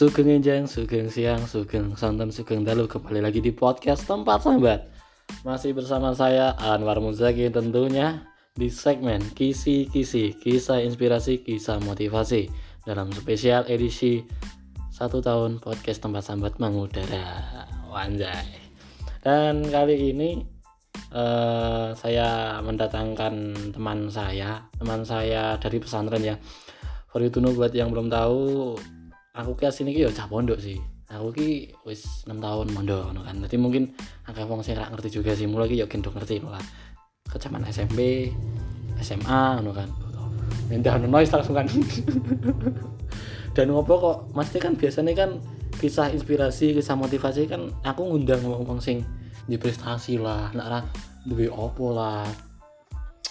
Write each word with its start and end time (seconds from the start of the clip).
Sugeng 0.00 0.40
Enjang, 0.40 0.64
Sugeng 0.64 1.12
Siang, 1.12 1.44
Sugeng 1.44 1.92
Santan, 1.92 2.32
Sugeng 2.32 2.64
Dalu 2.64 2.88
Kembali 2.88 3.20
lagi 3.20 3.44
di 3.44 3.52
podcast 3.52 4.08
Tempat 4.08 4.48
Sambat. 4.48 4.88
Masih 5.44 5.76
bersama 5.76 6.16
saya 6.16 6.56
Anwar 6.56 7.04
Muzaki 7.04 7.52
tentunya 7.52 8.24
Di 8.56 8.72
segmen 8.72 9.20
Kisi-Kisi 9.20 10.40
Kisah 10.40 10.80
Inspirasi, 10.80 11.44
Kisah 11.44 11.84
Motivasi. 11.84 12.48
Dalam 12.88 13.12
spesial 13.12 13.68
edisi 13.68 14.24
Satu 14.88 15.20
tahun 15.20 15.60
podcast 15.60 16.00
Tempat 16.00 16.24
Sambat 16.24 16.56
mengudara 16.56 17.68
Wanjay 17.92 18.56
Dan 19.20 19.68
kali 19.68 20.16
ini 20.16 20.40
uh, 21.12 21.92
Saya 21.92 22.56
mendatangkan 22.64 23.52
teman 23.76 24.08
saya 24.08 24.64
Teman 24.80 25.04
saya 25.04 25.60
dari 25.60 25.76
pesantren 25.76 26.24
ya. 26.24 26.40
For 27.12 27.20
you 27.20 27.28
to 27.28 27.44
know 27.44 27.52
buat 27.52 27.76
yang 27.76 27.92
belum 27.92 28.08
tahu 28.08 28.40
aku 29.40 29.56
ki 29.56 29.72
sini 29.72 29.96
ki 29.96 30.06
ya 30.06 30.10
cah 30.12 30.28
pondok 30.28 30.60
sih. 30.60 30.76
Aku 31.10 31.34
ki 31.34 31.74
wis 31.88 32.22
6 32.28 32.38
tahun 32.38 32.70
mondok 32.70 33.10
kan. 33.26 33.36
Nanti 33.40 33.56
mungkin 33.58 33.90
akeh 34.28 34.46
wong 34.46 34.62
sing 34.62 34.78
ngerti 34.78 35.08
juga 35.20 35.34
sih. 35.34 35.48
Mulai 35.48 35.72
ki 35.72 35.76
ya 35.82 35.86
gendong 35.90 36.14
ngerti 36.14 36.38
lah. 36.44 36.62
Kecaman 37.26 37.66
SMP 37.66 38.30
SMA 39.00 39.58
ngono 39.58 39.72
kan. 39.74 39.88
Minta 40.70 40.94
noise 41.00 41.32
langsung 41.34 41.58
kan. 41.58 41.66
Dan 43.56 43.74
ngopo 43.74 43.94
kok 43.98 44.16
mesti 44.38 44.62
kan 44.62 44.78
biasanya 44.78 45.12
kan 45.16 45.30
kisah 45.82 46.12
inspirasi 46.14 46.76
kisah 46.76 46.94
motivasi 46.94 47.50
kan 47.50 47.72
aku 47.82 48.06
ngundang 48.06 48.46
ngomong 48.46 48.78
sing 48.78 49.02
di 49.50 49.58
prestasi 49.58 50.20
lah. 50.20 50.54
Nak 50.54 50.66
ra 50.70 50.80
duwe 51.26 51.50
opo 51.50 51.90
lah. 51.90 52.22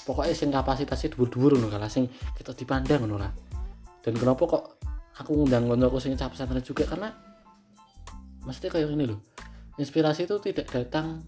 Pokoknya 0.03 0.33
sing 0.35 0.49
kapasitasnya 0.49 1.15
dhuwur-dhuwur 1.15 1.55
ngono 1.55 1.71
kan 1.71 1.87
sing 1.87 2.09
kita 2.35 2.51
dipandang 2.51 3.07
ngono 3.07 3.21
lah. 3.21 3.31
Dan 4.03 4.15
kenapa 4.15 4.43
kok 4.47 4.78
aku 5.19 5.35
ngundang 5.35 5.67
aku 5.67 5.99
sing 5.99 6.15
cap 6.15 6.31
pesantren 6.31 6.63
juga 6.63 6.87
karena 6.87 7.11
mesti 8.47 8.71
kayak 8.71 8.95
ini 8.95 9.05
loh. 9.05 9.19
Inspirasi 9.75 10.27
itu 10.27 10.35
tidak 10.39 10.71
datang 10.71 11.19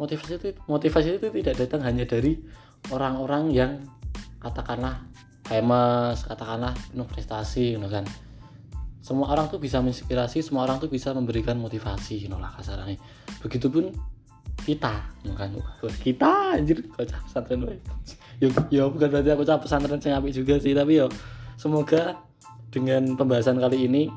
motivasi 0.00 0.40
itu 0.40 0.48
motivasi 0.66 1.20
itu 1.20 1.28
tidak 1.30 1.54
datang 1.60 1.84
hanya 1.84 2.08
dari 2.08 2.40
orang-orang 2.90 3.52
yang 3.52 3.72
katakanlah 4.40 5.04
famous 5.44 6.24
katakanlah 6.24 6.72
penuh 6.92 7.08
prestasi 7.08 7.76
gitu 7.76 7.88
kan. 7.88 8.04
Semua 9.04 9.36
orang 9.36 9.52
tuh 9.52 9.60
bisa 9.60 9.84
menginspirasi 9.84 10.40
semua 10.40 10.64
orang 10.64 10.80
tuh 10.80 10.88
bisa 10.88 11.12
memberikan 11.12 11.60
motivasi 11.60 12.24
gitu 12.24 12.36
lah 12.40 12.48
kasarnya 12.56 12.96
begitupun 13.44 13.92
kita 14.64 15.04
gitu 15.20 15.36
kan. 15.36 15.52
Kita 16.00 16.56
anjir 16.56 16.80
kok 16.88 17.04
cap 17.04 17.20
pesantren 17.28 17.60
yo 18.40 18.48
yo 18.72 18.88
bukan 18.88 19.08
berarti 19.12 19.30
aku 19.36 19.44
cap 19.44 19.60
pesantren 19.60 20.00
yang 20.00 20.24
juga 20.32 20.56
sih 20.56 20.72
tapi 20.72 21.04
yo 21.04 21.06
semoga 21.60 22.18
dengan 22.74 23.14
pembahasan 23.14 23.62
kali 23.62 23.86
ini 23.86 24.10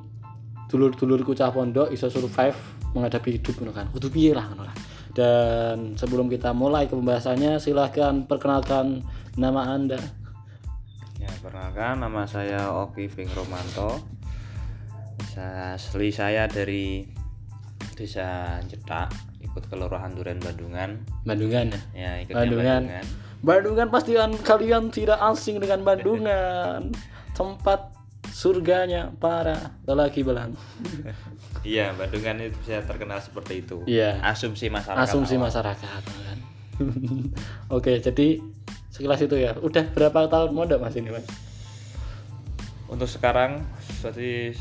dulur-dulurku 0.67 1.37
cah 1.37 1.53
pondok 1.53 1.93
iso 1.93 2.09
survive 2.09 2.57
menghadapi 2.97 3.37
hidup 3.37 3.61
kan? 3.69 3.85
Kudu 3.93 4.09
piye 4.09 4.33
lah 4.33 4.49
lah. 4.57 4.73
Dan 5.13 5.93
sebelum 5.93 6.29
kita 6.29 6.53
mulai 6.57 6.89
ke 6.89 6.97
pembahasannya 6.97 7.61
silahkan 7.61 8.25
perkenalkan 8.25 9.05
nama 9.37 9.77
anda. 9.77 10.01
Ya 11.21 11.29
perkenalkan 11.41 12.01
nama 12.01 12.25
saya 12.25 12.73
Oki 12.73 13.05
Ving 13.05 13.29
Romanto. 13.37 14.01
Asli 15.37 16.09
saya 16.09 16.49
dari 16.49 17.05
desa 17.93 18.57
Cetak 18.65 19.13
ikut 19.45 19.69
kelurahan 19.69 20.13
Duren 20.13 20.41
Bandungan. 20.41 20.97
Bandungan 21.25 21.73
ya, 21.73 21.81
ya 21.93 22.11
ikutnya 22.25 22.37
Bandungan. 22.41 22.81
Bandungan. 22.85 23.05
Bandungan 23.45 23.87
pasti 23.93 24.11
kalian 24.41 24.89
tidak 24.89 25.21
asing 25.21 25.61
dengan 25.61 25.85
Bandungan. 25.85 26.89
Tempat 27.37 27.96
surganya 28.37 29.09
para 29.17 29.81
lelaki 29.89 30.21
belang 30.21 30.53
iya 31.65 31.89
Bandungan 31.97 32.37
itu 32.45 32.53
bisa 32.61 32.85
terkenal 32.85 33.17
seperti 33.17 33.65
itu 33.65 33.81
iya 33.89 34.21
asumsi 34.21 34.69
masyarakat 34.69 35.09
asumsi 35.09 35.41
awal. 35.41 35.49
masyarakat 35.49 36.01
kan 36.05 36.39
oke 37.81 37.97
jadi 37.97 38.37
sekilas 38.93 39.25
itu 39.25 39.41
ya 39.41 39.57
udah 39.57 39.89
berapa 39.89 40.29
tahun 40.29 40.53
modal 40.53 40.77
mas 40.77 40.93
ini 40.93 41.09
mas 41.09 41.25
untuk 42.85 43.09
sekarang 43.09 43.65
jadi 44.05 44.53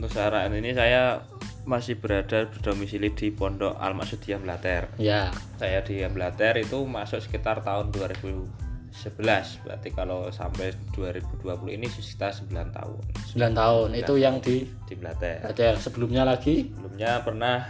untuk 0.00 0.08
saat 0.08 0.48
ini 0.48 0.72
saya 0.72 1.20
masih 1.68 2.00
berada 2.00 2.48
berdomisili 2.48 3.12
di 3.12 3.28
Pondok 3.28 3.76
Al 3.76 3.92
Maksudiyah 3.92 4.40
Blater. 4.40 4.88
Ya. 4.96 5.28
Saya 5.60 5.84
di 5.84 6.00
Blater 6.08 6.56
itu 6.56 6.80
masuk 6.88 7.20
sekitar 7.20 7.60
tahun 7.60 7.92
2000 7.92 8.67
11 8.98 9.62
berarti 9.62 9.88
kalau 9.94 10.26
sampai 10.34 10.74
2020 10.90 11.70
ini 11.70 11.86
sekitar 11.86 12.34
9 12.34 12.50
tahun. 12.74 13.02
9 13.38 13.54
tahun. 13.54 13.86
9 13.94 14.02
itu 14.02 14.14
tahun 14.18 14.18
yang 14.18 14.36
di 14.42 14.66
di 14.90 14.94
Blater 14.98 15.38
Blater 15.46 15.78
sebelumnya 15.78 16.26
lagi? 16.26 16.66
Sebelumnya 16.74 17.22
pernah 17.22 17.62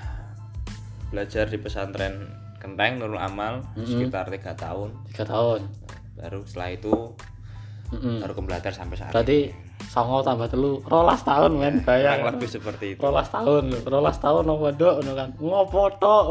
belajar 1.12 1.44
di 1.53 1.61
pesantren 1.61 2.33
Kenteng 2.59 2.99
Nurul 2.99 3.21
Amal 3.21 3.61
mm 3.61 3.77
-hmm. 3.77 3.87
sekitar 3.87 4.33
tiga 4.33 4.56
tahun. 4.56 4.97
Tiga 5.12 5.25
tahun. 5.28 5.69
Baru 6.17 6.41
setelah 6.49 6.71
itu 6.72 6.94
mm 7.93 7.99
-hmm. 8.00 8.17
baru 8.25 8.33
ke 8.33 8.43
Blater 8.49 8.72
sampai 8.72 8.97
saat 8.97 9.12
berarti 9.12 9.53
ini. 9.53 9.67
songo 9.88 10.21
tambah 10.25 10.49
telu. 10.49 10.81
Rolas 10.84 11.22
tahun 11.25 11.61
men 11.61 11.81
ya, 11.81 11.84
bayang 11.87 12.21
lebih 12.25 12.49
seperti 12.49 12.97
itu. 12.97 13.00
Rolas 13.00 13.28
tahun 13.28 13.72
rolas 13.84 14.17
tahun 14.21 14.44
nopo 14.49 14.69
dok 14.72 14.97
kan. 15.12 15.28
Ngopo 15.38 15.83
tok 16.00 16.25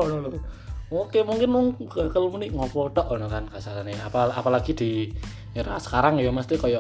Oke 0.87 1.19
mungkin 1.19 1.51
kalau 1.91 2.31
ini 2.39 2.47
ngopo 2.47 2.87
tok 2.95 3.19
ono 3.19 3.27
kan 3.27 3.43
kasarane. 3.51 3.91
Apa 3.99 4.31
apalagi 4.31 4.71
di 4.71 5.11
era 5.51 5.75
sekarang 5.83 6.15
ya 6.23 6.31
mesti 6.31 6.55
kayak 6.55 6.79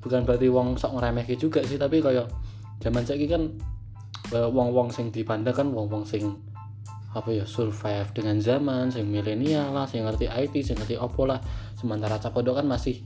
bukan 0.00 0.24
berarti 0.24 0.48
wong 0.48 0.80
sok 0.80 0.96
ngeremehke 0.96 1.36
juga 1.36 1.60
sih 1.60 1.76
tapi 1.76 2.00
kayak 2.00 2.32
zaman 2.80 3.04
saiki 3.04 3.28
kan 3.28 3.52
eh, 4.32 4.48
wong-wong 4.48 4.88
sing 4.88 5.12
dipandang 5.12 5.52
kan 5.52 5.68
wong-wong 5.68 6.08
sing 6.08 6.32
apa 7.12 7.32
ya 7.32 7.44
survive 7.44 8.08
dengan 8.16 8.40
zaman 8.40 8.88
sing 8.88 9.08
milenial 9.08 9.72
lah 9.72 9.84
sing 9.84 10.04
ngerti 10.08 10.32
IT 10.32 10.56
sing 10.64 10.80
ngerti 10.80 10.96
opo 10.96 11.28
lah. 11.28 11.36
Sementara 11.76 12.16
capodok 12.16 12.64
kan 12.64 12.64
masih 12.64 13.04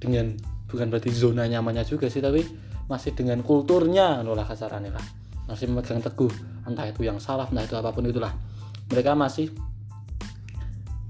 dengan 0.00 0.32
bukan 0.72 0.88
berarti 0.88 1.12
zona 1.12 1.44
nyamannya 1.44 1.84
juga 1.84 2.08
sih 2.08 2.24
tapi 2.24 2.40
masih 2.88 3.12
dengan 3.12 3.44
kulturnya 3.44 4.24
lah 4.24 4.46
kasarannya 4.48 4.88
lah. 4.88 5.04
Masih 5.52 5.68
memegang 5.68 6.00
teguh 6.00 6.32
entah 6.64 6.88
itu 6.88 7.04
yang 7.04 7.20
salah 7.20 7.44
entah 7.52 7.68
itu 7.68 7.76
apa 7.76 7.92
pun 7.92 8.08
itulah 8.08 8.32
mereka 8.90 9.18
masih 9.18 9.50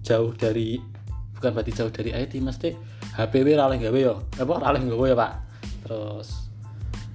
jauh 0.06 0.32
dari 0.38 0.78
bukan 1.36 1.50
berarti 1.52 1.72
jauh 1.74 1.92
dari 1.92 2.14
IT 2.14 2.38
mesti 2.40 2.72
HPW 3.16 3.56
raleh 3.56 3.80
gawe 3.80 3.98
ya 3.98 4.14
apa? 4.16 4.54
Raleh 4.60 4.82
gawe 4.86 5.06
ya 5.08 5.16
Pak. 5.16 5.32
Terus 5.84 6.28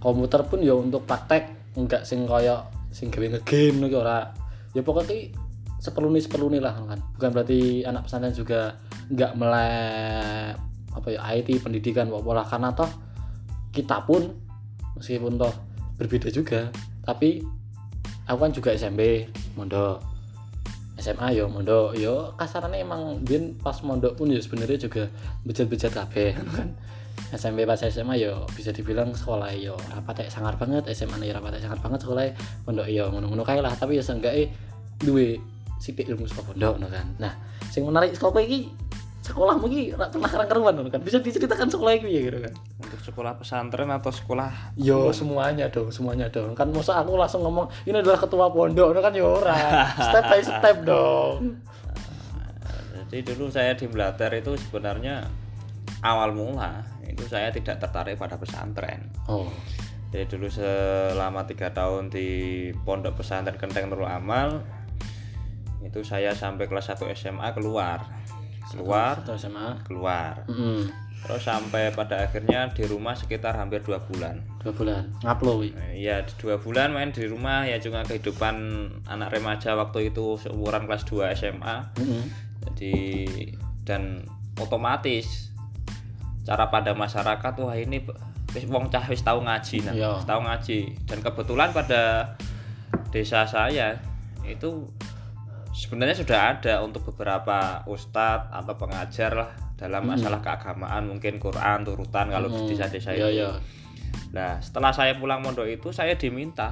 komputer 0.02 0.42
pun 0.50 0.60
ya 0.62 0.74
untuk 0.74 1.06
praktek 1.06 1.76
enggak 1.78 2.04
sing 2.04 2.26
kaya 2.26 2.68
sing 2.92 3.14
gawe 3.14 3.38
ngegame 3.38 3.88
nih 3.88 3.98
ora. 3.98 4.34
Ya 4.76 4.82
pokoknya 4.84 5.34
seperlu 5.82 6.14
nih 6.14 6.24
seperlu 6.26 6.48
nih 6.54 6.62
lah 6.62 6.74
kan. 6.76 7.00
Bukan 7.18 7.30
berarti 7.32 7.86
anak 7.86 8.10
pesantren 8.10 8.34
juga 8.34 8.78
enggak 9.10 9.32
melek 9.38 10.58
apa 10.92 11.08
ya 11.08 11.24
IT 11.40 11.64
pendidikan 11.64 12.12
pola 12.12 12.44
karena 12.44 12.76
toh 12.76 12.92
kita 13.72 14.04
pun 14.04 14.28
meskipun 15.00 15.40
toh 15.40 15.56
berbeda 15.96 16.28
juga 16.28 16.68
tapi 17.08 17.40
aku 18.28 18.38
kan 18.38 18.52
juga 18.52 18.76
SMP 18.76 19.32
mondok 19.56 20.11
SMA 21.02 21.34
yo 21.34 21.50
mondok 21.50 21.98
yo 21.98 22.38
kasarannya 22.38 22.86
emang 22.86 23.26
bin 23.26 23.58
pas 23.58 23.82
mondok 23.82 24.14
pun 24.16 24.30
ya 24.30 24.38
sebenarnya 24.38 24.78
juga 24.78 25.10
bejat-bejat 25.44 25.92
kabeh 25.98 26.38
kan? 26.56 26.70
SMP 27.32 27.64
pas 27.64 27.80
SMA 27.80 28.20
yo 28.20 28.46
bisa 28.54 28.70
dibilang 28.76 29.16
sekolah 29.16 29.50
yo 29.56 29.74
rapat 29.90 30.30
sangar 30.30 30.60
banget 30.62 30.86
SMA 30.94 31.18
nih 31.18 31.34
rapat 31.34 31.64
sangar 31.64 31.80
banget 31.80 32.04
sekolah 32.04 32.28
pondok 32.68 32.88
yo 32.92 33.10
ngono-ngono 33.10 33.42
kae 33.42 33.64
lah. 33.64 33.74
Tapi 33.74 33.98
ya 33.98 34.04
seenggaknya 34.04 34.52
duwe 35.02 35.42
sidik 35.82 36.12
ilmu 36.12 36.28
sekolah 36.28 36.54
pondok 36.54 36.92
kan. 36.92 37.08
Nah 37.18 37.34
sing 37.72 37.88
menarik 37.88 38.14
sekolah 38.14 38.44
ini 38.44 38.68
sekolah 39.32 39.56
mungkin 39.56 39.96
pernah 39.96 40.30
kerang 40.30 40.50
keruan 40.52 40.74
kan? 40.92 41.00
Bisa 41.00 41.24
diceritakan 41.24 41.72
sekolah 41.72 41.92
ini 41.98 42.12
ya 42.12 42.22
gitu 42.28 42.40
kan? 42.44 42.54
Untuk 42.84 43.00
sekolah 43.00 43.34
pesantren 43.40 43.88
atau 43.88 44.12
sekolah 44.12 44.76
yo 44.76 45.16
semuanya 45.16 45.72
dong 45.72 45.88
semuanya 45.88 46.28
dong. 46.28 46.52
Kan 46.52 46.76
masa 46.76 47.00
aku 47.00 47.16
langsung 47.16 47.48
ngomong 47.48 47.72
ini 47.88 48.04
adalah 48.04 48.20
ketua 48.20 48.52
pondok 48.52 49.00
kan 49.00 49.16
yo 49.16 49.40
ora. 49.40 49.56
Step 50.12 50.24
by 50.28 50.42
step 50.44 50.78
dong. 50.84 51.64
Jadi 53.12 53.28
dulu 53.28 53.52
saya 53.52 53.76
di 53.76 53.88
Blater 53.92 54.32
itu 54.36 54.56
sebenarnya 54.56 55.28
awal 56.04 56.32
mula 56.32 56.84
itu 57.04 57.28
saya 57.28 57.52
tidak 57.52 57.80
tertarik 57.80 58.16
pada 58.16 58.36
pesantren. 58.40 59.08
Oh. 59.28 59.48
Jadi 60.12 60.28
dulu 60.28 60.52
selama 60.52 61.48
tiga 61.48 61.72
tahun 61.72 62.12
di 62.12 62.28
pondok 62.84 63.24
pesantren 63.24 63.56
Kenteng 63.56 63.88
Nurul 63.88 64.12
Amal 64.12 64.64
itu 65.82 66.06
saya 66.06 66.32
sampai 66.32 66.70
kelas 66.70 66.94
1 66.94 67.04
SMA 67.18 67.48
keluar 67.58 68.06
keluar. 68.72 69.14
terus 69.24 69.44
SMA 69.44 69.68
keluar. 69.84 70.34
Mm 70.48 70.56
-hmm. 70.56 70.80
terus 71.22 71.46
sampai 71.46 71.94
pada 71.94 72.26
akhirnya 72.26 72.74
di 72.74 72.82
rumah 72.90 73.14
sekitar 73.14 73.54
hampir 73.54 73.86
dua 73.86 74.02
bulan. 74.02 74.42
Dua 74.58 74.74
bulan. 74.74 75.04
Ngaplo 75.22 75.62
iya 75.94 76.26
dua 76.42 76.58
bulan 76.58 76.96
main 76.96 77.14
di 77.14 77.30
rumah 77.30 77.68
ya 77.68 77.78
cuma 77.78 78.02
kehidupan 78.02 78.56
anak 79.06 79.38
remaja 79.38 79.78
waktu 79.78 80.10
itu 80.10 80.42
seumuran 80.42 80.90
kelas 80.90 81.06
2 81.06 81.38
SMA 81.38 81.76
mm 81.94 82.06
-hmm. 82.06 82.24
jadi 82.66 82.96
dan 83.86 84.26
otomatis 84.58 85.54
cara 86.42 86.74
pada 86.74 86.98
masyarakat 86.98 87.54
wah 87.62 87.78
ini 87.78 88.02
wis 88.52 88.66
wong 88.68 88.92
cah 88.92 89.06
wis 89.08 89.22
tau 89.24 89.40
ngaji 89.40 89.78
nah 89.86 89.94
wis 89.94 90.26
tau 90.28 90.42
ngaji. 90.42 90.80
Dan 91.08 91.20
kebetulan 91.22 91.70
pada 91.72 92.36
desa 93.12 93.46
saya 93.48 94.00
itu 94.48 94.88
sebenarnya 95.82 96.14
sudah 96.14 96.54
ada 96.54 96.74
untuk 96.80 97.02
beberapa 97.04 97.82
ustadz 97.84 98.54
atau 98.54 98.78
pengajar 98.78 99.34
lah 99.34 99.50
dalam 99.74 100.06
masalah 100.06 100.38
keagamaan 100.38 101.10
mungkin 101.10 101.42
Quran 101.42 101.82
turutan 101.82 102.30
kalau 102.30 102.48
di 102.48 102.54
Hmm, 102.56 102.70
desa-desa 102.70 103.12
iya, 103.12 103.26
itu. 103.26 103.42
iya. 103.42 103.50
Nah 104.32 104.62
setelah 104.62 104.94
saya 104.94 105.18
pulang 105.18 105.42
mondok 105.42 105.66
itu 105.66 105.90
saya 105.90 106.14
diminta 106.14 106.70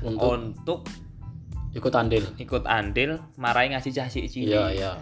Untuk 0.00 0.22
untuk 0.22 0.78
ikut 1.72 1.90
andil. 1.92 2.22
ikut 2.36 2.62
andil 2.64 3.18
marai 3.34 3.66
ngaji 3.68 3.90
cah 3.90 4.06
cilik 4.06 4.30
Iya, 4.46 4.64
iya. 4.70 4.92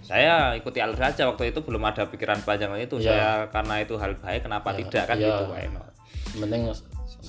saya 0.00 0.52
ikuti 0.52 0.80
alur 0.80 0.96
saja 0.96 1.24
waktu 1.24 1.52
itu 1.52 1.60
belum 1.60 1.80
ada 1.82 2.04
pikiran 2.06 2.40
panjang 2.40 2.72
itu 2.76 2.96
Iya. 2.96 3.04
saya 3.06 3.28
karena 3.48 3.74
itu 3.78 3.94
hal 3.94 4.16
baik 4.16 4.40
kenapa 4.42 4.72
Iya, 4.72 4.78
tidak 4.80 5.04
kan 5.04 5.16
iya. 5.16 5.26
gitu 5.28 5.44
why 5.46 5.66
not? 5.68 5.88
Penting 6.34 6.62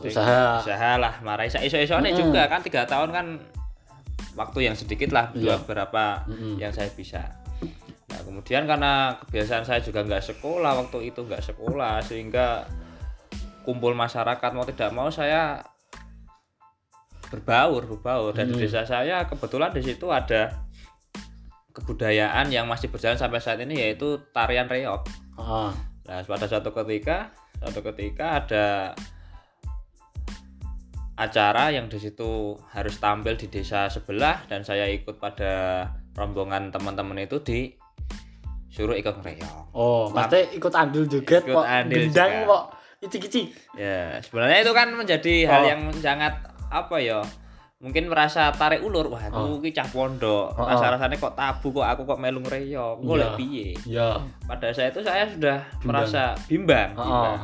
usaha. 0.01 0.59
usaha 0.59 0.91
lah 0.95 1.13
marai 1.19 1.47
saya 1.47 1.63
iso 1.63 1.75
isone 1.75 2.09
Mm-mm. 2.09 2.19
juga 2.21 2.47
kan 2.47 2.59
tiga 2.59 2.83
tahun 2.83 3.09
kan 3.11 3.25
waktu 4.39 4.71
yang 4.71 4.75
sedikit 4.79 5.11
lah 5.11 5.35
Iya. 5.35 5.59
beberapa 5.59 6.23
Mm-mm. 6.25 6.55
yang 6.55 6.71
saya 6.71 6.87
bisa 6.89 7.35
nah 8.09 8.19
kemudian 8.23 8.63
karena 8.63 9.19
kebiasaan 9.21 9.67
saya 9.67 9.83
juga 9.83 10.01
nggak 10.01 10.23
sekolah 10.23 10.79
waktu 10.79 11.11
itu 11.11 11.21
nggak 11.21 11.43
sekolah 11.45 11.99
sehingga 12.01 12.63
kumpul 13.67 13.91
masyarakat 13.93 14.49
mau 14.55 14.63
tidak 14.63 14.89
mau 14.89 15.11
saya 15.11 15.61
berbaur 17.29 17.85
berbaur 17.85 18.33
dan 18.33 18.49
di 18.49 18.57
Mm. 18.57 18.61
desa 18.65 18.81
saya 18.83 19.29
kebetulan 19.29 19.69
di 19.69 19.85
situ 19.85 20.09
ada 20.09 20.65
kebudayaan 21.69 22.49
yang 22.49 22.65
masih 22.65 22.89
berjalan 22.89 23.15
sampai 23.15 23.37
saat 23.37 23.61
ini 23.61 23.77
yaitu 23.77 24.17
tarian 24.33 24.65
reok 24.65 25.05
Ah, 25.37 25.71
Nah, 26.03 26.25
pada 26.25 26.49
suatu 26.49 26.73
ketika, 26.73 27.29
suatu 27.61 27.85
ketika 27.85 28.41
ada 28.41 28.97
acara 31.19 31.67
yang 31.69 31.85
di 31.85 31.99
situ 31.99 32.31
harus 32.71 32.95
tampil 32.97 33.35
di 33.35 33.47
desa 33.47 33.85
sebelah 33.85 34.47
dan 34.47 34.63
saya 34.63 34.87
ikut 34.87 35.19
pada 35.19 35.83
rombongan 36.15 36.71
teman-teman 36.71 37.19
itu 37.19 37.37
di 37.39 37.59
suruh 38.67 38.95
ikut 38.95 39.19
ngereok. 39.19 39.73
Oh, 39.73 40.07
pasti 40.09 40.55
ikut 40.55 40.71
andil 40.71 41.03
juga 41.05 41.37
Ikut 41.37 41.51
kok. 41.51 41.65
andil 41.65 42.07
Gendang 42.07 42.31
juga. 42.37 42.47
kok. 42.47 42.63
Icik-icik. 42.99 43.47
Ya, 43.73 44.19
sebenarnya 44.19 44.59
itu 44.61 44.71
kan 44.71 44.87
menjadi 44.91 45.35
hal 45.45 45.61
Oh. 45.61 45.67
yang 45.67 45.81
sangat 45.95 46.33
apa 46.67 46.95
ya? 46.97 47.19
Mungkin 47.79 48.11
merasa 48.11 48.51
tarik 48.51 48.83
ulur, 48.83 49.07
wah 49.07 49.23
Oh. 49.25 49.55
aku 49.55 49.63
ki 49.63 49.71
cah 49.71 49.87
pondok. 49.87 50.51
Oh, 50.51 50.59
oh. 50.59 50.67
Rasa-rasanya 50.67 51.15
kok 51.15 51.31
tabu 51.31 51.71
kok 51.71 51.87
aku 51.87 52.03
kok 52.03 52.19
melu 52.19 52.39
ngereok. 52.41 52.99
Kok 52.99 53.07
Iya. 53.09 53.21
lek 53.21 53.31
piye? 53.35 53.67
Ya. 53.87 54.09
pada 54.43 54.67
saat 54.69 54.91
itu 54.91 54.99
saya 54.99 55.23
sudah 55.25 55.63
Bimbang. 55.79 55.87
merasa 56.03 56.23
bimbang, 56.45 56.89
Oh. 56.93 57.35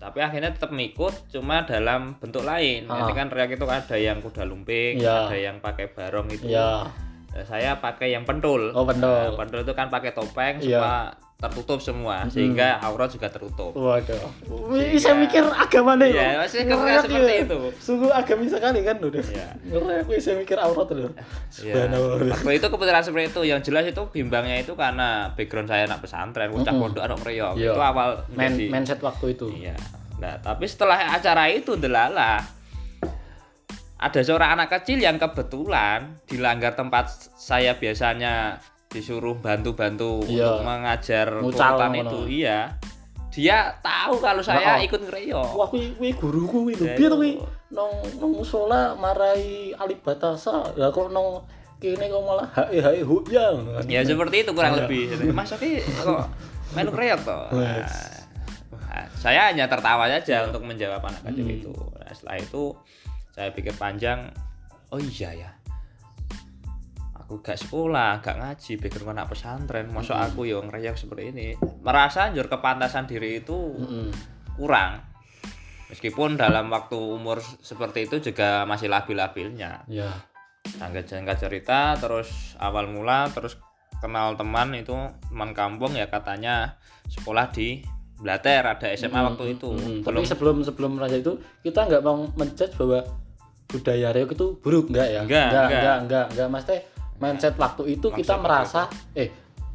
Tapi 0.00 0.18
akhirnya 0.18 0.50
tetap 0.50 0.72
ngikut 0.72 1.28
cuma 1.28 1.62
dalam 1.62 2.16
bentuk 2.16 2.42
lain 2.42 2.88
Oh. 2.88 2.96
nanti 2.96 3.12
kan 3.12 3.28
reak 3.28 3.52
itu 3.52 3.62
ada 3.62 3.94
yang 3.94 4.18
kuda 4.18 4.42
lumping 4.42 4.96
Iya. 4.96 5.28
ada 5.28 5.36
yang 5.36 5.60
pakai 5.60 5.92
barong 5.92 6.26
itu 6.30 6.48
Ya. 6.48 6.88
Nah, 7.30 7.44
saya 7.44 7.78
pakai 7.78 8.10
yang 8.10 8.24
pentul 8.24 8.72
Oh, 8.72 8.82
pentul. 8.82 9.06
Nah, 9.06 9.36
pentul 9.36 9.62
itu 9.62 9.70
kan 9.70 9.86
pakai 9.86 10.10
topeng 10.10 10.58
Iya. 10.58 10.80
semua 10.80 10.96
tertutup 11.40 11.80
semua 11.80 12.28
sehingga 12.28 12.76
aurat 12.78 13.08
juga 13.08 13.32
tertutup 13.32 13.72
Waduh. 13.72 14.28
Wih, 14.68 15.00
saya 15.00 15.16
mikir 15.16 15.40
agama 15.40 15.96
nih. 15.96 16.12
Iya, 16.12 16.28
masih 16.36 16.68
keren 16.68 17.00
seperti 17.00 17.34
itu. 17.48 17.58
Sungguh 17.80 18.12
agamis 18.12 18.52
sekali 18.52 18.84
kan 18.84 19.00
udah. 19.00 19.24
Iya. 19.24 19.48
Ngerek 19.64 19.96
aku 20.04 20.10
saya 20.20 20.36
mikir 20.36 20.60
aurat 20.60 20.92
loh. 20.92 21.08
Ya, 21.08 21.88
Subhanallah. 21.88 22.28
waktu 22.28 22.52
itu 22.60 22.66
kebetulan 22.68 23.00
seperti 23.00 23.26
itu. 23.32 23.40
Yang 23.48 23.60
jelas 23.72 23.84
itu 23.88 24.02
bimbangnya 24.12 24.60
itu 24.60 24.76
karena 24.76 25.32
background 25.32 25.72
saya 25.72 25.88
anak 25.88 26.04
pesantren, 26.04 26.52
bocah 26.52 26.68
Mm-mm. 26.68 26.82
pondok 26.92 27.02
anak 27.02 27.18
reok. 27.24 27.54
Iya. 27.56 27.72
Itu 27.72 27.80
awal 27.80 28.08
Men 28.30 28.52
menjadi- 28.52 28.68
mindset 28.68 29.00
waktu 29.00 29.26
itu. 29.32 29.46
Iya. 29.48 29.74
Nah, 30.20 30.36
tapi 30.38 30.68
setelah 30.68 31.16
acara 31.16 31.48
itu 31.48 31.80
delala 31.80 32.44
ada 33.96 34.20
seorang 34.20 34.56
anak 34.56 34.72
kecil 34.76 34.96
yang 34.96 35.16
kebetulan 35.16 36.20
dilanggar 36.24 36.72
tempat 36.72 37.08
saya 37.36 37.76
biasanya 37.76 38.60
disuruh 38.90 39.38
bantu-bantu 39.38 40.26
Iya. 40.26 40.50
untuk 40.50 40.66
mengajar 40.66 41.26
ngono. 41.94 42.10
itu. 42.10 42.20
Iya. 42.42 42.58
Dia 43.30 43.58
tahu 43.78 44.18
kalau 44.18 44.42
saya 44.42 44.74
Nah, 44.74 44.78
oh. 44.82 44.88
ikut 44.90 45.00
ngereok. 45.06 45.48
Wah, 45.54 45.68
kuwi 45.70 45.94
kuwi 45.94 46.10
guruku 46.12 46.66
kuwi 46.66 46.72
lho. 46.74 46.82
Ya, 46.84 46.94
Piye 46.98 47.06
to 47.06 47.14
itu. 47.14 47.16
kuwi? 47.16 47.32
Nang 47.70 47.90
marai 48.98 49.70
alif 49.72 50.02
batasa. 50.02 50.74
Lah 50.74 50.90
kok 50.90 51.08
nang 51.08 51.46
kene 51.78 52.10
kok 52.10 52.20
malah 52.20 52.50
hae 52.50 52.82
hae 52.82 53.00
hu 53.00 53.22
ya. 53.30 53.54
Ya 53.86 54.02
seperti 54.02 54.42
itu 54.42 54.50
kurang 54.50 54.74
Iya. 54.74 54.80
lebih. 54.84 55.02
Mas 55.30 55.54
Oki 55.54 55.78
kok 55.78 56.26
melu 56.74 56.90
ngereok 56.90 57.20
toh. 57.22 57.42
Wes. 57.54 57.94
Nah, 58.74 58.74
wah, 58.74 59.06
saya 59.14 59.54
hanya 59.54 59.70
tertawa 59.70 60.10
saja 60.10 60.42
untuk 60.44 60.66
menjawab 60.66 60.98
anak 61.00 61.22
kecil 61.24 61.46
Hmm. 61.46 61.54
itu. 61.54 61.72
Nah, 61.72 62.10
setelah 62.10 62.36
itu 62.36 62.64
saya 63.30 63.54
pikir 63.54 63.78
panjang, 63.78 64.26
oh 64.90 64.98
iya 64.98 65.30
ya. 65.38 65.50
Aku 67.30 67.46
gak 67.46 67.62
sekolah, 67.62 68.18
gak 68.18 68.42
ngaji, 68.42 68.74
pikir 68.74 69.06
anak 69.06 69.30
pesantren, 69.30 69.86
masuk 69.86 70.18
Hmm. 70.18 70.26
aku 70.26 70.50
yang 70.50 70.66
ngereok 70.66 70.98
seperti 70.98 71.30
ini. 71.30 71.54
Merasa 71.78 72.26
anjur 72.26 72.50
kepantasan 72.50 73.06
diri 73.06 73.38
itu 73.38 73.54
Heeh. 73.54 74.10
kurang. 74.58 74.98
Meskipun 75.86 76.34
dalam 76.34 76.66
waktu 76.66 76.98
umur 76.98 77.38
seperti 77.62 78.10
itu 78.10 78.18
juga 78.20 78.66
masih 78.66 78.90
labil-labilnya 78.90 79.86
Ya. 79.86 80.10
jangka-jangka 80.74 81.38
cerita 81.38 81.94
terus 81.94 82.58
awal 82.58 82.90
mula 82.90 83.30
terus 83.30 83.54
kenal 83.98 84.34
teman 84.34 84.74
itu 84.74 84.94
teman 85.26 85.54
kampung 85.54 85.94
ya 85.94 86.10
katanya 86.10 86.82
sekolah 87.06 87.46
di 87.50 87.78
Blater 88.18 88.66
ada 88.66 88.90
SMA 88.90 89.14
Mm, 89.14 89.26
waktu 89.30 89.44
itu 89.54 89.70
mm, 89.70 90.02
belum 90.02 90.22
Tapi 90.22 90.26
sebelum 90.26 90.56
sebelum 90.62 90.90
merasa 90.98 91.14
itu 91.14 91.38
kita 91.62 91.86
nggak 91.86 92.02
mau 92.02 92.26
menjudge 92.34 92.74
bahwa 92.74 93.06
budaya 93.66 94.10
reok 94.10 94.34
itu 94.34 94.46
buruk 94.58 94.90
enggak 94.90 95.08
ya? 95.08 95.20
Enggak, 95.22 95.46
enggak. 95.46 95.66
enggak, 95.70 95.96
enggak, 96.02 96.26
enggak. 96.34 96.48
Mas 96.50 96.66
teh 96.66 96.80
mindset 97.20 97.54
waktu 97.60 98.00
itu 98.00 98.08
kita 98.10 98.40
merasa 98.40 98.88
eh 99.12 99.28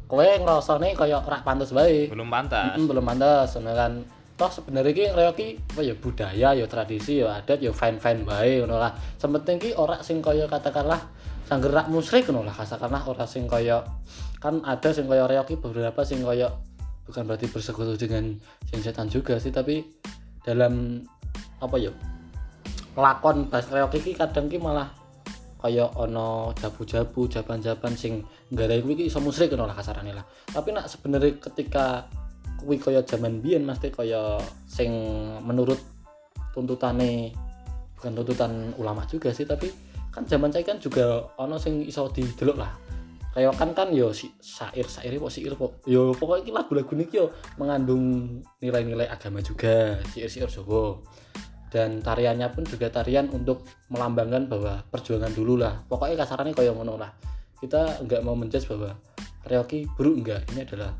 kowe 0.06 0.22
ngrasane 0.22 0.94
kaya 0.94 1.22
rak 1.22 1.42
pantes 1.42 1.70
bae. 1.70 2.10
belum 2.10 2.30
pantas. 2.30 2.78
Mm, 2.78 2.86
belum 2.86 3.04
pantas 3.06 3.58
kan 3.58 3.92
toh 4.36 4.52
sebenarnya 4.52 4.92
ki 4.92 5.04
ki 5.16 5.48
apa 5.72 5.80
ya 5.80 5.94
budaya 5.96 6.48
ya 6.52 6.66
tradisi 6.68 7.24
ya 7.24 7.40
adat 7.40 7.56
ya 7.56 7.72
fine 7.72 7.96
fine 7.96 8.22
bae 8.22 8.60
ngono 8.60 8.76
lah. 8.76 8.92
Sementing 9.16 9.56
ki 9.56 9.70
ora 9.74 10.04
sing 10.04 10.20
kaya 10.20 10.44
katakanlah 10.44 11.00
sangger 11.48 11.72
rak 11.72 11.88
musyrik 11.88 12.28
ngono 12.28 12.44
lah. 12.44 12.54
Katakanlah 12.54 13.02
ora 13.08 13.24
sing 13.24 13.48
kaya 13.48 13.80
kan 14.42 14.60
ada 14.62 14.92
sing 14.92 15.08
kaya 15.08 15.24
reok 15.24 15.46
ki 15.48 15.56
beberapa 15.58 16.04
sing 16.04 16.20
kaya 16.20 16.52
bukan 17.06 17.22
berarti 17.24 17.46
bersekutu 17.48 17.94
dengan 17.96 18.36
sing 18.68 18.82
setan 18.82 19.08
juga 19.08 19.38
sih 19.38 19.54
tapi 19.54 19.86
dalam 20.42 21.00
apa 21.62 21.76
ya 21.80 21.90
lakon 22.98 23.48
bas 23.48 23.66
reok 23.72 23.96
iki 23.96 24.12
kadang 24.12 24.52
ki 24.52 24.60
malah 24.60 24.90
kaya 25.66 25.90
ono 25.98 26.54
jabu-jabu 26.54 27.26
jaban-jaban 27.26 27.98
sing 27.98 28.22
nggarai 28.54 28.86
kuwi 28.86 29.10
iso 29.10 29.18
musyrik 29.18 29.50
ngono 29.50 29.66
lah 29.66 29.74
kasarane 29.74 30.14
lah. 30.14 30.22
Tapi 30.46 30.70
nak 30.70 30.86
sebenarnya 30.86 31.42
ketika 31.42 32.06
kuwi 32.62 32.78
kaya 32.78 33.02
zaman 33.02 33.42
biyen 33.42 33.66
mesti 33.66 33.90
kaya 33.90 34.38
sing 34.70 34.94
menurut 35.42 35.82
tuntutane 36.54 37.34
bukan 37.98 38.12
tuntutan 38.14 38.70
ulama 38.78 39.02
juga 39.10 39.34
sih 39.34 39.42
tapi 39.42 39.66
kan 40.14 40.22
zaman 40.22 40.54
saya 40.54 40.62
kan 40.62 40.78
juga 40.78 41.34
ono 41.34 41.58
sing 41.58 41.82
iso 41.82 42.06
didelok 42.14 42.62
lah. 42.62 42.70
Kayak 43.34 43.58
kan 43.58 43.74
kan 43.74 43.88
yo 43.90 44.14
si 44.14 44.30
syair 44.38 44.86
syair 44.86 45.18
kok 45.18 45.34
syair 45.34 45.52
kok 45.58 45.82
yo 45.84 46.14
pokoknya 46.14 46.62
lagu-lagu 46.62 46.94
niki 46.94 47.18
yo 47.18 47.34
mengandung 47.58 48.38
nilai-nilai 48.62 49.10
agama 49.10 49.42
juga 49.42 49.98
syair-syair 50.14 50.48
Jawa 50.48 51.02
dan 51.76 52.00
tariannya 52.00 52.48
pun 52.56 52.64
juga 52.64 52.88
tarian 52.88 53.28
untuk 53.28 53.68
melambangkan 53.92 54.48
bahwa 54.48 54.80
perjuangan 54.88 55.28
dulu 55.36 55.60
lah. 55.60 55.76
Pokoknya 55.84 56.24
kasarannya 56.24 56.56
kayak 56.56 56.72
ngono 56.72 56.96
lah. 56.96 57.12
Kita 57.60 58.00
nggak 58.00 58.24
mau 58.24 58.32
menjudge 58.32 58.64
bahwa 58.72 58.96
reoki 59.44 59.84
buruk 59.92 60.24
enggak 60.24 60.48
ini 60.56 60.64
adalah 60.64 60.96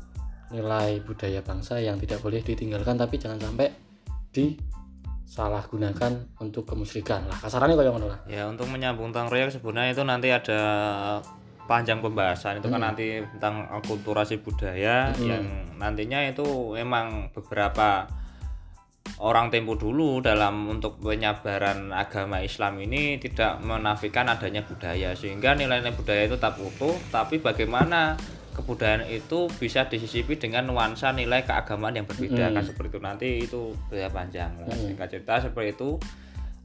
nilai 0.53 1.01
budaya 1.01 1.41
bangsa 1.41 1.81
yang 1.81 1.97
tidak 1.97 2.21
boleh 2.21 2.45
ditinggalkan 2.45 2.93
tapi 2.93 3.17
jangan 3.17 3.41
sampai 3.41 3.73
disalahgunakan 4.29 6.37
untuk 6.45 6.69
kemusyrikan 6.69 7.25
lah. 7.25 7.41
Kasarannya 7.41 7.73
kayak 7.73 7.93
ngono 7.97 8.07
lah. 8.13 8.21
Ya 8.29 8.45
untuk 8.45 8.69
menyambung 8.69 9.09
tentang 9.09 9.33
reok 9.33 9.57
sebenarnya 9.57 9.97
itu 9.97 10.05
nanti 10.05 10.29
ada 10.29 10.61
panjang 11.65 12.05
pembahasan. 12.05 12.61
Itu 12.61 12.69
kan 12.69 12.79
Hmm. 12.79 12.87
nanti 12.93 13.25
tentang 13.35 13.65
akulturasi 13.81 14.45
budaya 14.45 15.09
Hmm. 15.17 15.25
yang 15.25 15.43
nantinya 15.81 16.21
itu 16.29 16.45
memang 16.77 17.33
beberapa 17.33 18.05
orang 19.23 19.49
tempo 19.49 19.73
dulu 19.73 20.19
dalam 20.21 20.67
untuk 20.69 21.01
penyebaran 21.01 21.89
agama 21.95 22.43
Islam 22.43 22.77
ini 22.83 23.17
tidak 23.17 23.59
menafikan 23.63 24.29
adanya 24.29 24.61
budaya. 24.61 25.15
Sehingga 25.17 25.57
nilai-nilai 25.57 25.95
budaya 25.95 26.27
itu 26.27 26.37
tetap 26.37 26.59
utuh 26.61 26.93
tapi 27.09 27.41
bagaimana 27.41 28.19
kebudayaan 28.57 29.05
itu 29.13 29.45
bisa 29.61 29.85
disisipi 29.85 30.33
dengan 30.41 30.65
nuansa 30.65 31.13
nilai 31.13 31.45
keagamaan 31.45 31.93
yang 32.01 32.09
berbeda. 32.09 32.49
Hmm. 32.49 32.55
kan 32.57 32.63
seperti 32.65 32.89
itu. 32.89 32.99
Nanti 32.99 33.27
itu 33.45 33.61
beda 33.89 34.09
panjang. 34.09 34.49
Nah, 34.57 34.73
Hmm. 34.73 34.93
singkat 34.93 35.07
cerita 35.13 35.33
seperti 35.41 35.77
itu 35.77 35.91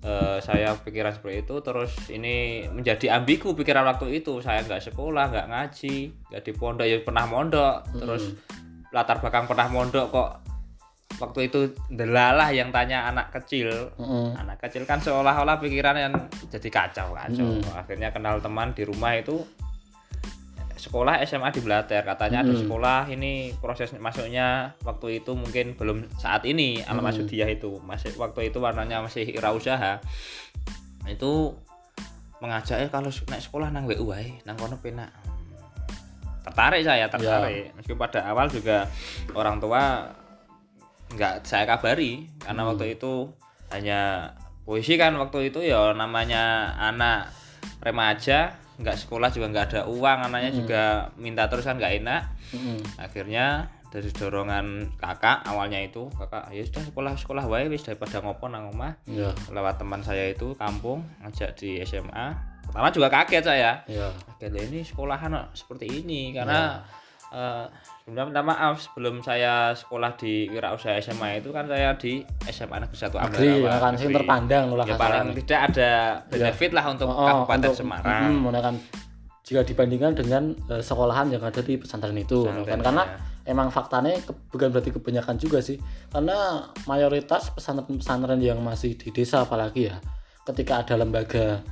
eh, 0.02 0.42
saya 0.42 0.74
pikiran 0.74 1.14
seperti 1.14 1.46
itu. 1.46 1.54
Terus 1.62 1.92
ini 2.10 2.66
menjadi 2.66 3.22
ambigu 3.22 3.54
pikiran 3.54 3.86
waktu 3.86 4.18
itu. 4.18 4.42
Saya 4.42 4.66
nggak 4.66 4.90
sekolah 4.90 5.30
nggak 5.30 5.46
ngaji 5.46 5.96
nggak 6.32 6.42
di 6.42 6.52
pondok. 6.58 6.86
Ya 6.90 6.98
pernah 7.06 7.24
mondok. 7.30 7.86
Terus 7.94 8.34
latar 8.90 9.22
belakang 9.22 9.46
pernah 9.46 9.70
mondok 9.70 10.06
kok 10.10 10.30
waktu 11.20 11.50
itu 11.50 11.60
delalah 11.88 12.48
yang 12.48 12.70
tanya 12.70 13.08
anak 13.08 13.28
kecil 13.32 13.92
Mm-mm. 13.98 14.36
anak 14.36 14.60
kecil 14.60 14.86
kan 14.86 14.98
seolah-olah 14.98 15.58
pikiran 15.58 15.96
yang 15.96 16.12
jadi 16.48 16.68
kacau 16.68 17.12
kacau 17.12 17.48
Hmm. 17.58 17.76
akhirnya 17.76 18.08
kenal 18.10 18.40
teman 18.40 18.72
di 18.72 18.84
rumah 18.84 19.12
itu 19.12 19.42
sekolah 20.72 21.22
SMA 21.22 21.54
di 21.54 21.62
Blater 21.62 22.02
katanya 22.02 22.42
ada 22.42 22.50
Hmm. 22.50 22.62
sekolah 22.66 23.06
ini 23.06 23.54
proses 23.62 23.94
masuknya 23.96 24.74
waktu 24.82 25.22
itu 25.22 25.30
mungkin 25.38 25.78
belum 25.78 26.10
saat 26.18 26.42
ini 26.42 26.82
alam 26.82 27.06
Hmm. 27.06 27.12
Asudiah 27.14 27.46
itu 27.46 27.78
masih 27.86 28.10
waktu 28.18 28.50
itu 28.50 28.58
warnanya 28.58 28.98
masih 28.98 29.30
wirausaha 29.30 30.02
itu 31.06 31.54
mengajak 32.42 32.82
eh 32.82 32.90
kalau 32.90 33.10
naik 33.30 33.42
sekolah 33.42 33.70
nang 33.70 33.86
WU 33.86 34.10
wae 34.10 34.42
nang 34.42 34.58
kono 34.58 34.74
penak 34.82 35.14
tertarik 36.42 36.82
saya 36.82 37.06
tertarik 37.06 37.70
meski 37.78 37.94
pada 37.94 38.26
awal 38.26 38.50
juga 38.50 38.90
orang 39.38 39.62
tua 39.62 40.10
nggak 41.12 41.34
saya 41.42 41.64
kabari 41.64 42.26
karena 42.38 42.62
Hmm. 42.62 42.70
waktu 42.72 42.94
itu 42.94 43.28
hanya 43.68 44.32
puisi 44.62 44.94
kan 44.94 45.12
waktu 45.14 45.48
itu 45.48 45.60
ya 45.60 45.92
namanya 45.92 46.42
anak 46.74 47.28
remaja 47.78 48.52
nggak 48.74 48.96
sekolah 48.96 49.28
juga 49.28 49.46
nggak 49.48 49.66
ada 49.68 49.80
uang 49.86 50.18
anaknya 50.24 50.50
Hmm. 50.50 50.58
juga 50.58 50.82
minta 51.16 51.46
terus 51.46 51.62
kan 51.62 51.76
nggak 51.76 51.94
enak 52.00 52.22
Mm-mm. 52.52 52.78
akhirnya 52.96 53.46
dari 53.86 54.08
dorongan 54.08 54.66
kakak 54.96 55.44
awalnya 55.44 55.76
itu 55.78 56.08
kakak 56.10 56.48
ya 56.48 56.62
sudah 56.62 56.80
sekolah 56.82 57.12
sekolah 57.14 57.44
wae 57.44 57.68
wis 57.68 57.82
daripada 57.82 58.18
ngopo 58.18 58.48
nang 58.48 58.72
omah 58.72 58.96
Ya, 59.04 59.28
lewat 59.46 59.76
teman 59.76 60.00
saya 60.00 60.26
itu 60.26 60.56
kampung 60.56 61.04
ngajak 61.20 61.52
di 61.54 61.76
SMA 61.82 62.32
pertama 62.64 62.88
juga 62.88 63.08
kaget 63.10 63.44
saya 63.44 63.84
ya. 63.84 64.08
kaget 64.32 64.48
"Lah, 64.50 64.62
ini 64.64 64.80
sekolahan 64.80 65.32
seperti 65.52 66.00
ini 66.00 66.32
karena 66.32 66.80
eh, 67.32 67.64
sebenarnya 68.02 68.28
minta 68.28 68.42
maaf 68.44 68.76
sebelum 68.78 69.24
saya 69.24 69.72
sekolah 69.72 70.14
di 70.14 70.46
wirausaha 70.46 71.00
SMA 71.00 71.40
itu 71.40 71.48
kan 71.48 71.64
saya 71.64 71.96
di 71.96 72.20
SMA 72.44 72.76
Negeri 72.78 72.98
1 72.98 73.08
Negeri 73.08 73.48
ya 73.62 73.74
kan 73.78 73.92
sing 73.96 74.12
terpandang 74.12 74.66
lah 74.70 74.84
ya 74.84 74.94
paling 74.94 75.32
tidak 75.42 75.60
ada 75.72 75.90
benefit 76.28 76.70
lah 76.70 76.84
untuk 76.86 77.08
Oh, 77.08 77.16
oh, 77.16 77.26
Kabupaten 77.26 77.60
untuk- 77.64 77.78
Semarang. 77.78 78.22
Mm, 78.30 78.52
kan 78.54 78.74
jika 79.42 79.60
dibandingkan 79.64 80.12
dengan 80.14 80.42
eh, 80.68 80.80
sekolahan 80.80 81.26
yang 81.28 81.42
ada 81.42 81.58
di 81.58 81.74
pesantren 81.74 82.14
itu 82.14 82.46
Pesantren, 82.46 82.68
kan. 82.68 82.80
Karena 82.84 83.02
ya. 83.04 83.16
emang 83.50 83.68
faktanya 83.68 84.14
ke- 84.16 84.38
bukan 84.48 84.70
berarti 84.70 84.92
kebanyakan 84.92 85.34
juga 85.34 85.58
sih. 85.58 85.80
Karena 86.08 86.62
mayoritas 86.86 87.50
pesantren-pesantren 87.50 88.38
yang 88.38 88.60
masih 88.60 88.94
di 88.94 89.10
desa 89.10 89.42
apalagi 89.42 89.90
ya 89.90 89.96
ketika 90.42 90.82
ada 90.82 90.94
lembaga 90.98 91.62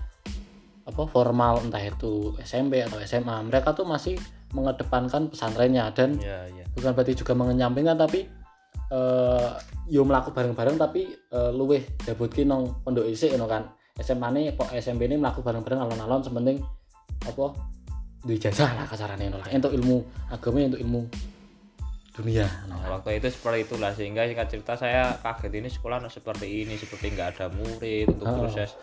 apa 0.83 1.03
formal 1.07 1.63
entah 1.63 1.79
itu 1.79 2.35
SMP 2.43 2.83
atau 2.83 2.99
SMA 2.99 3.47
mereka 3.47 3.71
tuh 3.71 3.87
masih 3.87 4.19
mengedepankan 4.51 5.31
pesantrennya 5.31 5.91
dan 5.95 6.19
ya 6.19 6.47
ya 6.51 6.65
bukan 6.75 6.91
berarti 6.95 7.15
juga 7.15 7.33
mengenyampingkan 7.39 7.97
tapi 7.99 8.27
eh 8.91 9.51
yo 9.91 10.03
melaku 10.03 10.35
bareng-bareng 10.35 10.77
tapi 10.79 11.11
eh, 11.15 11.51
luweh 11.55 11.83
dabutke 12.03 12.43
nang 12.43 12.83
pondok 12.83 13.07
isik 13.07 13.35
ngono 13.35 13.47
kan. 13.47 13.65
SMA 14.01 14.29
nih 14.33 14.57
kok 14.57 14.73
SMP 14.73 15.05
ini 15.07 15.21
melaku 15.21 15.45
bareng-bareng 15.45 15.77
alon-alon 15.77 16.25
sementing 16.25 16.57
apa 17.27 17.53
duwe 18.25 18.41
jasa 18.41 18.73
lah 18.73 18.89
kasarane 18.89 19.29
ngono 19.29 19.45
lah. 19.45 19.47
Untuk 19.53 19.77
ilmu 19.77 19.99
agama 20.33 20.65
untuk 20.67 20.81
ilmu 20.81 21.03
dunia 22.11 22.47
Nah, 22.67 22.99
waktu 22.99 23.23
itu 23.23 23.31
seperti 23.31 23.71
itulah 23.71 23.93
sehingga 23.95 24.27
singkat 24.27 24.49
cerita 24.51 24.75
saya 24.75 25.15
kaget 25.23 25.53
ini 25.63 25.69
sekolah 25.71 26.03
kok 26.03 26.11
seperti 26.11 26.67
ini 26.67 26.75
seperti 26.75 27.15
nggak 27.15 27.29
ada 27.39 27.47
murid 27.55 28.11
untuk 28.11 28.27
Oh. 28.27 28.37
proses 28.45 28.75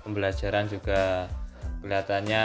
pembelajaran 0.00 0.64
juga 0.70 1.28
kelihatannya 1.84 2.44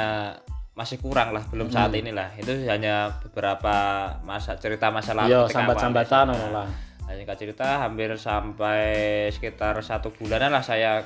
masih 0.75 0.99
kurang 0.99 1.31
lah 1.31 1.43
belum 1.45 1.67
saat 1.67 1.89
Hmm. 1.89 2.03
inilah 2.03 2.29
itu 2.35 2.51
hanya 2.65 3.15
beberapa 3.21 3.75
masa 4.21 4.55
cerita 4.55 4.91
masa 4.91 5.15
lalu 5.15 5.31
Iya 5.31 5.39
awal 5.41 5.49
sambat-sambatan 5.49 6.25
SMA. 6.25 6.33
ngono 6.33 6.49
lah 6.53 6.69
Nah, 7.05 7.13
singkat 7.13 7.37
cerita 7.37 7.67
hampir 7.79 8.09
sampai 8.15 8.81
sekitar 9.29 9.77
satu 9.79 10.09
bulanan 10.11 10.49
lah 10.49 10.59
saya 10.59 11.05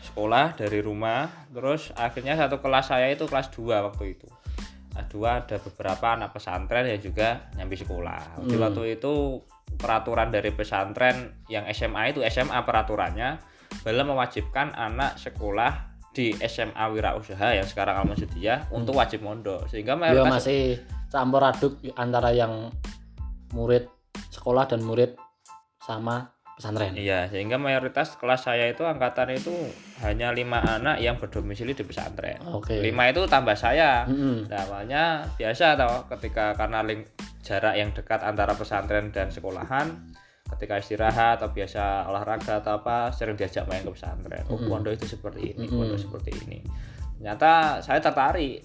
sekolah 0.00 0.54
dari 0.54 0.78
rumah 0.78 1.26
terus 1.50 1.90
akhirnya 1.92 2.32
satu 2.34 2.56
kelas 2.56 2.88
saya 2.88 3.10
itu 3.10 3.26
kelas 3.26 3.50
2 3.50 3.66
waktu 3.82 4.14
itu 4.14 4.28
kelas 4.88 5.06
2 5.10 5.26
ada 5.42 5.56
beberapa 5.60 6.06
anak 6.08 6.30
pesantren 6.32 6.86
yang 6.86 7.02
juga 7.02 7.28
nyambi 7.52 7.76
sekolah 7.76 8.40
di 8.40 8.54
Hmm. 8.54 8.62
waktu 8.62 8.96
itu 8.96 9.42
peraturan 9.76 10.30
dari 10.30 10.48
pesantren 10.50 11.16
yang 11.46 11.66
SMA 11.68 12.14
itu 12.14 12.22
SMA 12.24 12.56
peraturannya 12.62 13.36
belum 13.82 14.06
mewajibkan 14.08 14.72
anak 14.72 15.18
sekolah 15.18 15.95
di 16.16 16.32
SMA 16.48 16.84
Wirausaha 16.96 17.60
yang 17.60 17.68
sekarang 17.68 18.00
Alma 18.00 18.16
Sudia 18.16 18.64
untuk 18.72 18.96
wajib 18.96 19.20
mondok 19.20 19.68
sehingga 19.68 19.92
ya 19.92 20.00
mayoritas 20.00 20.32
masih 20.32 20.60
campur 21.12 21.44
aduk 21.44 21.76
antara 22.00 22.32
yang 22.32 22.72
murid 23.52 23.84
sekolah 24.32 24.64
dan 24.64 24.80
murid 24.80 25.12
sama 25.84 26.32
pesantren 26.56 26.96
Iya, 26.96 27.28
sehingga 27.28 27.60
mayoritas 27.60 28.16
kelas 28.16 28.48
saya 28.48 28.72
itu 28.72 28.80
angkatan 28.80 29.36
itu 29.36 29.52
hanya 30.00 30.32
lima 30.32 30.64
anak 30.64 31.04
yang 31.04 31.20
berdomisili 31.20 31.76
di 31.76 31.84
pesantren. 31.84 32.40
oke 32.48 32.80
Lima 32.80 33.12
itu 33.12 33.28
tambah 33.28 33.52
saya. 33.52 34.08
Mm-mm. 34.08 34.48
Nah, 34.48 34.64
awalnya 34.64 35.28
biasa 35.36 35.76
tau 35.76 36.08
ketika 36.16 36.56
karena 36.56 36.80
link 36.80 37.12
jarak 37.44 37.76
yang 37.76 37.92
dekat 37.92 38.24
antara 38.24 38.56
pesantren 38.56 39.12
dan 39.12 39.28
sekolahan, 39.28 40.15
ketika 40.46 40.78
istirahat 40.78 41.42
atau 41.42 41.50
biasa 41.50 42.06
olahraga 42.06 42.60
atau 42.60 42.78
apa 42.78 43.10
sering 43.10 43.34
diajak 43.34 43.66
main 43.66 43.82
ke 43.82 43.90
pesantren. 43.90 44.46
Oh, 44.46 44.56
pondok 44.56 44.94
itu 44.94 45.06
seperti 45.08 45.52
ini, 45.52 45.66
pondok 45.66 45.98
seperti 45.98 46.30
ini. 46.46 46.62
Ternyata 47.18 47.80
saya 47.80 47.98
tertarik 47.98 48.62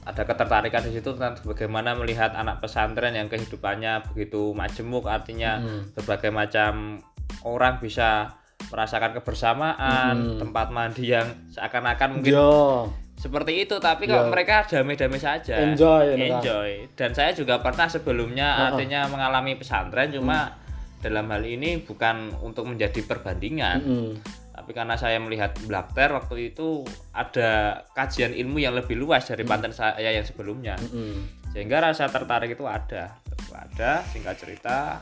ada 0.00 0.22
ketertarikan 0.24 0.82
di 0.82 0.96
situ 0.96 1.12
tentang 1.12 1.36
bagaimana 1.44 1.92
melihat 1.94 2.32
anak 2.32 2.58
pesantren 2.58 3.12
yang 3.12 3.28
kehidupannya 3.28 4.00
begitu 4.10 4.52
majemuk 4.52 5.04
artinya 5.04 5.60
Mm. 5.60 5.92
berbagai 5.94 6.32
macam 6.32 6.98
orang 7.44 7.76
bisa 7.78 8.32
merasakan 8.72 9.12
kebersamaan 9.14 10.14
Mm. 10.16 10.38
tempat 10.40 10.66
mandi 10.68 11.04
yang 11.06 11.28
seakan-akan 11.48 12.16
mungkin 12.16 12.32
yo 12.32 12.88
seperti 13.20 13.68
itu 13.68 13.76
tapi 13.76 14.08
Yo. 14.08 14.32
mereka 14.32 14.64
damai-damai 14.64 15.20
saja 15.20 15.52
Enjoy, 15.60 16.16
kan? 16.16 16.40
enjoy 16.40 16.70
dan 16.96 17.12
saya 17.12 17.36
juga 17.36 17.60
pernah 17.60 17.84
sebelumnya 17.84 18.48
Uh-uh. 18.48 18.66
artinya 18.72 19.04
mengalami 19.06 19.54
pesantren 19.54 20.08
cuma 20.08 20.48
Mm. 20.48 20.59
Dalam 21.00 21.26
hal 21.26 21.42
ini 21.42 21.80
bukan 21.80 22.30
untuk 22.38 22.64
menjadi 22.64 23.00
perbandingan 23.02 23.78
Mm-mm. 23.80 24.10
tapi 24.52 24.70
karena 24.70 24.94
saya 24.94 25.16
melihat 25.16 25.56
Blakter 25.62 26.12
waktu 26.12 26.50
itu 26.50 26.84
ada 27.10 27.50
kajian 27.90 28.30
ilmu 28.32 28.58
yang 28.58 28.72
lebih 28.72 28.94
luas 28.94 29.24
dari 29.24 29.40
Hmm. 29.40 29.50
panten 29.50 29.72
saya 29.72 30.10
yang 30.10 30.22
sebelumnya 30.22 30.76
Mm-mm. 30.78 31.48
sehingga 31.50 31.80
rasa 31.82 32.06
tertarik 32.06 32.52
itu 32.52 32.64
ada 32.64 33.16
Itu 33.26 33.52
ada 33.52 34.04
singkat 34.06 34.36
cerita 34.36 35.00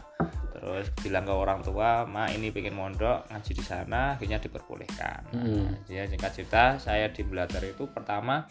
terus 0.50 0.90
bilang 0.96 1.22
ke 1.22 1.30
orang 1.30 1.60
tua 1.60 2.02
ma 2.02 2.26
ini 2.28 2.48
pengen 2.48 2.72
mondok 2.72 3.28
ngaji 3.28 3.52
di 3.52 3.62
sana 3.62 4.14
akhirnya 4.14 4.38
diperbolehkan 4.38 5.20
Hmm. 5.30 5.66
nah, 5.66 5.74
jadi 5.84 6.08
singkat 6.08 6.32
cerita 6.32 6.62
saya 6.78 7.06
di 7.08 7.22
Blatter 7.22 7.62
itu 7.64 7.86
pertama 7.86 8.46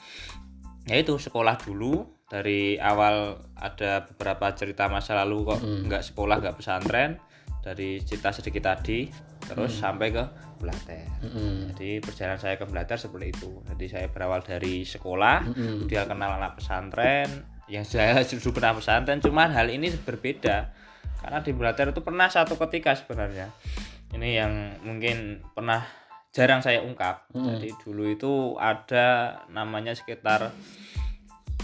yaitu 0.85 1.15
sekolah 1.17 1.57
dulu 1.57 2.03
dari 2.23 2.75
awal 2.77 3.39
ada 3.53 4.03
beberapa 4.05 4.51
cerita 4.53 4.87
masa 4.87 5.15
lalu 5.15 5.47
kok 5.47 5.59
Mm. 5.59 5.81
nggak 5.85 6.03
sekolah 6.05 6.35
nggak 6.37 6.55
pesantren 6.55 7.11
dari 7.67 7.99
cerita 8.07 8.31
sedikit 8.31 8.71
tadi 8.71 9.11
terus 9.43 9.75
sampai 9.75 10.07
ke 10.15 10.23
Blatter 10.57 11.03
Mm-mm. 11.23 11.75
jadi 11.75 11.99
perjalanan 11.99 12.39
saya 12.39 12.55
ke 12.55 12.65
Blatter 12.65 12.97
seperti 12.97 13.29
itu. 13.29 13.61
Jadi 13.67 13.85
saya 13.91 14.07
berawal 14.09 14.41
dari 14.41 14.87
sekolah 14.87 15.51
Mm-mm. 15.51 15.85
dia 15.85 16.07
kenal 16.07 16.39
anak 16.39 16.57
pesantren 16.57 17.45
yang 17.67 17.83
saya 17.83 18.23
dulu 18.29 18.57
pernah 18.57 18.73
pesantren 18.73 19.19
cuman 19.19 19.51
hal 19.53 19.67
ini 19.69 19.91
berbeda. 19.93 20.71
Karena 21.21 21.43
di 21.43 21.51
Blatter 21.51 21.91
itu 21.91 22.01
pernah 22.01 22.29
satu 22.31 22.55
ketika 22.55 22.95
sebenarnya. 22.95 23.51
Ini 24.15 24.29
yang 24.39 24.53
mungkin 24.87 25.43
pernah 25.51 25.83
jarang 26.31 26.63
saya 26.63 26.81
ungkap. 26.81 27.29
Mm. 27.33 27.45
jadi 27.57 27.69
dulu 27.83 28.03
itu 28.07 28.33
ada 28.57 29.41
namanya 29.51 29.93
sekitar 29.93 30.53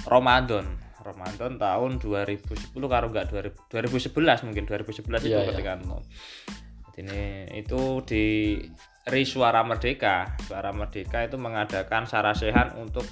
Ramadan 0.03 0.82
Ramadan 1.03 1.59
tahun 1.59 1.99
2010 1.99 2.73
kalau 2.73 3.07
enggak 3.11 3.27
2000, 3.29 3.67
2011 3.69 4.47
mungkin 4.47 4.63
2011 4.63 5.03
itu 5.03 5.29
Iya, 5.29 5.39
iya. 5.43 5.49
ketika 5.51 5.71
itu 5.77 5.97
Jadi 6.93 6.99
ini 7.03 7.21
itu 7.59 7.81
di 8.07 8.25
RI 9.09 9.25
Suara 9.27 9.61
Merdeka 9.67 10.39
Suara 10.47 10.71
Merdeka 10.71 11.27
itu 11.27 11.35
mengadakan 11.35 12.07
sarasehan 12.07 12.79
untuk 12.79 13.03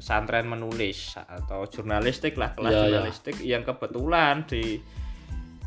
pesantren 0.00 0.48
menulis 0.48 1.14
atau 1.16 1.68
jurnalistik 1.68 2.34
lah 2.40 2.56
kelas 2.56 2.72
Iya, 2.72 2.80
iya. 2.80 2.84
jurnalistik 2.88 3.36
yang 3.44 3.62
kebetulan 3.62 4.48
di 4.48 4.80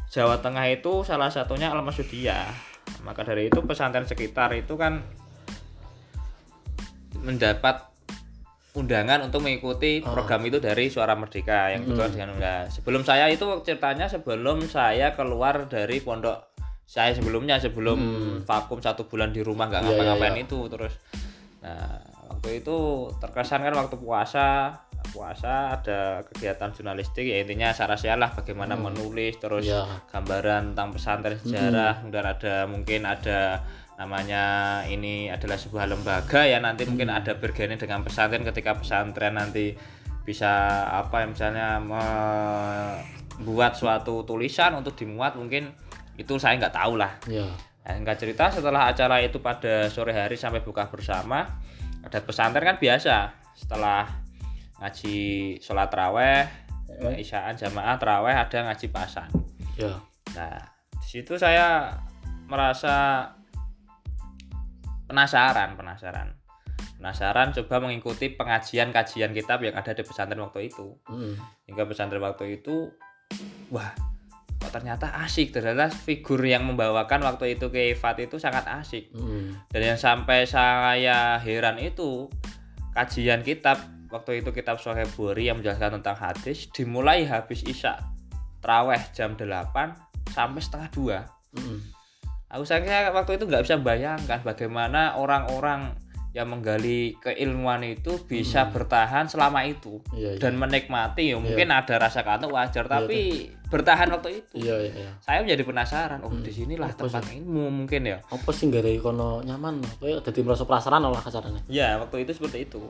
Jawa 0.07 0.39
Tengah 0.39 0.65
itu 0.71 1.03
salah 1.05 1.29
satunya 1.29 1.69
Al 1.69 1.83
Masudia 1.83 2.47
maka 3.03 3.27
dari 3.27 3.51
itu 3.51 3.59
pesantren 3.63 4.07
sekitar 4.07 4.55
itu 4.55 4.79
kan 4.79 5.03
mendapat 7.19 7.96
undangan 8.77 9.25
untuk 9.25 9.41
mengikuti 9.41 9.99
Ah. 9.99 10.13
program 10.13 10.41
itu 10.43 10.57
dari 10.57 10.87
Suara 10.87 11.13
Merdeka 11.13 11.73
yang 11.73 11.81
kebetulan 11.83 12.11
dengan 12.11 12.29
enggak. 12.37 12.61
Sebelum 12.71 13.01
saya 13.01 13.25
itu 13.27 13.45
ceritanya 13.61 14.05
sebelum 14.05 14.61
saya 14.63 15.11
keluar 15.11 15.65
dari 15.65 15.97
pondok 15.99 16.53
saya 16.85 17.11
sebelumnya 17.11 17.57
sebelum 17.57 17.99
vakum 18.41 18.79
satu 18.79 19.03
bulan 19.03 19.29
di 19.29 19.41
rumah 19.41 19.67
nggak 19.67 19.81
Hmm. 19.81 19.89
Iya, 19.89 19.91
iya, 19.91 20.03
ngapa-ngapain 20.07 20.35
iya. 20.35 20.45
itu 20.45 20.59
terus 20.67 20.93
nah 21.57 21.99
waktu 22.29 22.61
itu 22.61 22.77
terkesan 23.17 23.59
kan 23.59 23.73
waktu 23.75 23.97
puasa 23.97 24.71
puasa 25.07 25.73
ada 25.73 25.99
kegiatan 26.23 26.69
jurnalistik 26.69 27.23
ya 27.23 27.39
intinya 27.39 27.71
sarasiah 27.71 28.15
lah 28.15 28.29
bagaimana 28.29 28.75
menulis 28.77 29.35
terus 29.35 29.65
Ya. 29.65 29.83
gambaran 30.07 30.71
tentang 30.71 30.89
pesantren 30.91 31.35
sejarah 31.37 31.99
kemudian 31.99 32.23
ada 32.25 32.55
mungkin 32.65 33.01
ada 33.03 33.39
namanya 33.97 34.43
ini 34.85 35.27
adalah 35.33 35.57
sebuah 35.57 35.89
lembaga 35.89 36.45
ya 36.45 36.61
nanti 36.61 36.85
mungkin 36.85 37.09
ada 37.09 37.33
bergaining 37.33 37.81
dengan 37.81 38.05
pesantren. 38.05 38.45
Ketika 38.45 38.77
pesantren 38.77 39.33
nanti 39.33 39.73
bisa 40.21 40.85
apa 40.91 41.23
ya 41.23 41.27
misalnya 41.27 41.67
membuat 41.81 43.73
suatu 43.73 44.21
tulisan 44.27 44.77
untuk 44.77 44.93
dimuat 44.93 45.33
mungkin 45.33 45.73
itu 46.13 46.37
saya 46.37 46.61
nggak 46.61 46.77
tahu 46.77 46.93
lah. 46.99 47.17
Ya. 47.25 47.49
Nah, 47.87 47.93
singkat 47.97 48.17
cerita 48.19 48.51
setelah 48.53 48.91
acara 48.91 49.23
itu 49.23 49.39
pada 49.41 49.87
sore 49.89 50.11
hari 50.13 50.35
sampai 50.37 50.61
buka 50.61 50.91
bersama 50.91 51.47
ada 52.05 52.19
pesantren 52.21 52.63
kan 52.69 52.77
biasa. 52.77 53.33
Setelah 53.57 54.05
ngaji 54.77 55.17
sholat 55.57 55.89
raweh 55.89 56.67
isyaan 57.17 57.57
jamaah 57.57 57.97
teraweh 57.97 58.33
ada 58.33 58.57
ngaji 58.69 58.87
pasan 58.93 59.29
ya. 59.77 59.97
Nah 60.33 60.57
di 61.01 61.07
situ 61.07 61.33
saya 61.37 61.93
merasa 62.47 63.27
penasaran 65.07 65.73
penasaran 65.73 66.35
penasaran 66.99 67.53
coba 67.53 67.81
mengikuti 67.81 68.33
pengajian 68.33 68.89
kajian 68.91 69.31
kitab 69.31 69.61
yang 69.61 69.73
ada 69.77 69.93
di 69.93 70.03
pesantren 70.03 70.41
waktu 70.41 70.69
itu 70.69 70.97
Mm. 71.09 71.33
hingga 71.69 71.83
pesantren 71.87 72.21
waktu 72.21 72.59
itu 72.59 72.91
wah 73.69 73.93
kok 74.57 74.73
ternyata 74.73 75.13
asik 75.21 75.53
ternyata 75.53 75.93
figur 75.93 76.41
yang 76.41 76.65
membawakan 76.65 77.21
waktu 77.21 77.53
itu 77.55 77.69
ke 77.69 77.93
Fat 77.93 78.17
itu 78.17 78.41
sangat 78.41 78.65
asik 78.67 79.13
Mm. 79.13 79.69
dan 79.69 79.81
yang 79.81 79.99
sampai 79.99 80.49
saya 80.49 81.37
heran 81.37 81.77
itu 81.77 82.27
kajian 82.97 83.45
kitab 83.45 83.77
waktu 84.09 84.41
itu 84.41 84.49
kitab 84.49 84.81
Sahih 84.81 85.05
Bukhari 85.13 85.51
yang 85.51 85.61
menjelaskan 85.61 86.01
tentang 86.01 86.17
hadis 86.17 86.65
dimulai 86.73 87.27
habis 87.29 87.61
isya 87.61 88.01
traweh 88.57 88.99
jam 89.13 89.37
8 89.37 89.45
sampai 90.33 90.61
setengah 90.61 90.89
dua 90.91 91.17
Mm. 91.53 91.79
Aku 92.47 92.63
saya 92.63 93.11
waktu 93.11 93.35
itu 93.35 93.43
nggak 93.47 93.63
bisa 93.67 93.75
bayangkan 93.79 94.39
bagaimana 94.43 95.19
orang-orang 95.19 95.95
yang 96.35 96.53
menggali 96.53 97.17
keilmuan 97.17 97.81
itu 97.81 98.21
bisa 98.29 98.69
bertahan 98.69 99.25
selama 99.25 99.65
itu 99.65 99.97
Iya, 100.13 100.37
iya. 100.37 100.39
dan 100.39 100.53
menikmati. 100.53 101.33
Ya 101.33 101.41
mungkin 101.41 101.73
ada 101.73 101.97
rasa 101.97 102.21
kantuk 102.21 102.53
wajar 102.53 102.85
tapi 102.85 103.49
bertahan 103.73 104.13
waktu 104.13 104.45
itu. 104.45 104.53
Iya, 104.61 104.75
iya, 104.85 104.91
iya. 105.01 105.11
saya 105.17 105.41
menjadi 105.41 105.65
penasaran 105.65 106.21
oh 106.21 106.29
di 106.29 106.53
sinilah 106.53 106.93
Apa 106.93 107.09
tempat 107.09 107.25
ilmu 107.33 107.73
mungkin 107.73 108.01
ya. 108.05 108.21
Apa 108.29 108.53
sih 108.53 108.69
nggak 108.69 108.85
ada 108.85 108.91
kono 109.01 109.41
nyaman? 109.41 109.81
Kayak 109.97 110.29
jadi 110.29 110.39
merasa 110.45 110.63
penasaran 110.69 111.01
lah 111.01 111.23
kasarnya. 111.25 111.61
ya 111.73 111.97
waktu 111.97 112.21
itu 112.21 112.31
seperti 112.37 112.69
itu. 112.69 112.85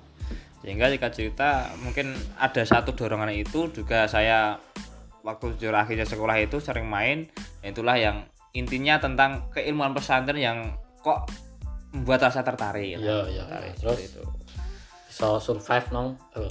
Sehingga 0.60 0.92
jika 0.92 1.08
cerita 1.14 1.72
mungkin 1.80 2.20
ada 2.36 2.68
satu 2.68 3.00
dorongan 3.00 3.32
itu 3.32 3.72
juga 3.72 4.12
saya 4.12 4.60
waktu 5.24 5.56
jujur 5.56 5.72
akhirnya 5.72 6.04
sekolah 6.04 6.36
itu 6.44 6.60
sering 6.60 6.88
main 6.88 7.32
itulah 7.64 7.96
yang 7.96 8.28
intinya 8.56 9.00
tentang 9.02 9.52
keilmuan 9.52 9.92
pesantren 9.92 10.40
yang 10.40 10.58
kok 11.04 11.28
membuat 11.92 12.30
rasa 12.32 12.44
tertarik 12.44 13.00
Iya, 13.00 13.18
iya. 13.32 13.44
Tertarik, 13.48 13.74
Terus 13.80 13.96
seperti 13.96 14.04
itu 14.12 14.24
bisa 15.08 15.42
survive 15.42 15.88
nong, 15.90 16.10
eh, 16.38 16.46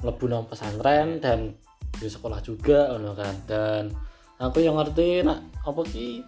nong 0.00 0.48
pesantren 0.48 1.20
dan 1.20 1.52
di 1.92 2.08
sekolah 2.08 2.40
juga 2.40 2.96
kan. 3.12 3.34
Dan 3.44 3.82
aku 4.40 4.64
yang 4.64 4.80
ngerti 4.80 5.20
nak 5.20 5.44
apa 5.68 5.84
ki 5.84 6.24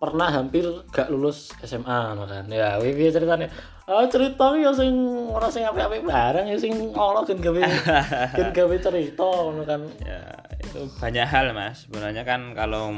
pernah 0.00 0.32
hampir 0.32 0.64
gak 0.88 1.12
lulus 1.12 1.52
SMA 1.60 2.16
kan. 2.24 2.48
Ya, 2.48 2.80
piye 2.80 3.12
ceritane? 3.12 3.52
Ah 3.84 4.08
cerita 4.08 4.56
ya 4.56 4.72
sing 4.72 4.96
ora 5.28 5.52
sing 5.52 5.60
apik-apik 5.68 6.08
barang 6.08 6.48
ya 6.48 6.56
sing 6.56 6.72
Allah 6.96 7.20
gen 7.28 7.36
gawe 7.36 7.60
gen 8.40 8.48
gawe 8.56 8.76
cerita 8.80 9.28
ngono 9.28 9.60
kan. 9.68 9.84
ya 10.00 10.24
itu 10.56 10.88
banyak 10.96 11.28
hal 11.28 11.52
mas 11.52 11.84
sebenarnya 11.84 12.24
kan 12.24 12.56
kalau 12.56 12.96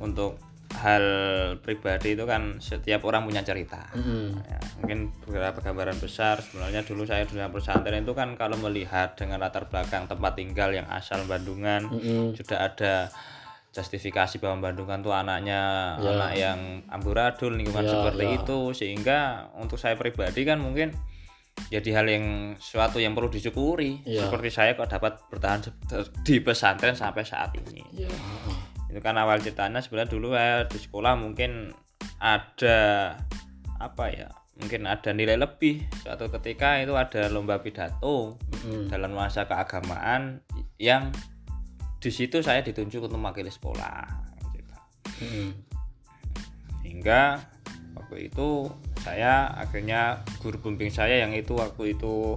untuk 0.00 0.40
hal 0.70 1.02
pribadi 1.58 2.14
itu 2.14 2.22
kan 2.24 2.62
setiap 2.62 3.02
orang 3.02 3.26
punya 3.26 3.42
cerita 3.42 3.90
Mm-mm. 3.90 4.38
ya, 4.38 4.58
mungkin 4.78 5.10
beberapa 5.26 5.58
gambaran 5.58 5.98
besar 5.98 6.38
sebenarnya 6.38 6.86
dulu 6.86 7.02
saya 7.02 7.26
di 7.26 7.34
dalam 7.34 7.50
pesantren 7.50 8.06
itu 8.06 8.14
kan 8.14 8.38
kalau 8.38 8.54
melihat 8.56 9.18
dengan 9.18 9.42
latar 9.42 9.66
belakang 9.66 10.06
tempat 10.06 10.38
tinggal 10.38 10.70
yang 10.70 10.86
asal 10.86 11.26
Bandungan 11.26 11.90
Mm-mm. 11.90 12.38
sudah 12.38 12.70
ada 12.70 13.10
justifikasi 13.70 14.38
bahwa 14.38 14.70
Bandungan 14.70 15.02
tuh 15.02 15.10
anaknya 15.10 15.60
Ya. 15.98 16.10
anak 16.14 16.32
yang 16.34 16.58
amburadul 16.86 17.50
lingkungan 17.50 17.84
Ya, 17.84 17.90
seperti 17.92 18.24
ya. 18.24 18.34
itu 18.38 18.58
sehingga 18.70 19.18
untuk 19.58 19.76
saya 19.76 19.98
pribadi 19.98 20.46
kan 20.46 20.62
mungkin 20.62 20.94
jadi 21.66 21.92
hal 21.92 22.06
yang 22.08 22.26
suatu 22.56 23.02
yang 23.02 23.12
perlu 23.12 23.26
disyukuri 23.28 24.06
Ya. 24.06 24.22
seperti 24.22 24.48
saya 24.48 24.74
kok 24.74 24.86
dapat 24.86 25.18
bertahan 25.28 25.66
di 26.22 26.38
pesantren 26.40 26.94
sampai 26.94 27.26
saat 27.26 27.50
ini 27.54 27.82
heeh. 27.90 28.69
Itu 28.90 28.98
kan 28.98 29.14
awal 29.14 29.38
ceritanya 29.38 29.78
sebenarnya 29.78 30.10
dulu 30.10 30.34
saya 30.34 30.66
di 30.66 30.78
sekolah 30.82 31.14
mungkin 31.14 31.70
ada 32.18 33.14
apa 33.78 34.04
ya 34.10 34.28
mungkin 34.60 34.84
ada 34.84 35.14
nilai 35.16 35.40
lebih 35.40 35.88
suatu 36.04 36.28
ketika 36.28 36.82
itu 36.82 36.92
ada 36.98 37.32
lomba 37.32 37.62
pidato 37.64 38.36
Mm-mm. 38.36 38.92
dalam 38.92 39.16
masa 39.16 39.48
keagamaan 39.48 40.44
yang 40.76 41.08
di 42.02 42.10
situ 42.12 42.44
saya 42.44 42.60
ditunjuk 42.60 43.08
untuk 43.08 43.16
mewakili 43.16 43.48
sekolah 43.48 44.04
gitu. 44.52 44.74
Mm-mm. 45.24 45.48
hingga 46.84 47.40
waktu 47.96 48.28
itu 48.28 48.68
saya 49.00 49.48
akhirnya 49.56 50.20
guru 50.44 50.60
pembimbing 50.60 50.92
saya 50.92 51.24
yang 51.24 51.32
itu 51.32 51.56
waktu 51.56 51.96
itu 51.96 52.36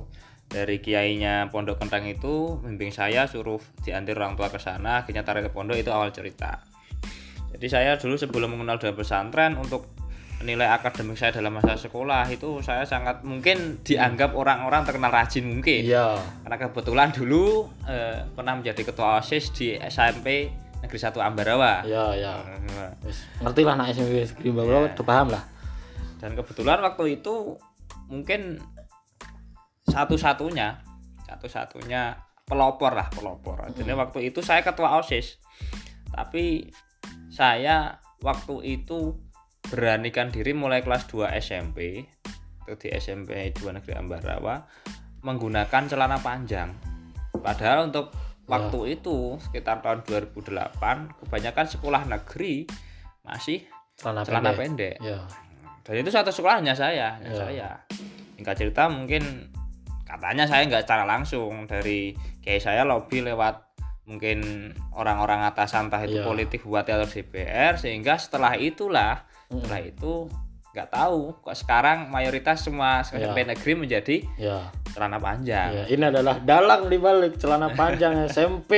dari 0.54 0.78
kiainya 0.78 1.50
pondok 1.50 1.82
kentang 1.82 2.06
itu 2.06 2.62
membimbing 2.62 2.94
saya 2.94 3.26
suruh 3.26 3.58
diantar 3.82 4.14
orang 4.16 4.38
tua 4.38 4.54
ke 4.54 4.62
sana 4.62 5.02
akhirnya 5.02 5.26
tarik 5.26 5.50
ke 5.50 5.52
pondok 5.52 5.76
itu 5.76 5.90
awal 5.90 6.14
cerita 6.14 6.62
jadi 7.58 7.68
saya 7.68 7.92
dulu 7.98 8.14
sebelum 8.14 8.54
mengenal 8.54 8.78
dunia 8.78 8.94
pesantren 8.94 9.58
untuk 9.58 9.90
nilai 10.44 10.68
akademik 10.68 11.16
saya 11.16 11.32
dalam 11.32 11.56
masa 11.56 11.80
sekolah 11.80 12.28
itu 12.28 12.60
saya 12.60 12.84
sangat 12.84 13.24
mungkin 13.24 13.80
dianggap 13.82 14.36
orang-orang 14.36 14.84
terkenal 14.84 15.08
rajin 15.10 15.48
mungkin 15.48 15.88
Iya. 15.88 16.20
karena 16.44 16.58
kebetulan 16.60 17.10
dulu 17.16 17.72
eh, 17.88 18.28
pernah 18.30 18.54
menjadi 18.54 18.84
ketua 18.84 19.24
OSIS 19.24 19.56
di 19.56 19.74
SMP 19.80 20.52
Negeri 20.84 21.00
1 21.00 21.16
Ambarawa 21.18 21.88
Iya, 21.88 22.06
iya. 22.14 22.34
Wis 23.08 23.24
ngerti 23.40 23.62
lah 23.64 23.74
nak 23.80 23.96
SMP 23.96 24.20
wis 24.20 24.36
Grimba 24.36 24.68
Iya. 24.68 24.92
paham 25.00 25.32
lah. 25.32 25.44
dan 26.20 26.36
kebetulan 26.36 26.80
waktu 26.84 27.18
itu 27.18 27.56
mungkin 28.12 28.60
satu-satunya 29.86 30.80
satu-satunya 31.24 32.14
pelopor 32.44 32.94
lah 32.94 33.08
pelopor. 33.10 33.64
Jadi 33.72 33.92
waktu 33.96 34.30
itu 34.30 34.44
saya 34.44 34.62
ketua 34.62 35.00
osis. 35.00 35.40
Tapi 36.12 36.68
saya 37.32 37.98
waktu 38.22 38.62
itu 38.62 39.18
beranikan 39.66 40.30
diri 40.30 40.54
mulai 40.54 40.84
kelas 40.84 41.08
2 41.10 41.34
SMP 41.40 42.06
itu 42.64 42.74
di 42.78 42.88
SMP 42.94 43.50
2 43.56 43.76
Negeri 43.80 43.94
Ambarawa 43.98 44.62
menggunakan 45.24 45.84
celana 45.88 46.20
panjang. 46.20 46.70
Padahal 47.34 47.90
untuk 47.90 48.12
waktu 48.46 49.00
itu 49.00 49.40
sekitar 49.40 49.80
tahun 49.80 50.04
2008 50.04 51.24
kebanyakan 51.24 51.66
sekolah 51.66 52.04
negeri 52.06 52.68
masih 53.24 53.64
Celana, 53.96 54.28
celana 54.28 54.52
pendek. 54.52 55.00
pendek. 55.00 55.06
Iya. 55.06 55.20
dan 55.84 55.96
itu 56.00 56.12
satu 56.12 56.32
sekolahnya 56.32 56.72
saya 56.76 57.20
Ya. 57.20 57.32
saya. 57.36 57.70
Singkat 58.36 58.56
cerita 58.56 58.88
mungkin 58.88 59.52
katanya 60.14 60.46
saya 60.46 60.64
nggak 60.64 60.84
secara 60.84 61.04
langsung 61.04 61.66
dari 61.66 62.14
kayak 62.40 62.62
saya 62.62 62.82
lobby 62.84 63.20
lewat 63.20 63.66
mungkin 64.04 64.44
orang-orang 64.92 65.42
atasan 65.44 65.88
entah 65.88 66.02
itu 66.02 66.20
Ya. 66.20 66.24
politik 66.24 66.62
bupati 66.62 66.92
atau 66.92 67.06
DPR 67.06 67.76
sehingga 67.76 68.16
setelah 68.16 68.54
itulah 68.54 69.24
Mm. 69.48 69.58
setelah 69.58 69.82
itu 69.82 70.14
nggak 70.70 70.90
tahu 70.90 71.38
kok 71.40 71.56
sekarang 71.56 72.10
mayoritas 72.10 72.60
semua 72.60 73.00
Ya. 73.02 73.24
SMP 73.24 73.46
negeri 73.46 73.74
menjadi 73.76 74.16
Iya. 74.36 74.60
celana 74.90 75.18
panjang 75.18 75.70
Ya, 75.74 75.86
ini 75.88 76.04
adalah 76.04 76.36
dalang 76.38 76.86
di 76.86 76.98
balik 76.98 77.38
celana 77.38 77.72
panjang 77.72 78.14
SMP. 78.28 78.72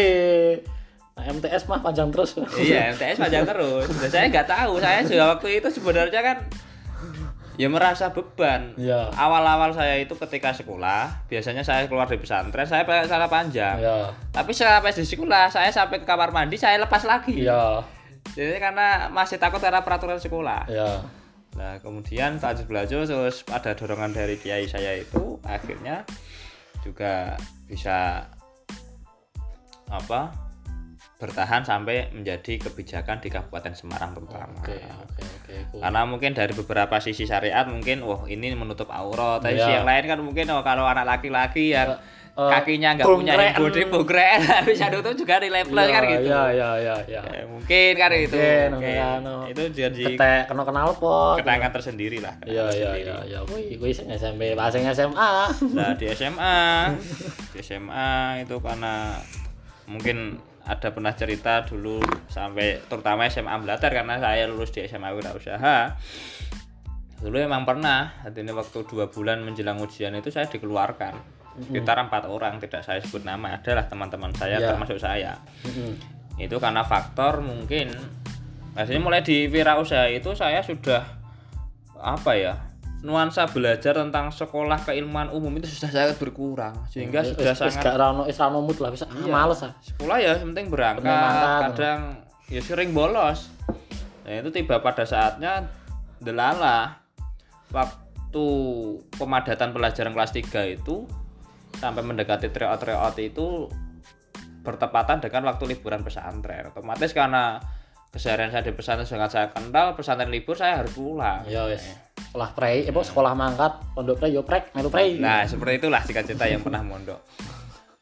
Nah, 1.15 1.23
MTS 1.25 1.65
mah 1.65 1.79
panjang 1.79 2.11
terus. 2.11 2.35
iya 2.59 2.91
MTS 2.91 3.15
panjang 3.17 3.43
terus 3.45 3.87
dan 3.97 4.09
saya 4.09 4.25
nggak 4.27 4.47
tahu 4.47 4.73
saya 4.77 4.99
juga 5.01 5.31
waktu 5.31 5.47
itu 5.57 5.67
sebenarnya 5.71 6.21
kan 6.21 6.37
ya 7.55 7.67
merasa 7.67 8.11
beban 8.11 8.75
Iya. 8.75 9.11
awal-awal 9.15 9.71
saya 9.71 9.95
itu 9.97 10.11
ketika 10.15 10.51
sekolah 10.51 11.27
biasanya 11.27 11.63
saya 11.63 11.87
keluar 11.87 12.05
dari 12.05 12.19
pesantren 12.19 12.63
saya 12.63 12.83
pakai 12.83 13.07
celana 13.07 13.27
panjang 13.27 13.79
Iya. 13.79 14.11
tapi 14.31 14.51
sampai 14.51 14.91
di 14.91 15.03
sekolah 15.03 15.47
saya 15.47 15.71
sampai 15.71 16.03
ke 16.03 16.07
kamar 16.07 16.31
mandi 16.31 16.55
saya 16.55 16.75
lepas 16.77 17.03
lagi 17.03 17.47
Iya. 17.47 17.83
jadi 18.35 18.59
karena 18.59 19.07
masih 19.09 19.39
takut 19.39 19.63
karena 19.63 19.81
peraturan 19.81 20.19
sekolah 20.19 20.67
Iya. 20.67 21.03
nah 21.55 21.79
kemudian 21.79 22.35
saat 22.35 22.59
belajar 22.67 23.07
terus 23.07 23.47
ada 23.47 23.71
dorongan 23.71 24.11
dari 24.11 24.35
kiai 24.35 24.67
saya 24.67 24.91
itu 24.99 25.39
akhirnya 25.41 26.03
juga 26.83 27.39
bisa 27.65 28.27
apa 29.85 30.33
bertahan 31.25 31.65
sampai 31.65 32.13
menjadi 32.13 32.61
kebijakan 32.61 33.17
di 33.17 33.33
Kabupaten 33.33 33.73
Semarang 33.73 34.13
terutama 34.13 34.53
Oke, 34.61 34.77
oke, 34.77 35.23
oke. 35.25 35.53
cool. 35.73 35.81
karena 35.81 36.01
mungkin 36.05 36.31
dari 36.37 36.53
beberapa 36.53 36.95
sisi 37.01 37.25
syariat 37.25 37.65
mungkin 37.65 38.05
wah 38.05 38.29
ini 38.29 38.53
menutup 38.53 38.93
aurat 38.93 39.41
tapi 39.41 39.57
Iya. 39.57 39.81
yang 39.81 39.85
lain 39.89 40.03
kan 40.05 40.19
mungkin 40.21 40.45
oh, 40.53 40.61
kalau 40.61 40.85
anak 40.85 41.03
laki-laki 41.03 41.73
yang 41.73 41.97
Eh, 42.35 42.51
kakinya 42.51 42.99
nggak 42.99 43.07
punya 43.07 43.33
body 43.55 43.87
bongkrek 43.87 44.67
bisa 44.67 44.91
nutup 44.91 45.15
juga 45.15 45.39
di 45.39 45.47
level 45.47 45.71
kan 45.71 46.03
gitu 46.03 46.27
Iya 46.27 46.43
iya 46.51 46.69
iya 46.83 46.95
iya. 47.07 47.21
Ya, 47.31 47.43
mungkin 47.47 47.91
kan 47.95 48.11
itu 48.11 48.35
Mungkin, 48.35 48.69
Mungkin. 48.75 48.99
anu. 48.99 49.35
itu 49.47 49.63
jadi 49.71 50.03
Ketek 50.03 50.51
kena 50.51 50.67
kenal 50.67 50.91
pot. 50.99 51.39
kenangan 51.39 51.71
tersendiri 51.71 52.19
lah 52.19 52.35
Iya 52.43 52.67
iya 52.75 52.91
iya 52.99 53.15
iya. 53.23 53.39
Kuwi 53.47 53.95
sing 53.95 54.11
SMP, 54.11 54.51
sing 54.51 54.83
SMA. 54.91 55.31
Nah 55.79 55.95
di 55.95 56.11
SMA, 56.11 56.91
di 57.55 57.59
SMA 57.63 58.43
itu 58.43 58.55
karena 58.59 59.15
mungkin 59.87 60.35
ada 60.65 60.89
pernah 60.89 61.13
cerita 61.13 61.61
dulu 61.61 62.01
sampai 62.25 62.81
terutama 62.89 63.29
SMA 63.29 63.53
Blatar 63.61 63.93
karena 63.93 64.17
saya 64.17 64.49
lulus 64.49 64.73
di 64.73 64.81
SMA 64.89 65.13
Wirausaha. 65.13 65.93
Dulu 67.21 67.37
emang 67.39 67.63
pernah, 67.63 68.21
artinya 68.21 68.53
waktu 68.57 68.85
dua 68.85 69.07
bulan 69.09 69.41
menjelang 69.45 69.79
ujian 69.79 70.13
itu 70.17 70.29
saya 70.29 70.49
dikeluarkan 70.51 71.13
sekitar 71.55 71.95
empat 71.95 72.27
orang 72.27 72.59
tidak 72.59 72.83
saya 72.83 72.99
sebut 72.99 73.23
nama 73.23 73.55
adalah 73.55 73.87
teman-teman 73.87 74.35
saya 74.35 74.59
Iya. 74.59 74.75
termasuk 74.75 74.99
saya 74.99 75.39
itu 76.35 76.59
karena 76.59 76.83
faktor 76.83 77.39
mungkin 77.39 77.95
maksudnya 78.75 78.99
mulai 78.99 79.23
di 79.23 79.47
wirausaha 79.47 80.11
itu 80.11 80.35
saya 80.35 80.59
sudah 80.59 81.07
apa 81.95 82.31
ya 82.35 82.59
nuansa 83.05 83.45
belajar 83.45 83.93
tentang 83.93 84.33
sekolah 84.33 84.81
keilmuan 84.81 85.29
umum 85.29 85.53
itu 85.61 85.69
sudah 85.69 85.93
sangat 85.93 86.17
berkurang 86.17 86.73
sehingga 86.89 87.21
Wis- 87.21 87.37
sudah 87.37 87.53
gak 87.53 87.69
sangat 87.69 87.93
rano 87.93 88.25
wis 88.25 88.41
rano 88.41 88.65
mood 88.65 88.81
lah, 88.81 88.89
wis 88.89 89.05
ah, 89.05 89.13
males 89.29 89.61
ah. 89.61 89.77
sekolah 89.77 90.17
ya 90.17 90.41
penting 90.41 90.73
berangkat 90.73 91.05
kadang 91.05 92.25
ya 92.49 92.61
sering 92.65 92.97
bolos. 92.97 93.53
Nah 94.25 94.41
itu 94.41 94.49
tiba 94.49 94.81
pada 94.81 95.05
saatnya 95.05 95.69
delala. 96.17 97.05
Waktu 97.69 98.45
pemadatan 99.17 99.69
pelajaran 99.73 100.13
kelas 100.13 100.33
3 100.33 100.75
itu 100.77 101.05
sampai 101.77 102.01
mendekati 102.01 102.49
tryout 102.49 102.81
tryout 102.81 103.17
itu 103.21 103.69
bertepatan 104.65 105.21
dengan 105.21 105.53
waktu 105.53 105.77
liburan 105.77 106.01
pesantren. 106.01 106.73
Otomatis 106.73 107.13
karena 107.13 107.61
keseharian 108.15 108.47
saya 108.47 108.63
di 108.63 108.71
pesantren 108.71 109.03
sangat 109.03 109.29
saya 109.35 109.47
kenal 109.51 109.91
pesantren 109.91 110.31
libur 110.31 110.55
saya 110.55 110.79
harus 110.79 110.95
pulang 110.95 111.43
Ya 111.51 111.67
wis. 111.67 111.83
Sekolah 112.31 112.51
prei, 112.55 112.87
eh, 112.87 112.91
sekolah 112.91 113.31
mangkat, 113.31 113.95
pondok 113.95 114.19
prei 114.19 114.31
yo 114.35 114.43
prek, 114.43 114.71
melu 114.75 114.91
prei. 114.91 115.15
Nah, 115.19 115.47
seperti 115.47 115.79
itulah 115.79 116.03
jika 116.03 116.19
cerita 116.19 116.43
yang 116.43 116.59
pernah 116.59 116.83
mondok. 116.83 117.23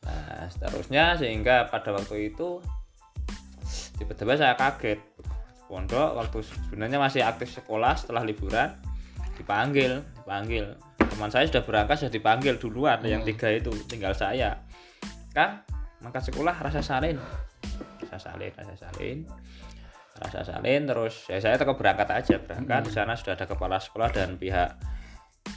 Nah, 0.09 0.49
seterusnya 0.49 1.13
sehingga 1.21 1.69
pada 1.69 1.93
waktu 1.93 2.33
itu 2.33 2.57
tiba-tiba 3.97 4.33
saya 4.33 4.57
kaget. 4.57 5.01
Pondok 5.69 6.17
waktu 6.17 6.41
sebenarnya 6.45 6.97
masih 7.01 7.21
aktif 7.25 7.49
sekolah 7.53 7.93
setelah 7.97 8.25
liburan 8.25 8.73
dipanggil, 9.37 10.01
dipanggil. 10.21 10.77
Teman 10.97 11.29
saya 11.29 11.45
sudah 11.45 11.61
berangkat 11.65 12.05
sudah 12.05 12.13
dipanggil 12.13 12.57
duluan 12.57 13.01
yang 13.05 13.21
tiga 13.21 13.53
itu 13.53 13.69
tinggal 13.85 14.17
saya. 14.17 14.61
Kan 15.33 15.61
maka 16.01 16.21
sekolah 16.21 16.57
rasa 16.57 16.81
salin. 16.81 17.21
Rasa 18.09 18.33
salin, 18.33 18.49
rasa 18.53 18.73
salin. 18.77 19.25
Rasa 20.23 20.41
salin 20.47 20.87
terus 20.87 21.27
ya 21.27 21.37
saya 21.43 21.59
tetap 21.59 21.75
berangkat 21.75 22.07
aja, 22.09 22.35
berangkat. 22.39 22.87
Di 22.87 22.91
sana 22.95 23.13
sudah 23.19 23.35
ada 23.35 23.45
kepala 23.45 23.77
sekolah 23.77 24.09
dan 24.15 24.39
pihak 24.39 24.79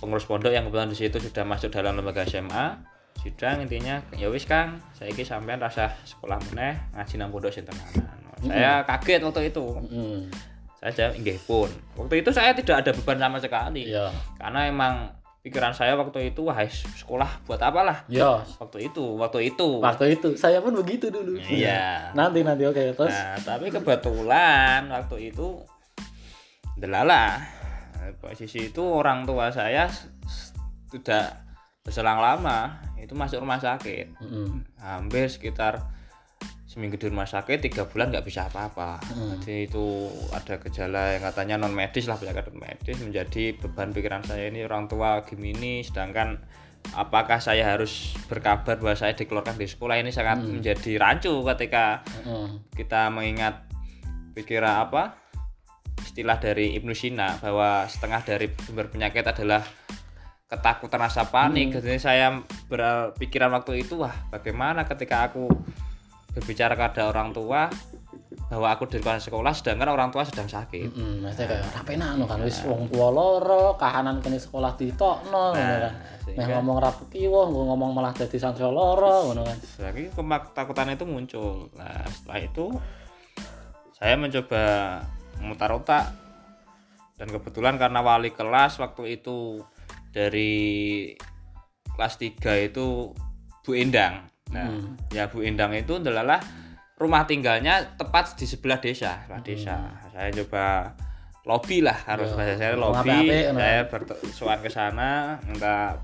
pengurus 0.02 0.26
pondok 0.26 0.50
yang 0.50 0.66
kebetulan 0.66 0.90
di 0.90 0.98
situ 0.98 1.16
sudah 1.22 1.46
masuk 1.46 1.70
dalam 1.70 1.94
lembaga 1.94 2.26
SMA 2.26 2.96
sidang 3.16 3.64
intinya 3.64 4.02
ya 4.12 4.28
wis 4.28 4.44
Kang 4.44 4.76
saya 4.92 5.08
ini 5.08 5.24
sampean 5.24 5.56
rasa 5.56 5.94
sekolah 6.04 6.36
meneh 6.52 6.76
ngaji 6.92 7.14
nang 7.16 7.32
pondok 7.32 7.48
sinten 7.48 7.72
saya 8.44 8.84
kaget 8.84 9.20
waktu 9.24 9.48
itu. 9.48 9.64
Heeh. 9.64 10.18
saya 10.76 10.92
jawab 10.92 11.12
inggih 11.16 11.38
pun. 11.48 11.70
Waktu 11.96 12.20
itu 12.20 12.30
saya 12.36 12.52
tidak 12.52 12.84
ada 12.84 12.90
beban 12.92 13.16
sama 13.16 13.38
sekali. 13.40 13.88
Iya. 13.88 14.12
karena 14.36 14.68
emang 14.68 14.94
pikiran 15.46 15.70
saya 15.70 15.94
waktu 15.94 16.34
itu 16.34 16.42
wah 16.42 16.58
sekolah 16.66 17.46
buat 17.46 17.62
apalah? 17.62 18.02
Yo, 18.10 18.42
waktu 18.58 18.90
itu 18.90 19.14
waktu 19.14 19.54
itu. 19.54 19.78
Waktu 19.78 20.18
itu. 20.18 20.34
Saya 20.34 20.58
pun 20.58 20.74
begitu 20.74 21.06
dulu. 21.06 21.38
iya. 21.46 22.10
Nanti 22.18 22.42
nanti. 22.42 22.66
Oke 22.66 22.90
terus. 22.90 23.14
Nah, 23.14 23.38
tapi 23.46 23.70
kebetulan 23.70 24.90
waktu 24.90 25.30
itu 25.30 25.62
delala 26.74 27.38
posisi 28.18 28.74
itu 28.74 28.82
orang 28.82 29.22
tua 29.22 29.54
saya 29.54 29.86
sudah 30.90 31.46
berselang 31.86 32.18
lama 32.18 32.82
itu 32.98 33.14
masuk 33.14 33.38
rumah 33.38 33.62
sakit. 33.62 34.18
Heeh. 34.18 34.50
hampir 34.82 35.30
sekitar 35.30 35.95
seminggu 36.76 37.00
di 37.00 37.08
rumah 37.08 37.24
sakit 37.24 37.64
tiga 37.64 37.88
bulan 37.88 38.12
nggak 38.12 38.28
bisa 38.28 38.52
apa-apa 38.52 39.00
Hmm. 39.08 39.40
jadi 39.40 39.64
itu 39.64 40.12
ada 40.28 40.60
gejala 40.60 41.16
yang 41.16 41.24
katanya 41.24 41.54
non 41.64 41.72
medis 41.72 42.04
lah 42.04 42.20
penyakit 42.20 42.52
non 42.52 42.60
medis 42.60 43.00
menjadi 43.00 43.56
beban 43.56 43.96
pikiran 43.96 44.20
saya 44.28 44.52
ini 44.52 44.60
orang 44.60 44.84
tua 44.84 45.24
gini 45.24 45.80
sedangkan 45.80 46.36
apakah 46.92 47.40
saya 47.40 47.64
harus 47.64 48.12
berkabar 48.28 48.76
bahwa 48.76 48.92
saya 48.92 49.16
dikeluarkan 49.16 49.56
di 49.56 49.64
sekolah 49.66 49.96
ini 50.04 50.12
sangat 50.12 50.44
menjadi 50.44 51.00
rancu 51.00 51.40
ketika 51.56 52.04
Heeh. 52.04 52.60
kita 52.76 53.08
mengingat 53.08 53.64
pikiran 54.36 54.84
apa 54.84 55.16
istilah 56.04 56.36
dari 56.36 56.76
Ibnu 56.76 56.92
Sina 56.92 57.40
bahwa 57.40 57.88
setengah 57.88 58.20
dari 58.20 58.52
sumber 58.62 58.92
penyakit 58.92 59.24
adalah 59.24 59.64
ketakutan 60.46 61.02
rasa 61.02 61.26
panik. 61.26 61.74
Jadi 61.74 61.98
saya 61.98 62.30
berpikiran 62.70 63.50
waktu 63.50 63.82
itu 63.82 63.98
wah 63.98 64.14
bagaimana 64.30 64.86
ketika 64.86 65.26
aku 65.26 65.50
berbicara 66.36 66.76
kepada 66.76 67.08
orang 67.08 67.32
tua 67.32 67.72
bahwa 68.46 68.68
aku 68.70 68.84
di 68.86 69.00
luar 69.00 69.18
sekolah 69.18 69.50
sedangkan 69.56 69.88
orang 69.90 70.12
tua 70.12 70.22
sedang 70.22 70.46
sakit. 70.46 70.92
Heeh, 70.92 71.14
maksudnya 71.24 71.56
kayak 71.56 71.72
ra 71.72 71.82
penak 71.82 72.10
no 72.20 72.24
kan 72.28 72.38
wis 72.44 72.60
wong 72.62 72.86
tua 72.92 73.08
loro, 73.10 73.74
kahanan 73.74 74.20
kene 74.20 74.36
sekolah 74.36 74.76
ditokno 74.76 75.56
ngono 75.56 75.76
kan. 75.82 75.94
Meh 76.36 76.46
ngomong 76.52 76.76
ra 76.78 76.92
kiwo, 77.08 77.48
nggo 77.48 77.62
ngomong 77.72 77.90
malah 77.96 78.12
dadi 78.12 78.36
santri 78.36 78.68
loro 78.68 79.32
ngono 79.32 79.42
kan. 79.42 79.58
lagi 79.80 80.12
ketakutan 80.12 80.92
itu 80.92 81.04
muncul. 81.08 81.72
Nah 81.74 82.04
setelah 82.06 82.38
itu 82.44 82.66
saya 83.96 84.14
mencoba 84.20 84.62
memutar 85.40 85.72
otak 85.72 86.04
dan 87.16 87.32
kebetulan 87.32 87.80
karena 87.80 88.04
wali 88.04 88.30
kelas 88.30 88.76
waktu 88.76 89.16
itu 89.16 89.64
dari 90.12 91.12
kelas 91.96 92.14
3 92.20 92.68
itu 92.68 93.16
Bu 93.64 93.72
Endang. 93.72 94.35
Nah, 94.48 94.68
Hmm. 94.68 94.94
ya 95.10 95.26
Bu 95.26 95.42
Endang 95.42 95.72
itu 95.72 95.96
adalah 95.96 96.38
rumah 96.94 97.24
tinggalnya 97.24 97.94
tepat 97.94 98.34
di 98.34 98.44
sebelah 98.44 98.78
desa, 98.78 99.20
sebelah 99.22 99.42
desa. 99.42 99.76
Saya 100.08 100.30
coba 100.34 100.94
lobby 101.42 101.78
lah 101.78 101.98
harus 102.04 102.30
Ya, 102.30 102.36
bahasa 102.36 102.54
saya 102.56 102.72
lobby. 102.74 103.10
ngono. 103.44 103.58
Saya 103.58 103.80
bersuan 103.86 104.58
ke 104.58 104.70
sana 104.70 105.10
minta 105.42 105.98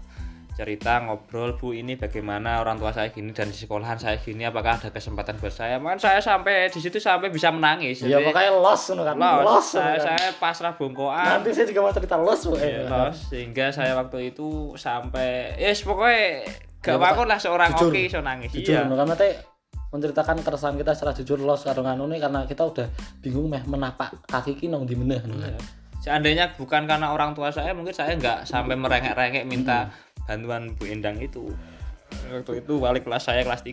cerita 0.52 1.00
ngobrol 1.00 1.57
Bu 1.57 1.72
ini 1.72 1.96
bagaimana 1.96 2.61
orang 2.61 2.76
tua 2.76 2.92
saya 2.92 3.09
gini 3.09 3.33
dan 3.33 3.48
di 3.48 3.57
sekolahan 3.57 3.96
saya 3.96 4.20
gini 4.20 4.44
apakah 4.44 4.76
ada 4.76 4.92
kesempatan 4.92 5.40
buat 5.40 5.48
saya 5.48 5.81
kan 5.81 5.96
saya 5.96 6.20
sampai 6.20 6.68
di 6.68 6.76
situ 6.76 7.00
sampai 7.00 7.33
bisa 7.33 7.48
menangis 7.48 8.05
Ya 8.05 8.20
pokoknya 8.20 8.52
los 8.52 8.85
kan. 8.85 9.16
los, 9.16 9.40
Los. 9.40 9.66
saya, 9.72 9.96
kan. 9.96 10.12
saya 10.12 10.28
pasrah 10.37 10.76
bongkoan 10.76 11.40
Nanti 11.40 11.57
saya 11.57 11.64
juga 11.64 11.81
mau 11.81 11.90
cerita 11.90 12.20
los 12.20 12.37
pokoknya. 12.42 12.68
Ya, 12.68 12.85
los. 12.85 13.16
sehingga 13.33 13.72
saya 13.72 13.96
waktu 13.96 14.28
itu 14.28 14.76
sampai 14.76 15.57
yes 15.57 15.81
pokoknya 15.81 16.44
Gak 16.83 16.99
bangun 16.99 17.27
lah 17.31 17.38
seorang 17.38 17.71
jujur. 17.79 17.95
oke 17.95 18.01
iso 18.03 18.18
nangis. 18.18 18.51
Jujur 18.51 18.75
iya. 18.75 18.83
kan 18.83 19.07
Mate 19.07 19.29
menceritakan 19.92 20.40
keresahan 20.40 20.75
kita 20.75 20.92
secara 20.97 21.12
jujur 21.14 21.38
los 21.38 21.62
karo 21.62 21.85
nganu 21.85 22.09
nih 22.11 22.18
karena 22.18 22.42
kita 22.49 22.64
udah 22.64 22.87
bingung 23.23 23.47
meh 23.47 23.62
menapak 23.62 24.11
kaki 24.27 24.59
ki 24.59 24.66
nang 24.66 24.83
di 24.88 24.97
meneh. 24.99 25.21
Ngono 25.23 25.38
kan. 25.38 25.62
seandainya 26.03 26.59
bukan 26.59 26.90
karena 26.90 27.14
orang 27.14 27.31
tua 27.31 27.55
saya 27.55 27.71
mungkin 27.71 27.95
saya 27.95 28.18
nggak 28.18 28.42
sampai 28.42 28.75
merengek-rengek 28.75 29.47
minta 29.47 29.95
bantuan 30.27 30.75
Bu 30.75 30.90
Endang 30.90 31.23
itu. 31.23 31.55
Waktu 32.29 32.66
itu 32.66 32.73
wali 32.77 33.01
kelas 33.01 33.25
saya 33.31 33.40
kelas 33.40 33.64
3 33.64 33.73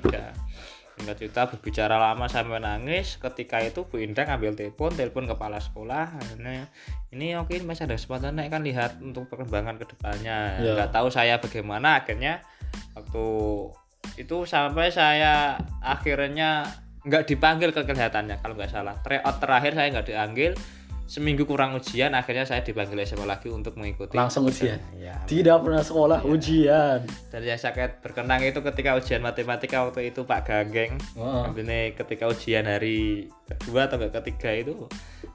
Singkat 0.95 1.15
cerita 1.15 1.47
berbicara 1.47 1.95
lama 1.95 2.27
sampai 2.27 2.59
nangis 2.59 3.15
ketika 3.15 3.63
itu 3.63 3.87
Bu 3.87 3.99
Endang 3.99 4.27
ambil 4.27 4.51
telepon 4.51 4.91
telepon 4.91 5.27
kepala 5.27 5.59
sekolah 5.59 6.19
akhirnya 6.19 6.67
ini 7.15 7.39
oke 7.39 7.55
ini 7.55 7.63
masih 7.63 7.87
ada 7.87 7.95
kesempatan 7.95 8.35
naik 8.35 8.51
kan 8.51 8.63
lihat 8.63 8.99
untuk 8.99 9.31
perkembangan 9.31 9.79
ke 9.79 9.87
depannya 9.95 10.59
Ya. 10.59 10.75
nggak 10.75 10.91
tahu 10.91 11.07
saya 11.07 11.39
bagaimana 11.39 12.03
akhirnya 12.03 12.43
waktu 12.93 13.25
itu 14.15 14.43
sampai 14.43 14.89
saya 14.89 15.55
akhirnya 15.79 16.67
nggak 16.99 17.23
dipanggil 17.25 17.71
ke 17.71 17.83
kelihatannya 17.83 18.39
kalau 18.39 18.53
nggak 18.53 18.69
salah 18.69 18.95
tryout 18.99 19.39
terakhir 19.39 19.71
saya 19.71 19.87
nggak 19.89 20.07
dipanggil 20.07 20.51
seminggu 21.09 21.49
kurang 21.49 21.73
ujian 21.73 22.13
akhirnya 22.13 22.45
saya 22.45 22.61
dipanggil 22.61 23.01
SMA 23.01 23.25
lagi 23.25 23.49
untuk 23.49 23.73
mengikuti 23.81 24.13
Langsung 24.13 24.45
ujian. 24.45 24.77
ya 24.93 25.17
Tidak 25.25 25.57
pernah 25.57 25.81
sekolah 25.81 26.21
ujian. 26.21 27.01
dan 27.33 27.41
yang 27.41 27.57
sakit 27.57 28.05
berkenang 28.05 28.45
itu 28.45 28.61
ketika 28.61 28.93
ujian 28.93 29.17
matematika 29.17 29.81
waktu 29.81 30.13
itu 30.13 30.21
Pak 30.21 30.45
Ganggeng 30.45 31.01
Heeh. 31.17 31.45
ini 31.57 31.79
ketika 31.97 32.29
ujian 32.29 32.69
hari 32.69 33.25
kedua 33.49 33.89
atau 33.89 33.97
ketiga 33.97 34.53
itu 34.53 34.85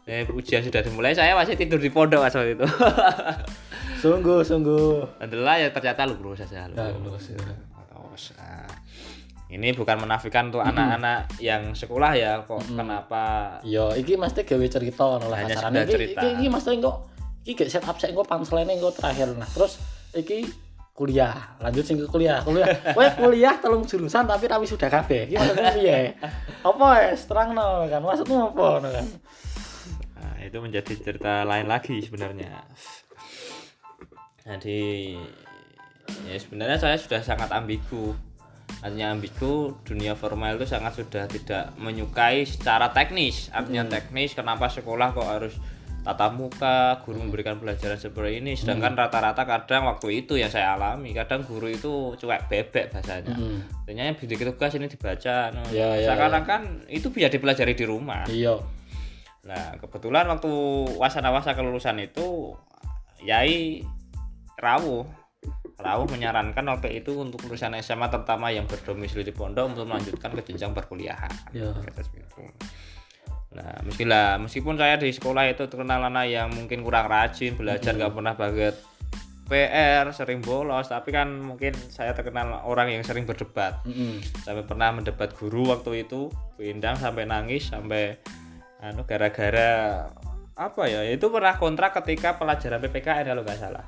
eh, 0.04 0.24
ujian 0.28 0.60
sudah 0.60 0.80
dimulai. 0.80 1.12
Saya 1.12 1.32
masih 1.32 1.54
tidur 1.54 1.78
di 1.78 1.88
pondok 1.88 2.20
mas 2.20 2.32
waktu 2.32 2.54
itu. 2.54 2.66
Sungguh 4.02 4.44
sungguh. 4.44 5.00
adalah 5.16 5.56
ya 5.56 5.72
ternyata 5.72 6.04
lulus 6.04 6.44
saja 6.44 6.68
Ya, 6.68 6.92
lulus, 6.92 7.32
ya. 7.32 7.40
Lulus. 7.88 8.36
Nah, 8.36 8.68
ini 9.48 9.72
bukan 9.72 9.96
menafikan 9.96 10.52
untuk 10.52 10.60
anak-anak 10.60 11.32
yang 11.40 11.72
sekolah 11.72 12.12
ya 12.12 12.44
kok 12.44 12.60
kenapa? 12.68 13.56
Yo, 13.64 13.96
iki 13.96 14.20
mesti 14.20 14.44
gawe 14.44 14.66
cerita 14.68 15.02
ngono 15.08 15.32
lah 15.32 15.40
Hanya 15.40 15.56
sekedar 15.56 15.84
Iki, 15.84 15.92
cerita. 15.96 16.20
iki, 16.20 16.28
iki 16.36 16.46
mesti 16.48 16.68
engko 16.74 16.92
iki 17.44 17.52
gak 17.56 17.70
set 17.70 17.84
up 17.84 17.96
sik 17.96 18.12
engko 18.12 18.24
punchline 18.24 18.68
engko 18.70 18.92
terakhir. 18.92 19.32
Nah. 19.32 19.48
Terus 19.48 19.80
iki 20.12 20.52
kuliah 20.92 21.56
lanjut 21.58 21.82
sing 21.82 21.96
ke 21.96 22.04
kuliah. 22.04 22.44
Kuliah 22.44 22.68
Weh 22.98 23.08
kuliah 23.16 23.56
telung 23.56 23.88
jurusan 23.88 24.28
tapi 24.28 24.44
rawi 24.44 24.68
sudah 24.68 24.92
kabeh. 24.92 25.26
Iki 25.26 25.34
maksudnya 25.34 25.72
piye? 25.72 26.00
Apa 26.68 26.84
wes 27.00 27.24
terangno 27.24 27.88
kan? 27.88 28.04
Maksudmu 28.04 28.52
apa 28.52 28.66
no 28.80 28.88
kan 28.92 29.06
itu 30.44 30.58
menjadi 30.60 30.92
cerita 31.00 31.42
lain 31.48 31.66
lagi 31.66 32.00
sebenarnya. 32.04 32.64
Jadi 34.44 35.14
ya 36.28 36.36
sebenarnya 36.36 36.76
saya 36.76 36.96
sudah 37.00 37.20
sangat 37.24 37.48
ambigu. 37.52 38.12
Artinya 38.84 39.16
ambigu 39.16 39.80
dunia 39.88 40.12
formal 40.12 40.60
itu 40.60 40.68
sangat 40.68 41.00
sudah 41.00 41.24
tidak 41.24 41.72
menyukai 41.80 42.44
secara 42.44 42.92
teknis. 42.92 43.48
Artinya 43.48 43.88
teknis 43.88 44.36
kenapa 44.36 44.68
sekolah 44.68 45.16
kok 45.16 45.24
harus 45.28 45.54
tatap 46.04 46.36
muka, 46.36 47.00
guru 47.00 47.24
memberikan 47.24 47.56
pelajaran 47.56 47.96
seperti 47.96 48.44
ini. 48.44 48.52
Sedangkan 48.60 48.92
rata-rata 48.92 49.48
kadang 49.48 49.88
waktu 49.88 50.20
itu 50.20 50.36
yang 50.36 50.52
saya 50.52 50.76
alami, 50.76 51.16
kadang 51.16 51.48
guru 51.48 51.72
itu 51.72 52.12
cuek 52.20 52.44
bebek 52.52 52.92
bahasanya. 52.92 53.32
Hmm. 53.32 53.64
Artinya 53.88 54.12
bidik 54.12 54.44
tugas 54.44 54.76
ini 54.76 54.92
dibaca. 54.92 55.48
no. 55.56 55.64
Ya, 55.72 55.96
ya, 55.96 56.12
Sekarang 56.12 56.44
kan 56.44 56.62
itu 56.92 57.08
bisa 57.08 57.32
dipelajari 57.32 57.72
di 57.72 57.88
rumah. 57.88 58.28
iya 58.28 58.60
Nah, 59.44 59.76
kebetulan 59.76 60.24
waktu 60.28 60.50
wasana-wasa 60.96 61.52
kelulusan 61.52 62.00
itu 62.00 62.56
Yai 63.24 63.80
rawuh. 64.60 65.04
Rawuh 65.74 66.06
menyarankan 66.08 66.64
waktu 66.70 67.02
itu 67.02 67.18
untuk 67.18 67.44
lulusan 67.44 67.76
SMA 67.80 68.08
terutama 68.08 68.48
yang 68.52 68.64
berdomisili 68.64 69.26
di 69.26 69.34
pondok 69.34 69.74
untuk 69.74 69.84
melanjutkan 69.88 70.32
ke 70.36 70.40
jenjang 70.52 70.72
perkuliahan. 70.72 71.32
Ya. 71.52 71.72
Nah, 73.54 73.74
meskilah 73.86 74.42
meskipun 74.42 74.74
saya 74.74 74.98
di 74.98 75.14
sekolah 75.14 75.46
itu 75.46 75.66
terkenal 75.70 76.02
anak 76.10 76.26
yang 76.26 76.48
mungkin 76.50 76.82
kurang 76.82 77.06
rajin, 77.06 77.54
belajar 77.54 77.94
nggak 77.94 78.12
pernah 78.12 78.34
banget 78.34 78.74
PR, 79.44 80.08
sering 80.10 80.40
bolos, 80.40 80.88
tapi 80.88 81.12
kan 81.12 81.28
mungkin 81.28 81.76
saya 81.92 82.16
terkenal 82.16 82.64
orang 82.64 82.88
yang 82.88 83.04
sering 83.04 83.28
berdebat 83.28 83.84
Mm-mm. 83.84 84.24
sampai 84.40 84.64
pernah 84.64 84.88
mendebat 84.96 85.36
guru 85.36 85.68
waktu 85.68 86.08
itu 86.08 86.32
pindang 86.56 86.96
sampai 86.96 87.28
nangis 87.28 87.68
sampai 87.68 88.16
anu 88.84 89.08
gara-gara 89.08 90.04
apa 90.54 90.82
ya 90.86 91.00
itu 91.08 91.26
pernah 91.32 91.56
kontrak 91.56 91.96
ketika 92.04 92.36
pelajaran 92.36 92.78
PPKN 92.84 93.24
kalau 93.32 93.42
nggak 93.42 93.58
salah. 93.58 93.86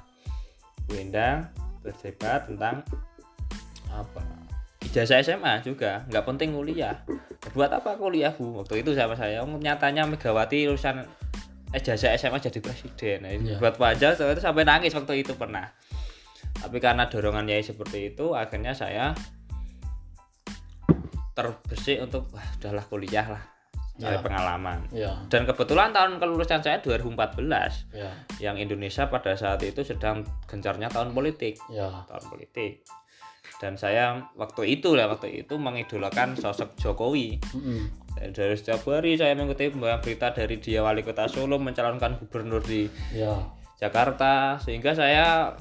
Pindang 0.89 1.53
berdebat 1.85 2.49
tentang 2.49 2.81
apa 3.93 4.23
ijazah 4.83 5.21
SMA 5.21 5.61
juga 5.61 6.09
nggak 6.09 6.25
penting 6.25 6.57
kuliah. 6.57 7.05
Buat 7.53 7.77
apa 7.77 8.01
kuliah 8.01 8.33
bu? 8.33 8.65
Waktu 8.65 8.81
itu 8.81 8.97
sama 8.97 9.13
saya 9.15 9.45
"Oh, 9.45 9.51
nyatanya 9.61 10.09
Megawati 10.09 10.65
lulusan 10.65 11.05
ijazah 11.77 12.17
SMA 12.17 12.41
jadi 12.41 12.59
presiden. 12.65 13.29
Iya. 13.29 13.61
buat 13.61 13.77
wajah 13.77 14.17
saya 14.17 14.33
itu 14.33 14.41
sampai 14.41 14.65
nangis 14.65 14.97
waktu 14.97 15.21
itu 15.21 15.37
pernah. 15.37 15.69
Tapi 16.57 16.81
karena 16.81 17.05
dorongan 17.07 17.45
Yai 17.45 17.61
seperti 17.61 18.17
itu 18.17 18.33
akhirnya 18.33 18.73
saya 18.73 19.13
terbersih 21.37 22.01
untuk 22.01 22.33
wah 22.33 22.49
udahlah 22.57 22.89
kuliah 22.89 23.29
lah 23.29 23.56
cari 23.97 24.17
Ya. 24.17 24.23
pengalaman. 24.23 24.79
Iya. 24.93 25.13
Dan 25.33 25.49
kebetulan 25.49 25.91
tahun 25.91 26.21
kelulusan 26.21 26.61
saya 26.61 26.79
2014 26.85 27.89
iya. 27.97 28.13
yang 28.39 28.61
Indonesia 28.61 29.09
pada 29.09 29.33
saat 29.33 29.61
itu 29.65 29.81
sedang 29.81 30.25
gencarnya 30.45 30.93
tahun 30.93 31.17
politik. 31.17 31.57
Iya. 31.73 32.05
Tahun 32.05 32.25
politik. 32.29 32.85
Dan 33.57 33.81
saya 33.81 34.21
waktu 34.37 34.81
itu 34.81 34.93
lah 34.93 35.09
waktu 35.09 35.47
itu 35.49 35.57
mengidolakan 35.57 36.37
sosok 36.37 36.77
Jokowi. 36.77 37.41
Mm-mm. 37.57 37.89
Dan 38.17 38.33
dari 38.33 38.57
setiap 38.57 38.85
hari 38.89 39.17
saya 39.17 39.33
mengikuti 39.37 39.73
berita 39.77 40.33
dari 40.33 40.57
dia 40.61 40.81
wali 40.85 41.01
kota 41.01 41.29
Solo 41.29 41.57
mencalonkan 41.57 42.21
gubernur 42.21 42.61
di 42.61 42.89
iya. 43.17 43.49
Jakarta 43.81 44.57
sehingga 44.61 44.97
saya 44.97 45.53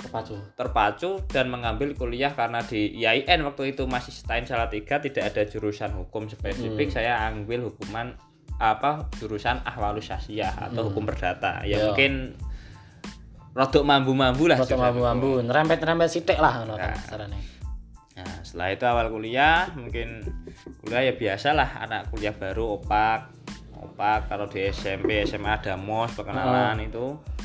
terpacu. 0.00 0.34
Terpacu 0.56 1.10
dan 1.28 1.52
mengambil 1.52 1.92
kuliah 1.92 2.32
karena 2.32 2.64
di 2.64 2.96
IAIN 2.96 3.44
waktu 3.44 3.72
itu 3.72 3.84
masih 3.84 4.10
Stein 4.10 4.48
Salatiga 4.48 4.96
tidak 4.98 5.30
ada 5.30 5.44
jurusan 5.44 5.92
hukum 5.92 6.26
spesifik 6.26 6.88
saya 6.90 7.28
ambil 7.28 7.68
hukuman 7.68 8.16
apa 8.56 9.08
jurusan 9.16 9.60
ahwalus 9.64 10.08
syasiah 10.08 10.52
atau 10.52 10.88
hukum 10.88 11.04
perdata. 11.04 11.64
Ya 11.64 11.80
Ya. 11.80 11.84
mungkin 11.88 12.36
rodok 13.50 13.82
mambu-mambu 13.82 14.46
lah 14.46 14.60
hukum. 14.60 14.78
mambu-mambu 14.78 15.30
nerempet-nerempet 15.42 16.08
sithik 16.08 16.38
lah 16.38 16.64
Nah. 16.64 16.92
Nah, 18.20 18.44
setelah 18.44 18.68
itu 18.68 18.84
awal 18.84 19.08
kuliah 19.08 19.72
mungkin 19.72 20.20
kuliah 20.84 21.08
ya 21.08 21.14
biasalah 21.16 21.88
anak 21.88 22.12
kuliah 22.12 22.36
baru 22.36 22.76
opak 22.76 23.32
opak 23.80 24.28
kalau 24.28 24.44
di 24.44 24.68
SMP 24.68 25.24
SMA 25.24 25.56
ada 25.56 25.80
mos 25.80 26.12
perkenalan 26.12 26.84
itu. 26.84 27.16
Nah, 27.16 27.39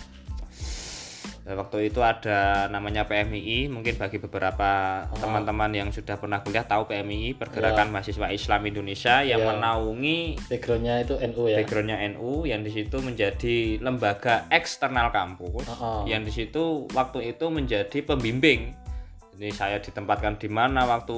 waktu 1.45 1.93
itu 1.93 2.01
ada 2.01 2.65
namanya 2.67 3.05
PMII 3.05 3.69
mungkin 3.69 3.93
bagi 3.95 4.17
beberapa 4.17 4.69
teman-teman 5.13 5.69
yang 5.71 5.89
sudah 5.93 6.17
pernah 6.17 6.41
kuliah 6.41 6.65
tahu 6.65 6.89
PMII 6.89 7.37
pergerakan 7.37 7.93
mahasiswa 7.93 8.33
Islam 8.33 8.65
Indonesia 8.65 9.21
yang 9.21 9.37
Ya. 9.37 9.53
menaungi 9.53 10.41
backgroundnya 10.43 11.05
itu 11.05 11.13
NU 11.21 11.43
ya 11.45 11.61
backgroundnya 11.61 11.97
NU 12.09 12.31
yang 12.43 12.61
di 12.61 12.71
situ 12.71 12.97
menjadi 12.97 13.77
lembaga 13.77 14.49
eksternal 14.49 15.09
kampus 15.09 15.69
Oh, 15.69 15.77
oh. 15.77 16.01
yang 16.03 16.21
di 16.21 16.33
situ 16.33 16.89
waktu 16.91 17.29
itu 17.29 17.45
menjadi 17.47 18.01
pembimbing 18.01 18.73
jadi 19.35 19.51
saya 19.51 19.77
ditempatkan 19.77 20.39
di 20.39 20.47
mana 20.47 20.87
waktu 20.87 21.13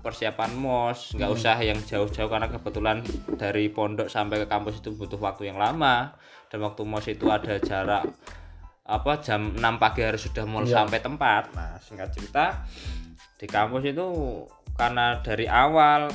persiapan 0.00 0.56
mos 0.56 1.14
nggak 1.14 1.28
Hmm. 1.28 1.36
usah 1.36 1.54
yang 1.60 1.78
jauh-jauh 1.78 2.26
karena 2.26 2.48
kebetulan 2.48 3.04
dari 3.36 3.68
pondok 3.68 4.10
sampai 4.10 4.42
ke 4.42 4.46
kampus 4.48 4.82
itu 4.82 4.90
butuh 4.90 5.20
waktu 5.20 5.46
yang 5.46 5.60
lama 5.60 6.18
dan 6.48 6.58
waktu 6.58 6.82
mos 6.82 7.06
itu 7.06 7.28
ada 7.28 7.60
jarak 7.60 8.08
apa 8.88 9.20
jam 9.20 9.52
6 9.52 9.60
pagi 9.76 10.00
harus 10.00 10.24
sudah 10.24 10.44
mau 10.44 10.64
Iya. 10.64 10.80
sampai 10.80 10.98
tempat. 10.98 11.52
Nah 11.52 11.76
singkat 11.78 12.08
cerita 12.10 12.64
di 13.36 13.44
kampus 13.44 13.84
itu 13.86 14.06
karena 14.74 15.20
dari 15.20 15.44
awal 15.44 16.08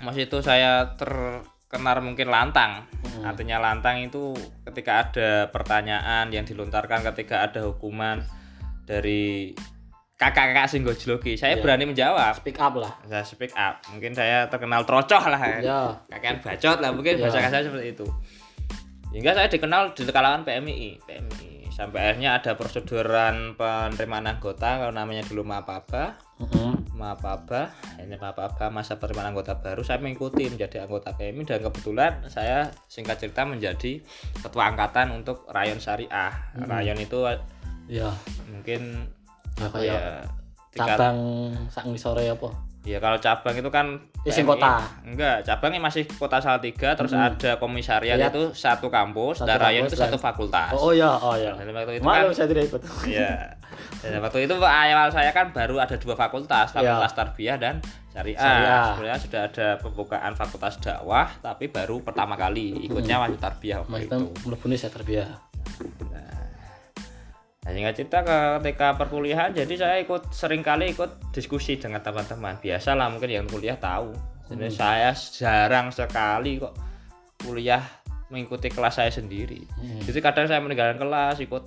mos 0.00 0.16
itu 0.16 0.40
saya 0.40 0.96
terkenal 0.96 2.00
mungkin 2.00 2.26
lantang. 2.26 2.88
Hmm. 3.12 3.28
artinya 3.28 3.60
lantang 3.60 4.00
itu 4.00 4.32
ketika 4.64 5.04
ada 5.04 5.46
pertanyaan 5.46 6.32
yang 6.32 6.42
dilontarkan 6.42 7.04
ketika 7.06 7.44
ada 7.44 7.60
hukuman 7.62 8.24
dari 8.82 9.52
kakak-kakak 10.16 10.66
sing 10.66 10.82
gojloki 10.82 11.36
saya 11.36 11.54
Iya. 11.54 11.62
berani 11.62 11.84
menjawab. 11.84 12.34
Speak 12.34 12.56
up 12.56 12.72
lah. 12.74 12.94
Saya 13.04 13.22
speak 13.22 13.52
up. 13.52 13.78
Mungkin 13.90 14.10
saya 14.10 14.48
terkenal 14.48 14.82
trocoh 14.82 15.22
lah. 15.22 15.38
Ya 15.38 15.58
ya 15.60 15.80
kakean 16.08 16.40
bacot 16.40 16.78
lah 16.78 16.90
mungkin 16.90 17.14
Iya. 17.14 17.22
bahasa 17.22 17.38
kasar 17.42 17.62
seperti 17.62 17.86
itu. 17.92 18.06
Hingga 19.12 19.30
saya 19.34 19.46
dikenal 19.46 19.92
di 19.92 20.02
kalangan 20.08 20.42
PMI 20.42 20.88
PMI 21.04 21.51
sampai 21.72 22.12
akhirnya 22.12 22.36
ada 22.36 22.52
proseduran 22.54 23.56
penerimaan 23.56 24.28
anggota 24.28 24.76
kalau 24.76 24.92
namanya 24.92 25.24
dulu 25.24 25.42
Mapaba 25.42 26.20
Mm-mm. 26.38 26.92
Mapaba 26.92 27.72
ini 27.96 28.14
Mapaba 28.14 28.68
masa 28.68 29.00
penerimaan 29.00 29.32
anggota 29.32 29.56
baru 29.56 29.80
saya 29.80 29.98
mengikuti 29.98 30.46
menjadi 30.46 30.84
anggota 30.84 31.16
PMI 31.16 31.42
dan 31.48 31.60
kebetulan 31.64 32.12
saya 32.28 32.68
singkat 32.86 33.18
cerita 33.18 33.48
menjadi 33.48 34.04
ketua 34.38 34.68
angkatan 34.68 35.16
untuk 35.16 35.48
rayon 35.48 35.80
syariah 35.80 36.32
rayon 36.68 37.00
itu 37.00 37.24
ya 37.88 38.12
mungkin 38.48 39.08
Ya, 39.52 39.68
apa 39.68 39.76
kayak 39.78 39.92
ya? 39.92 40.04
tingkat 40.72 40.96
cabang 40.96 41.18
sak 41.68 41.84
ngisore 41.84 42.24
apa 42.24 42.48
Ya 42.82 42.98
kalau 42.98 43.14
cabang 43.16 43.54
itu 43.54 43.70
kan 43.70 43.94
Isi 44.22 44.42
kota. 44.42 44.78
Enggak, 45.02 45.42
cabangnya 45.42 45.78
masih 45.80 46.02
kota 46.08 46.38
Salatiga 46.38 46.94
terus 46.94 47.10
Hmm. 47.10 47.26
ada 47.26 47.54
komisariat 47.56 48.14
Ya. 48.14 48.26
itu 48.26 48.50
satu 48.52 48.86
kampus 48.86 49.38
Satu 49.38 49.48
dan 49.48 49.58
rayon 49.60 49.84
itu 49.84 49.94
dan- 49.94 50.10
satu 50.10 50.16
fakultas. 50.16 50.70
oh, 50.72 50.90
oh 50.90 50.92
ya 50.92 51.10
oh 51.10 51.34
ya 51.34 51.54
Dan 51.54 51.70
waktu 51.70 51.98
itu 51.98 52.04
maklum 52.04 52.30
kan 52.30 52.34
saya 52.36 52.46
tidak 52.48 52.64
ikut 52.68 52.82
Iya. 53.04 53.54
Dan 54.00 54.18
waktu 54.18 54.38
itu 54.42 54.54
awal 54.56 55.08
saya 55.08 55.30
kan 55.30 55.50
baru 55.50 55.78
ada 55.78 55.94
dua 55.94 56.14
fakultas, 56.14 56.70
fakultas 56.70 57.12
tarbiyah 57.12 57.54
dan 57.56 57.78
syariah. 58.08 58.34
Ya. 58.34 58.42
Syariah. 58.42 58.82
Sebenarnya 58.92 59.18
sudah 59.20 59.40
ada 59.44 59.66
pembukaan 59.78 60.32
fakultas 60.32 60.74
dakwah 60.76 61.26
tapi 61.40 61.64
baru 61.66 61.98
pertama 62.00 62.34
kali 62.34 62.82
ikutnya 62.82 63.18
masih 63.20 63.38
tarbiyah 63.38 63.78
waktu 63.80 63.90
Maksudnya 64.06 64.18
itu. 64.18 64.42
mlebune 64.44 64.74
saya 64.74 64.90
terbiasa 64.92 65.34
Nah, 66.04 66.41
singkat 67.62 67.94
cerita 67.94 68.18
ketika 68.26 68.98
perkuliahan 68.98 69.54
jadi 69.54 69.74
saya 69.78 69.96
ikut 70.02 70.34
sering 70.34 70.66
kali 70.66 70.90
ikut 70.98 71.30
diskusi 71.30 71.78
dengan 71.78 72.02
teman-teman. 72.02 72.58
Biasalah 72.58 73.06
mungkin 73.06 73.30
yang 73.30 73.46
kuliah 73.46 73.78
tahu. 73.78 74.10
Jadi 74.50 74.66
Hmm. 74.66 74.74
saya 74.74 75.10
jarang 75.14 75.94
sekali 75.94 76.58
kok 76.58 76.74
kuliah 77.38 77.86
mengikuti 78.34 78.66
kelas 78.66 78.98
saya 78.98 79.14
sendiri. 79.14 79.62
Hmm. 79.78 80.02
Jadi 80.02 80.18
kadang 80.18 80.50
saya 80.50 80.58
meninggalkan 80.58 80.98
kelas 80.98 81.38
ikut 81.38 81.62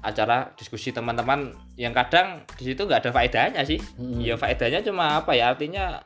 acara 0.00 0.54
diskusi 0.56 0.94
teman-teman 0.94 1.52
yang 1.74 1.90
kadang 1.92 2.46
di 2.56 2.72
situ 2.72 2.88
nggak 2.88 3.04
ada 3.04 3.10
faedahnya 3.12 3.62
sih. 3.68 3.82
Hmm. 4.00 4.24
Ya 4.24 4.40
faedahnya 4.40 4.80
cuma 4.80 5.20
apa 5.20 5.36
ya 5.36 5.52
artinya 5.52 6.00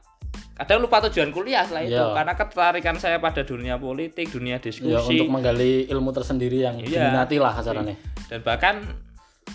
kadang 0.53 0.79
lupa 0.81 1.01
tujuan 1.03 1.31
kuliah 1.31 1.65
setelah 1.65 1.83
itu 1.83 1.97
Iya. 1.97 2.13
karena 2.13 2.33
ketertarikan 2.35 2.97
saya 2.97 3.17
pada 3.19 3.41
dunia 3.43 3.77
politik, 3.77 4.29
dunia 4.29 4.57
ya 4.57 4.63
diskusi. 4.63 5.17
untuk 5.17 5.33
menggali 5.33 5.89
ilmu 5.89 6.13
tersendiri 6.13 6.61
yang 6.61 6.77
Iya. 6.77 7.09
diminati 7.09 7.37
lah 7.37 7.55
acaranya 7.55 7.97
dan 8.29 8.41
bahkan 8.43 8.75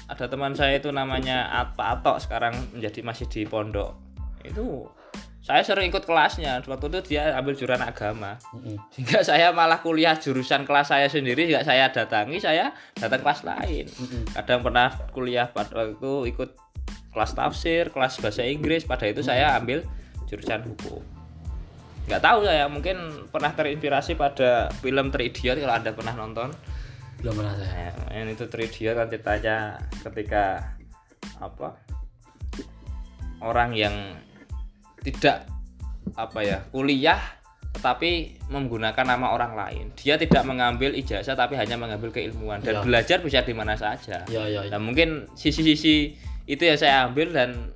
ada 0.07 0.25
teman 0.25 0.53
saya 0.53 0.77
itu 0.77 0.89
namanya 0.89 1.47
Pak 1.73 1.87
Atok 2.01 2.17
sekarang 2.19 2.53
menjadi 2.73 2.99
masih 3.01 3.25
di 3.27 3.43
pondok 3.43 3.93
itu 4.41 4.87
saya 5.39 5.63
sering 5.63 5.87
ikut 5.87 6.03
kelasnya 6.03 6.59
waktu 6.61 6.85
itu 6.89 6.99
dia 7.07 7.31
ambil 7.33 7.55
jurusan 7.55 7.79
agama 7.79 8.35
Mm-mm. 8.51 8.75
sehingga 8.91 9.23
saya 9.23 9.51
malah 9.51 9.79
kuliah 9.79 10.15
jurusan 10.15 10.67
kelas 10.67 10.91
saya 10.91 11.07
sendiri 11.07 11.47
nggak 11.47 11.63
saya 11.63 11.87
datangi 11.87 12.39
saya 12.39 12.75
datang 12.93 13.23
kelas 13.23 13.47
lain 13.47 13.85
Mm-mm. 13.87 14.23
kadang 14.35 14.59
pernah 14.59 14.91
kuliah 15.11 15.47
pada 15.47 15.71
waktu 15.71 15.95
itu 15.95 16.13
ikut 16.27 16.49
kelas 17.15 17.31
tafsir 17.33 17.87
kelas 17.89 18.19
bahasa 18.19 18.43
Inggris 18.43 18.83
pada 18.83 19.07
itu 19.07 19.23
saya 19.23 19.55
ambil 19.55 19.87
jurusan 20.27 20.61
hukum 20.67 21.01
nggak 22.07 22.23
tahu 22.23 22.39
saya 22.47 22.71
mungkin 22.71 23.27
pernah 23.27 23.51
terinspirasi 23.51 24.15
pada 24.15 24.71
film 24.79 25.11
Three 25.11 25.27
Idiot 25.27 25.59
kalau 25.59 25.75
anda 25.75 25.91
pernah 25.91 26.15
nonton. 26.15 26.55
Belum 27.19 27.35
pernah 27.35 27.55
saya 27.59 27.91
Nah, 27.91 28.15
yang 28.15 28.31
itu 28.31 28.47
Three 28.47 28.71
Idiot 28.71 28.95
kan 28.95 29.11
ceritanya 29.11 29.75
ketika 30.07 30.71
apa 31.43 31.75
orang 33.43 33.75
yang 33.75 33.95
tidak 35.03 35.51
apa 36.15 36.39
ya 36.47 36.57
kuliah 36.71 37.19
tetapi 37.75 38.39
menggunakan 38.49 39.05
nama 39.05 39.35
orang 39.35 39.53
lain. 39.53 39.85
Dia 39.99 40.15
tidak 40.15 40.47
mengambil 40.47 40.95
ijazah 40.95 41.35
tapi 41.35 41.59
hanya 41.59 41.75
mengambil 41.75 42.09
keilmuan. 42.09 42.63
Dan 42.63 42.79
Ya. 42.79 42.81
belajar 42.81 43.19
bisa 43.19 43.43
di 43.43 43.53
mana 43.53 43.75
saja. 43.75 44.23
Ya 44.31 44.47
ya, 44.47 44.63
ya. 44.65 44.71
Nah 44.71 44.79
mungkin 44.79 45.27
sisi-sisi 45.35 46.15
itu 46.47 46.63
yang 46.63 46.79
saya 46.79 47.05
ambil 47.05 47.35
dan 47.35 47.75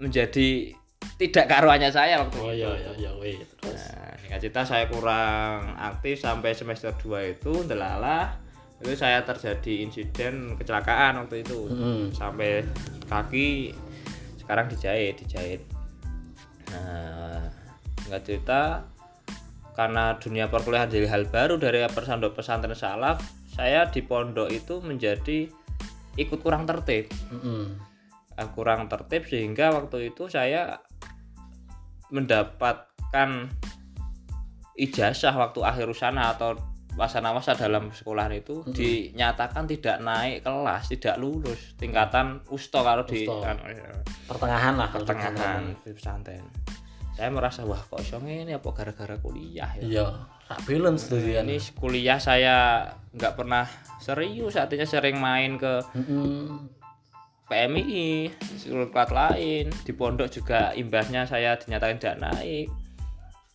menjadi 0.00 0.79
tidak 1.20 1.52
karuannya 1.52 1.92
saya 1.92 2.24
waktu 2.24 2.38
oh 2.40 2.48
itu. 2.48 2.64
ya 2.64 2.72
ya 2.72 2.92
ya 2.96 3.12
weh 3.20 3.36
terus. 3.36 3.92
Nah, 3.92 4.16
singkat 4.16 4.40
cerita 4.40 4.64
saya 4.64 4.88
kurang 4.88 5.76
aktif 5.76 6.16
sampai 6.16 6.56
semester 6.56 6.96
2 6.96 7.36
itu 7.36 7.52
delalah 7.68 8.40
itu 8.80 8.96
saya 8.96 9.20
terjadi 9.20 9.84
insiden 9.84 10.56
kecelakaan 10.56 11.20
waktu 11.20 11.44
itu. 11.44 11.68
Mm-mm. 11.68 12.16
sampai 12.16 12.64
kaki 13.12 13.76
sekarang 14.40 14.72
dijahit 14.72 15.20
dijahit. 15.20 15.60
Nah 16.72 17.52
singkat 18.00 18.22
cerita 18.24 18.62
karena 19.76 20.16
dunia 20.16 20.48
perkuliahan 20.48 20.88
jadi 20.88 21.04
hal 21.04 21.28
baru 21.28 21.60
dari 21.60 21.84
pesantren 21.92 22.32
pesantren 22.32 22.72
salaf 22.72 23.20
saya 23.52 23.92
di 23.92 24.00
pondok 24.00 24.48
itu 24.48 24.80
menjadi 24.80 25.52
ikut 26.16 26.40
kurang 26.40 26.64
tertib. 26.64 27.12
Eh, 28.40 28.48
kurang 28.56 28.88
tertib 28.88 29.28
sehingga 29.28 29.68
waktu 29.68 30.16
itu 30.16 30.32
saya 30.32 30.80
mendapatkan 32.10 33.50
ijazah 34.76 35.34
waktu 35.34 35.60
akhir 35.62 35.86
usana 35.90 36.34
atau 36.34 36.58
wasana 36.98 37.30
masa 37.30 37.54
dalam 37.54 37.94
sekolahan 37.94 38.34
itu 38.34 38.66
Mm-mm. 38.66 38.74
dinyatakan 38.74 39.64
tidak 39.70 40.02
naik 40.02 40.42
kelas 40.42 40.90
tidak 40.90 41.16
lulus. 41.22 41.78
Tingkatan 41.78 42.42
usto 42.50 42.82
kalau 42.82 43.06
di 43.06 43.24
kan, 43.26 43.56
pertengahan 44.26 44.74
lah 44.74 44.90
pertengahan 44.90 45.70
di 45.86 45.90
pesantren. 45.94 46.44
Saya 47.14 47.30
merasa 47.30 47.62
wah 47.68 47.78
kok 47.78 48.00
iso 48.00 48.18
ini 48.24 48.54
apa 48.56 48.68
gara-gara 48.74 49.16
kuliah 49.22 49.70
ya? 49.78 49.82
Iya 49.86 50.06
tak 50.50 50.66
balance 50.66 51.06
tuh 51.06 51.22
dia 51.22 51.46
ini 51.46 51.62
kuliah 51.78 52.18
saya 52.18 52.82
nggak 53.14 53.38
pernah 53.38 53.70
serius 54.02 54.58
artinya 54.58 54.82
sering 54.82 55.22
main 55.22 55.54
ke 55.54 55.78
Mm-mm. 55.94 56.79
PMI, 57.50 58.30
seluruh 58.54 58.94
plat 58.94 59.10
lain, 59.10 59.74
di 59.82 59.90
pondok 59.90 60.30
juga 60.30 60.70
imbasnya 60.78 61.26
saya 61.26 61.58
dinyatakan 61.58 61.98
tidak 61.98 62.18
naik. 62.22 62.70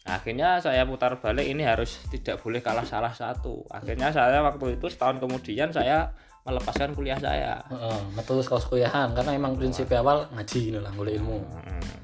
Akhirnya 0.06 0.62
saya 0.62 0.86
putar 0.86 1.18
balik 1.18 1.48
ini 1.48 1.66
harus 1.66 1.98
tidak 2.14 2.44
boleh 2.44 2.62
kalah 2.62 2.86
salah 2.86 3.10
satu. 3.10 3.66
Akhirnya 3.72 4.14
saya 4.14 4.44
waktu 4.44 4.78
itu 4.78 4.86
setahun 4.92 5.18
kemudian 5.18 5.74
saya 5.74 6.14
melepaskan 6.46 6.94
kuliah 6.94 7.18
saya. 7.18 7.58
Heeh, 7.74 8.02
metu 8.14 8.38
sekolah 8.38 8.66
kuliahan 8.70 9.10
karena 9.18 9.34
emang 9.34 9.58
prinsip 9.58 9.90
awal 9.98 10.30
ngaji 10.30 10.60
gitu 10.70 10.80
lah 10.84 10.94
ilmu 10.94 11.42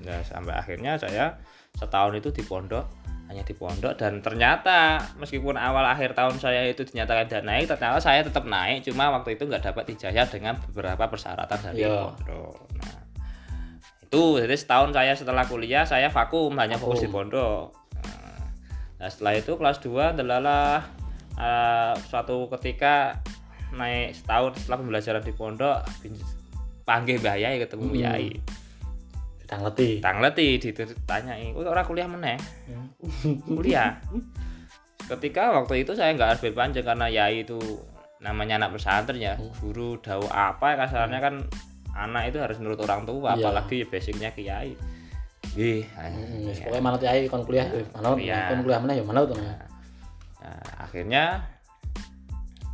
Nah, 0.01 0.17
sampai 0.25 0.57
akhirnya 0.57 0.97
saya 0.97 1.37
setahun 1.77 2.17
itu 2.17 2.33
di 2.33 2.41
pondok 2.41 3.00
hanya 3.31 3.47
di 3.47 3.55
pondok 3.55 3.95
dan 3.95 4.19
ternyata 4.19 4.99
meskipun 5.15 5.55
awal 5.55 5.87
akhir 5.87 6.11
tahun 6.11 6.35
saya 6.35 6.67
itu 6.67 6.83
dinyatakan 6.83 7.31
tidak 7.31 7.43
naik 7.47 7.65
ternyata 7.71 8.03
saya 8.03 8.27
tetap 8.27 8.43
naik 8.43 8.83
cuma 8.83 9.07
waktu 9.15 9.39
itu 9.39 9.47
nggak 9.47 9.71
dapat 9.71 9.87
ijazah 9.95 10.27
dengan 10.27 10.59
beberapa 10.67 11.07
persyaratan 11.07 11.71
dari 11.71 11.87
Iya. 11.87 12.11
pondok 12.11 12.55
nah 12.75 12.99
itu 14.03 14.23
jadi 14.43 14.55
setahun 14.59 14.91
saya 14.91 15.15
setelah 15.15 15.47
kuliah 15.47 15.87
saya 15.87 16.11
vakum 16.11 16.51
hanya 16.59 16.75
fokus 16.75 16.99
di 16.99 17.07
Vakum. 17.07 17.31
pondok 17.31 17.63
nah, 18.03 18.43
nah, 18.99 19.07
setelah 19.07 19.33
itu 19.39 19.51
kelas 19.55 19.79
2 19.79 20.19
adalah 20.19 20.83
eh, 21.39 21.93
suatu 22.11 22.51
ketika 22.59 23.15
naik 23.71 24.11
setahun 24.19 24.59
setelah 24.59 24.77
pembelajaran 24.83 25.23
di 25.23 25.31
pondok 25.31 25.79
panggil 26.83 27.23
Mbah 27.23 27.39
Yai 27.39 27.55
ketemu 27.63 27.87
Hmm. 27.87 27.95
Yai 28.03 28.29
kita 29.51 29.59
ngerti 29.59 29.89
tang 29.99 30.23
leti 30.23 30.47
ditanyai 30.63 31.51
kok 31.51 31.67
orang 31.67 31.83
kuliah 31.83 32.07
meneh 32.07 32.39
kuliah 33.43 33.99
ketika 35.11 35.51
waktu 35.51 35.83
itu 35.83 35.91
saya 35.91 36.15
nggak 36.15 36.39
harus 36.39 36.55
panjang 36.55 36.87
karena 36.87 37.11
yai 37.11 37.43
itu 37.43 37.59
namanya 38.23 38.55
anak 38.55 38.79
pesantren 38.79 39.19
ya 39.19 39.35
Hmm. 39.35 39.51
guru 39.59 39.99
daw 39.99 40.23
apa 40.31 40.79
kasarnya 40.79 41.19
kan 41.19 41.35
anak 41.91 42.31
itu 42.31 42.39
harus 42.39 42.63
nurut 42.63 42.79
orang 42.79 43.03
tua 43.03 43.35
Iya. 43.35 43.43
apalagi 43.43 43.83
basicnya 43.83 44.31
kiai 44.31 44.71
Nggih, 45.51 45.83
Mm, 45.83 46.47
wis 46.47 46.55
ya. 46.55 46.71
pokoknya 46.71 46.83
manut 46.87 47.01
yai 47.03 47.27
kon 47.27 47.43
kuliah 47.43 47.67
eh, 47.67 47.83
manut 47.91 48.23
Iya. 48.23 48.55
kon 48.55 48.63
kuliah 48.63 48.79
mana 48.79 48.93
ya 48.95 49.03
manut 49.03 49.27
nah. 49.35 49.59
Nah, 50.39 50.63
akhirnya 50.79 51.43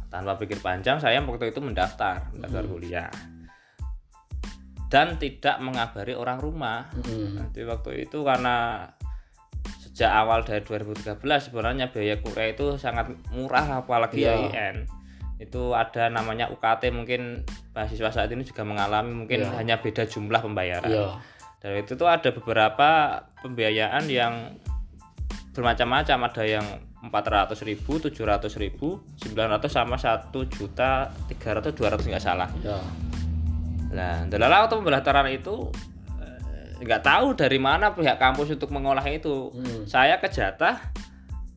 tanpa 0.07 0.37
pikir 0.37 0.61
panjang 0.61 1.01
saya 1.01 1.17
waktu 1.19 1.49
itu 1.49 1.57
mendaftar 1.57 2.21
mendaftar 2.31 2.61
Hmm. 2.61 2.71
kuliah 2.71 3.09
dan 4.87 5.15
tidak 5.15 5.59
mengabari 5.59 6.13
orang 6.13 6.39
rumah 6.39 6.87
Mm-mm. 6.95 7.35
Nanti 7.35 7.61
waktu 7.61 8.03
itu 8.03 8.23
karena 8.23 8.87
sejak 9.83 10.07
awal 10.09 10.41
dari 10.41 10.61
2013 10.61 11.19
sebenarnya 11.43 11.89
biaya 11.89 12.15
kuliah 12.17 12.49
itu 12.49 12.77
sangat 12.77 13.09
murah 13.29 13.81
apalagi 13.81 14.23
Iya. 14.23 14.47
IAIN. 14.47 14.87
Itu 15.37 15.73
ada 15.73 16.07
namanya 16.07 16.47
UKT 16.47 16.89
mungkin 16.89 17.43
mahasiswa 17.71 18.09
saat 18.09 18.29
ini 18.29 18.41
juga 18.41 18.63
mengalami 18.63 19.13
mungkin 19.13 19.43
Iya. 19.43 19.53
hanya 19.55 19.75
beda 19.77 20.05
jumlah 20.05 20.39
pembayaran. 20.39 20.87
iya 20.87 21.19
Dan 21.57 21.73
itu 21.77 21.93
tuh 21.93 22.05
ada 22.05 22.29
beberapa 22.29 22.89
pembiayaan 23.41 24.05
yang 24.07 24.55
bermacam-macam 25.51 26.17
ada 26.23 26.43
yang 26.45 26.65
400 27.03 27.57
ribu, 27.63 27.97
700 27.97 28.57
ribu, 28.57 29.01
900 29.17 29.65
sama 29.67 29.97
1 29.97 30.29
juta 30.45 31.09
300 31.27 31.73
200 31.73 32.05
nggak 32.05 32.21
salah. 32.23 32.49
iya 32.57 32.77
Nah, 33.97 34.29
delala 34.29 34.65
waktu 34.65 34.77
pembelajaran 34.77 35.27
itu 35.33 35.73
eh, 36.21 36.77
nggak 36.85 37.01
tahu 37.01 37.33
dari 37.33 37.57
mana 37.57 37.97
pihak 37.97 38.21
kampus 38.21 38.53
untuk 38.53 38.69
mengolah 38.69 39.03
itu. 39.09 39.49
Mm. 39.57 39.89
Saya 39.89 40.21
kejatah 40.21 40.93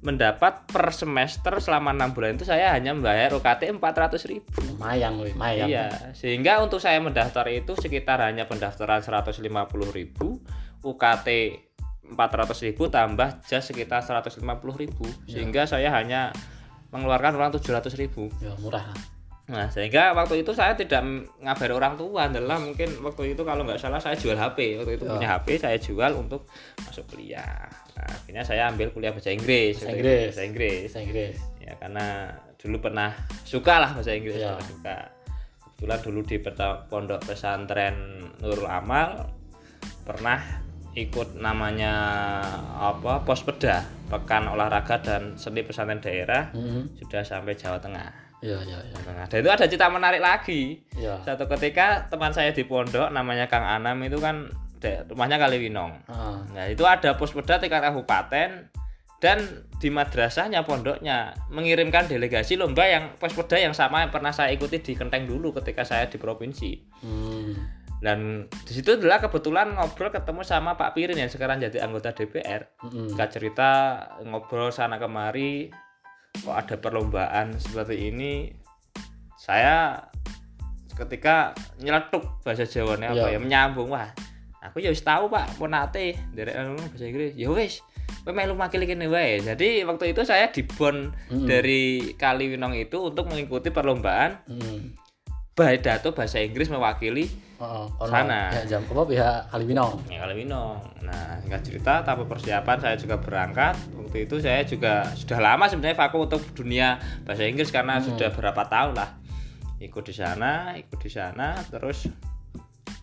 mendapat 0.01 0.65
per 0.65 0.97
semester 0.97 1.61
selama 1.61 1.93
enam 1.93 2.17
bulan 2.17 2.41
itu 2.41 2.49
saya 2.49 2.73
hanya 2.73 2.97
membayar 2.97 3.37
UKT 3.37 3.69
400 3.77 4.33
ribu. 4.33 4.49
lumayan 4.73 5.21
lumayan 5.21 5.69
Iya, 5.69 6.17
sehingga 6.17 6.57
untuk 6.65 6.81
saya 6.81 6.97
mendaftar 7.05 7.45
itu 7.53 7.77
sekitar 7.77 8.25
hanya 8.25 8.49
pendaftaran 8.49 9.05
150 9.05 9.45
ribu, 9.93 10.41
UKT 10.81 11.29
400 12.17 12.67
ribu 12.73 12.89
tambah 12.89 13.45
jas 13.45 13.69
sekitar 13.69 14.01
150 14.01 14.41
ribu, 14.81 15.05
sehingga 15.29 15.69
saya 15.69 15.93
hanya 15.93 16.33
mengeluarkan 16.97 17.37
uang 17.37 17.61
700 17.61 17.93
ribu. 18.01 18.33
ya 18.41 18.57
murah 18.57 18.89
Nah, 19.51 19.67
sehingga 19.67 20.15
waktu 20.15 20.41
itu 20.41 20.55
saya 20.55 20.73
tidak 20.73 21.03
ngabari 21.39 21.75
orang 21.75 21.99
tua 21.99 22.31
adalah 22.31 22.57
mungkin 22.57 22.87
waktu 23.03 23.35
itu 23.35 23.43
kalau 23.43 23.67
nggak 23.67 23.77
salah 23.77 23.99
saya 23.99 24.15
jual 24.15 24.39
HP. 24.39 24.79
Waktu 24.79 24.93
itu 24.95 25.05
Ya. 25.05 25.11
punya 25.11 25.29
HP 25.35 25.47
saya 25.59 25.77
jual 25.77 26.13
untuk 26.15 26.47
masuk 26.79 27.03
kuliah. 27.11 27.67
Nah, 27.99 28.07
akhirnya 28.07 28.41
saya 28.41 28.71
ambil 28.71 28.89
kuliah 28.91 29.11
bahasa 29.11 29.29
Inggris. 29.29 29.77
Bahasa 29.77 29.91
Inggris. 29.93 30.23
Bahasa 30.31 30.43
Inggris. 30.47 30.79
bahasa 30.87 31.01
Inggris 31.03 31.37
Ya, 31.61 31.73
karena 31.77 32.07
dulu 32.57 32.77
pernah 32.81 33.11
suka 33.43 33.79
lah 33.79 33.91
bahasa 33.93 34.15
Inggris, 34.15 34.39
Ya. 34.39 34.55
suka. 34.57 35.11
Kebetulan 35.77 35.99
dulu 36.01 36.21
di 36.23 36.37
pondok 36.87 37.21
pesantren 37.25 37.97
Nurul 38.39 38.69
Amal 38.69 39.27
pernah 40.05 40.39
ikut 40.93 41.39
namanya 41.39 41.93
apa 42.77 43.23
Pospeda, 43.23 43.83
Pekan 44.07 44.47
Olahraga 44.47 44.99
dan 44.99 45.35
Seni 45.35 45.63
Pesantren 45.63 45.99
Daerah 45.99 46.51
Mm-mm. 46.51 46.99
sudah 46.99 47.23
sampai 47.23 47.55
Jawa 47.55 47.79
Tengah. 47.79 48.30
Iya 48.41 48.59
iya 48.61 48.79
iya 48.81 48.97
Nah, 49.07 49.27
dan 49.27 49.39
itu 49.39 49.51
ada 49.51 49.65
cerita 49.65 49.89
menarik 49.89 50.19
lagi. 50.19 50.81
iya 50.95 51.21
Satu 51.21 51.45
ketika 51.47 52.09
teman 52.09 52.33
saya 52.33 52.51
di 52.51 52.65
pondok 52.65 53.09
namanya 53.09 53.47
Kang 53.47 53.63
Anam 53.63 54.01
itu 54.01 54.17
kan 54.17 54.49
de- 54.79 55.05
rumahnya 55.07 55.37
Kaliwinong. 55.37 55.93
Ah, 56.07 56.41
Nah, 56.51 56.65
itu 56.67 56.83
ada 56.83 57.15
pospeda 57.15 57.57
tingkat 57.57 57.81
kabupaten 57.83 58.73
dan 59.21 59.39
di 59.77 59.93
madrasahnya 59.93 60.65
pondoknya 60.65 61.37
mengirimkan 61.49 62.09
delegasi 62.09 62.57
lomba 62.57 62.85
yang 62.85 63.13
pospeda 63.17 63.61
yang 63.61 63.77
sama 63.77 64.01
yang 64.01 64.09
pernah 64.09 64.33
saya 64.33 64.49
ikuti 64.51 64.81
di 64.81 64.97
Kenteng 64.97 65.29
dulu 65.29 65.53
ketika 65.53 65.85
saya 65.85 66.09
di 66.09 66.17
provinsi. 66.17 66.73
hmm. 67.05 67.53
Dan 68.01 68.49
di 68.49 68.73
situ 68.73 68.97
adalah 68.97 69.21
kebetulan 69.21 69.77
ngobrol 69.77 70.09
ketemu 70.09 70.41
sama 70.41 70.73
Pak 70.73 70.97
Pirin 70.97 71.21
yang 71.21 71.29
sekarang 71.29 71.61
jadi 71.61 71.85
anggota 71.85 72.17
DPR. 72.17 72.65
Mm-mm. 72.81 73.13
Singkat 73.13 73.29
cerita 73.29 73.69
ngobrol 74.25 74.73
sana 74.73 74.97
kemari 74.97 75.69
kok 76.33 76.55
ada 76.57 76.77
perlombaan 76.77 77.57
seperti 77.57 78.09
ini 78.09 78.55
saya 79.37 79.99
ketika 80.95 81.51
nyeletuk 81.77 82.23
bahasa 82.41 82.65
Jawanya 82.65 83.11
apa 83.11 83.27
Iya. 83.27 83.35
ya 83.35 83.39
menyambung 83.39 83.89
wah 83.89 84.09
aku 84.61 84.79
ya 84.79 84.89
wis 84.89 85.01
tahu 85.01 85.27
pak 85.27 85.57
mau 85.57 85.67
nate 85.67 86.15
dari 86.31 86.53
bahasa 86.53 87.03
Inggris 87.03 87.33
ya 87.35 87.49
wis 87.49 87.81
kowe 88.21 88.31
melu 88.31 88.53
makili 88.53 88.85
kene 88.85 89.09
wae 89.09 89.41
jadi 89.41 89.83
waktu 89.83 90.13
itu 90.13 90.23
saya 90.23 90.49
dibon 90.49 91.09
Mm-mm. 91.27 91.49
dari 91.49 92.13
Kaliwinong 92.15 92.77
itu 92.79 93.01
untuk 93.03 93.27
mengikuti 93.27 93.69
perlombaan 93.69 94.45
Hmm. 94.45 94.93
Pidato 95.61 96.17
bahasa 96.17 96.41
Inggris 96.41 96.73
mewakili 96.73 97.29
Oh, 97.61 97.85
ono 98.01 98.09
Sana. 98.09 98.49
pihak 98.49 98.73
jam 98.73 98.81
apa 98.89 99.05
pihak 99.05 99.53
Kalibinong. 99.53 99.93
ya 100.09 100.25
Kaliwinong 100.25 100.81
nah 101.05 101.37
singkat 101.45 101.61
cerita 101.61 102.01
tanpa 102.01 102.25
persiapan 102.25 102.81
saya 102.81 102.97
juga 102.97 103.21
berangkat. 103.21 103.77
Waktu 104.01 104.25
itu 104.25 104.41
saya 104.41 104.65
juga 104.65 105.05
sudah 105.13 105.37
lama 105.45 105.69
sebenarnya 105.69 105.93
vakum 105.93 106.25
untuk 106.25 106.41
dunia 106.57 106.97
bahasa 107.29 107.45
Inggris 107.45 107.69
karena 107.69 108.01
sudah 108.01 108.33
berapa 108.33 108.65
tahun 108.65 108.97
lah. 108.97 109.13
Ikut 109.77 110.09
di 110.09 110.15
sana 110.17 110.73
ikut 110.81 111.05
di 111.05 111.13
sana 111.13 111.53
terus 111.69 112.09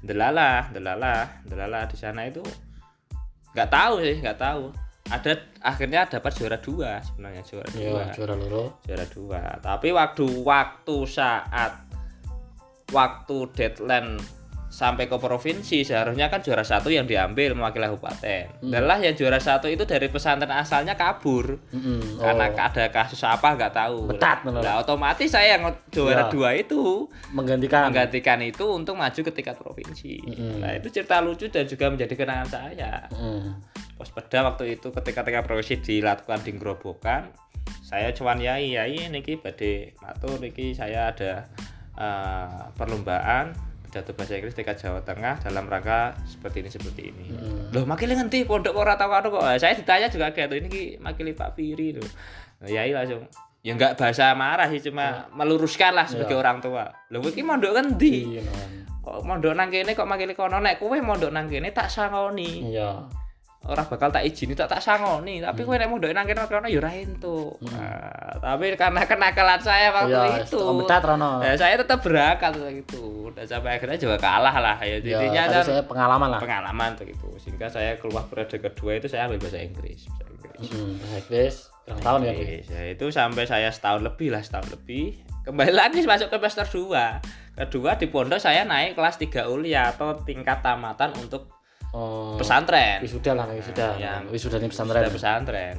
delalah 0.01 0.73
delalah 0.73 1.45
delalah 1.45 1.85
di 1.85 1.97
sana 1.97 2.25
itu 2.25 2.41
nggak 3.53 3.69
tahu 3.69 3.93
sih 4.01 4.17
nggak 4.25 4.41
tahu. 4.41 4.73
Ada 5.07 5.37
akhirnya 5.61 6.09
dapat 6.09 6.33
juara 6.33 6.57
dua 6.57 6.97
sebenarnya 7.05 7.45
juara 7.45 7.69
dua. 7.69 7.85
Ya, 7.85 8.05
juara 8.09 8.33
loro. 8.33 8.63
juara 8.81 9.05
dua. 9.05 9.41
Tapi 9.61 9.93
waktu 9.93 10.25
waktu 10.41 10.97
saat 11.05 11.85
waktu 12.89 13.37
deadline 13.51 14.15
sampai 14.67 15.07
ke 15.07 15.15
provinsi 15.15 15.81
seharusnya 15.81 16.27
kan 16.27 16.43
juara 16.43 16.61
satu 16.61 16.91
yang 16.91 17.07
diambil 17.07 17.55
mewakili 17.55 17.87
kabupaten 17.87 18.51
Hmm. 18.59 18.69
adalah 18.69 18.99
yang 18.99 19.15
juara 19.15 19.39
satu 19.39 19.65
itu 19.65 19.83
dari 19.83 20.05
pesantren 20.05 20.51
asalnya 20.51 20.93
kabur 20.93 21.55
Mm-mm. 21.71 22.19
karena 22.19 22.45
Oh, 22.47 22.59
ada 22.61 22.83
kasus 22.89 23.23
apa 23.23 23.55
nggak 23.55 23.73
tahu 23.73 24.11
Betat, 24.11 24.43
bener. 24.43 24.61
nah 24.61 24.75
otomatis 24.77 25.31
saya 25.31 25.55
yang 25.55 25.71
juara 25.87 26.27
Ya. 26.27 26.29
dua 26.29 26.49
itu 26.53 27.07
menggantikan. 27.31 27.89
menggantikan 27.89 28.39
itu 28.41 28.65
untuk 28.67 28.93
maju 28.93 29.15
ke 29.17 29.31
tingkat 29.31 29.55
provinsi 29.55 30.13
Mm-mm. 30.27 30.59
nah 30.59 30.75
itu 30.75 30.87
cerita 30.91 31.23
lucu 31.23 31.47
dan 31.47 31.63
juga 31.63 31.87
menjadi 31.87 32.13
kenangan 32.13 32.47
saya 32.51 33.07
Mm. 33.09 33.63
pos 33.95 34.11
peda 34.11 34.45
waktu 34.45 34.77
itu 34.77 34.91
ketika 34.93 35.23
tingkat 35.23 35.43
provinsi 35.43 35.79
dilakukan 35.81 36.43
di 36.43 36.51
Grobogan 36.53 37.31
saya 37.81 38.11
cuman 38.11 38.37
yai 38.37 38.67
yai 38.69 39.07
niki 39.07 39.39
badhe 39.39 39.95
matur 39.97 40.37
niki 40.37 40.71
saya 40.71 41.09
ada 41.09 41.47
eh, 41.97 42.47
perlombaan 42.73 43.51
pidato 43.83 44.11
bahasa 44.13 44.35
Inggris 44.35 44.53
tingkat 44.53 44.77
Jawa 44.77 44.99
Tengah 45.01 45.39
dalam 45.39 45.65
rangka 45.65 46.13
seperti 46.23 46.59
ini 46.59 46.69
seperti 46.69 47.01
ini. 47.07 47.25
Mm. 47.31 47.71
loh 47.71 47.83
makili 47.83 48.13
ngerti 48.13 48.43
pondok 48.43 48.71
kok 48.71 48.83
ora 48.83 48.95
karo 48.95 49.27
kok. 49.29 49.43
Saya 49.57 49.73
ditanya 49.73 50.07
juga 50.07 50.29
kayak 50.29 50.47
tuh 50.47 50.57
ini 50.59 50.67
ki 50.67 50.83
makili 50.99 51.31
Pak 51.31 51.55
Piri 51.55 51.95
loh 51.95 52.07
Nah, 52.57 52.67
yai 52.67 52.89
langsung 52.89 53.21
ya 53.61 53.73
nggak 53.73 53.95
bahasa 53.95 54.33
marah 54.33 54.65
sih 54.67 54.81
cuma 54.81 55.29
meluruskan 55.29 55.93
lah 55.93 56.05
sebagai 56.05 56.33
Iya. 56.33 56.41
orang 56.41 56.57
tua. 56.57 56.89
Loh 57.09 57.21
iki 57.21 57.41
mondok 57.41 57.73
ngendi? 57.73 58.15
Iya, 58.33 58.43
kok 58.99 59.21
mondok 59.21 59.53
nang 59.53 59.69
kene 59.69 59.93
kok 59.93 60.03
makili 60.03 60.33
kono? 60.33 60.57
Nek 60.57 60.77
kowe 60.77 60.97
mondok 60.97 61.29
nang 61.29 61.45
kene 61.45 61.69
tak 61.69 61.87
sangoni. 61.87 62.73
Iya. 62.73 63.05
Ora 63.63 63.81
bakal 63.81 64.09
tak 64.09 64.21
izini 64.21 64.53
tak 64.53 64.69
tak 64.69 64.79
sangoni. 64.79 65.39
Tapi 65.39 65.61
kowe 65.61 65.73
nek 65.73 65.87
mondok 65.87 66.11
nang 66.11 66.23
kene 66.23 66.45
kono 66.45 66.65
ya 66.65 66.77
ora 66.77 66.91
entuk. 66.93 67.57
Nah, 67.63 68.37
tapi 68.37 68.75
karena 68.75 69.01
kenakalan 69.03 69.59
saya 69.59 69.89
waktu 69.91 70.13
Iya, 70.13 70.45
itu. 70.45 70.55
kompetat 70.55 71.01
Rono. 71.01 71.41
ya, 71.41 71.53
saya 71.53 71.75
tetap 71.75 71.99
berangkat 71.99 72.53
gitu 72.77 73.33
dan 73.33 73.43
sampai 73.43 73.75
akhirnya 73.75 73.97
juga 73.97 74.15
kalah 74.17 74.55
lah. 74.55 74.77
Ya 74.79 74.97
Ya, 74.97 75.19
intinya 75.19 75.43
tadi 75.43 75.55
kan 75.57 75.65
saya 75.65 75.83
pengalaman 75.83 76.27
lah. 76.29 76.39
pengalaman 76.39 76.89
tuh 76.93 77.05
gitu. 77.05 77.27
Sehingga 77.37 77.67
saya 77.67 77.97
keluar 77.97 78.23
periode 78.25 78.55
kedua 78.55 78.91
itu 78.95 79.07
saya 79.07 79.25
ambil 79.25 79.41
bahasa 79.41 79.59
Inggris 79.59 80.05
bahasa 80.05 80.31
Inggris. 80.31 80.69
Hmm, 80.69 80.91
bahasa 80.95 81.17
Inggris. 81.19 81.55
Tahun 81.87 82.19
ya? 82.21 82.33
Ya, 82.67 82.81
itu 82.89 83.05
sampai 83.09 83.43
saya 83.43 83.71
setahun 83.71 84.03
lebih 84.03 84.29
lah 84.29 84.43
setahun 84.43 84.69
lebih. 84.69 85.17
Kembali 85.43 85.71
lagi 85.71 86.03
masuk 86.03 86.27
ke 86.27 86.37
semester 86.37 86.67
2 86.67 87.23
kedua 87.57 87.95
di 87.95 88.05
pondok 88.05 88.37
saya 88.37 88.61
naik 88.63 88.93
kelas 88.93 89.17
3 89.17 89.47
ulia 89.47 89.89
atau 89.89 90.13
tingkat 90.19 90.59
tamatan 90.59 91.09
untuk 91.17 91.56
Oh, 91.95 92.35
pesantren 92.35 92.99
wisuda 92.99 93.31
lah, 93.31 93.47
wisuda. 93.51 93.95
Ya, 93.95 94.19
wisuda 94.27 94.59
di 94.59 94.67
pesantren. 94.67 95.07
Sudah 95.07 95.13
pesantren. 95.13 95.75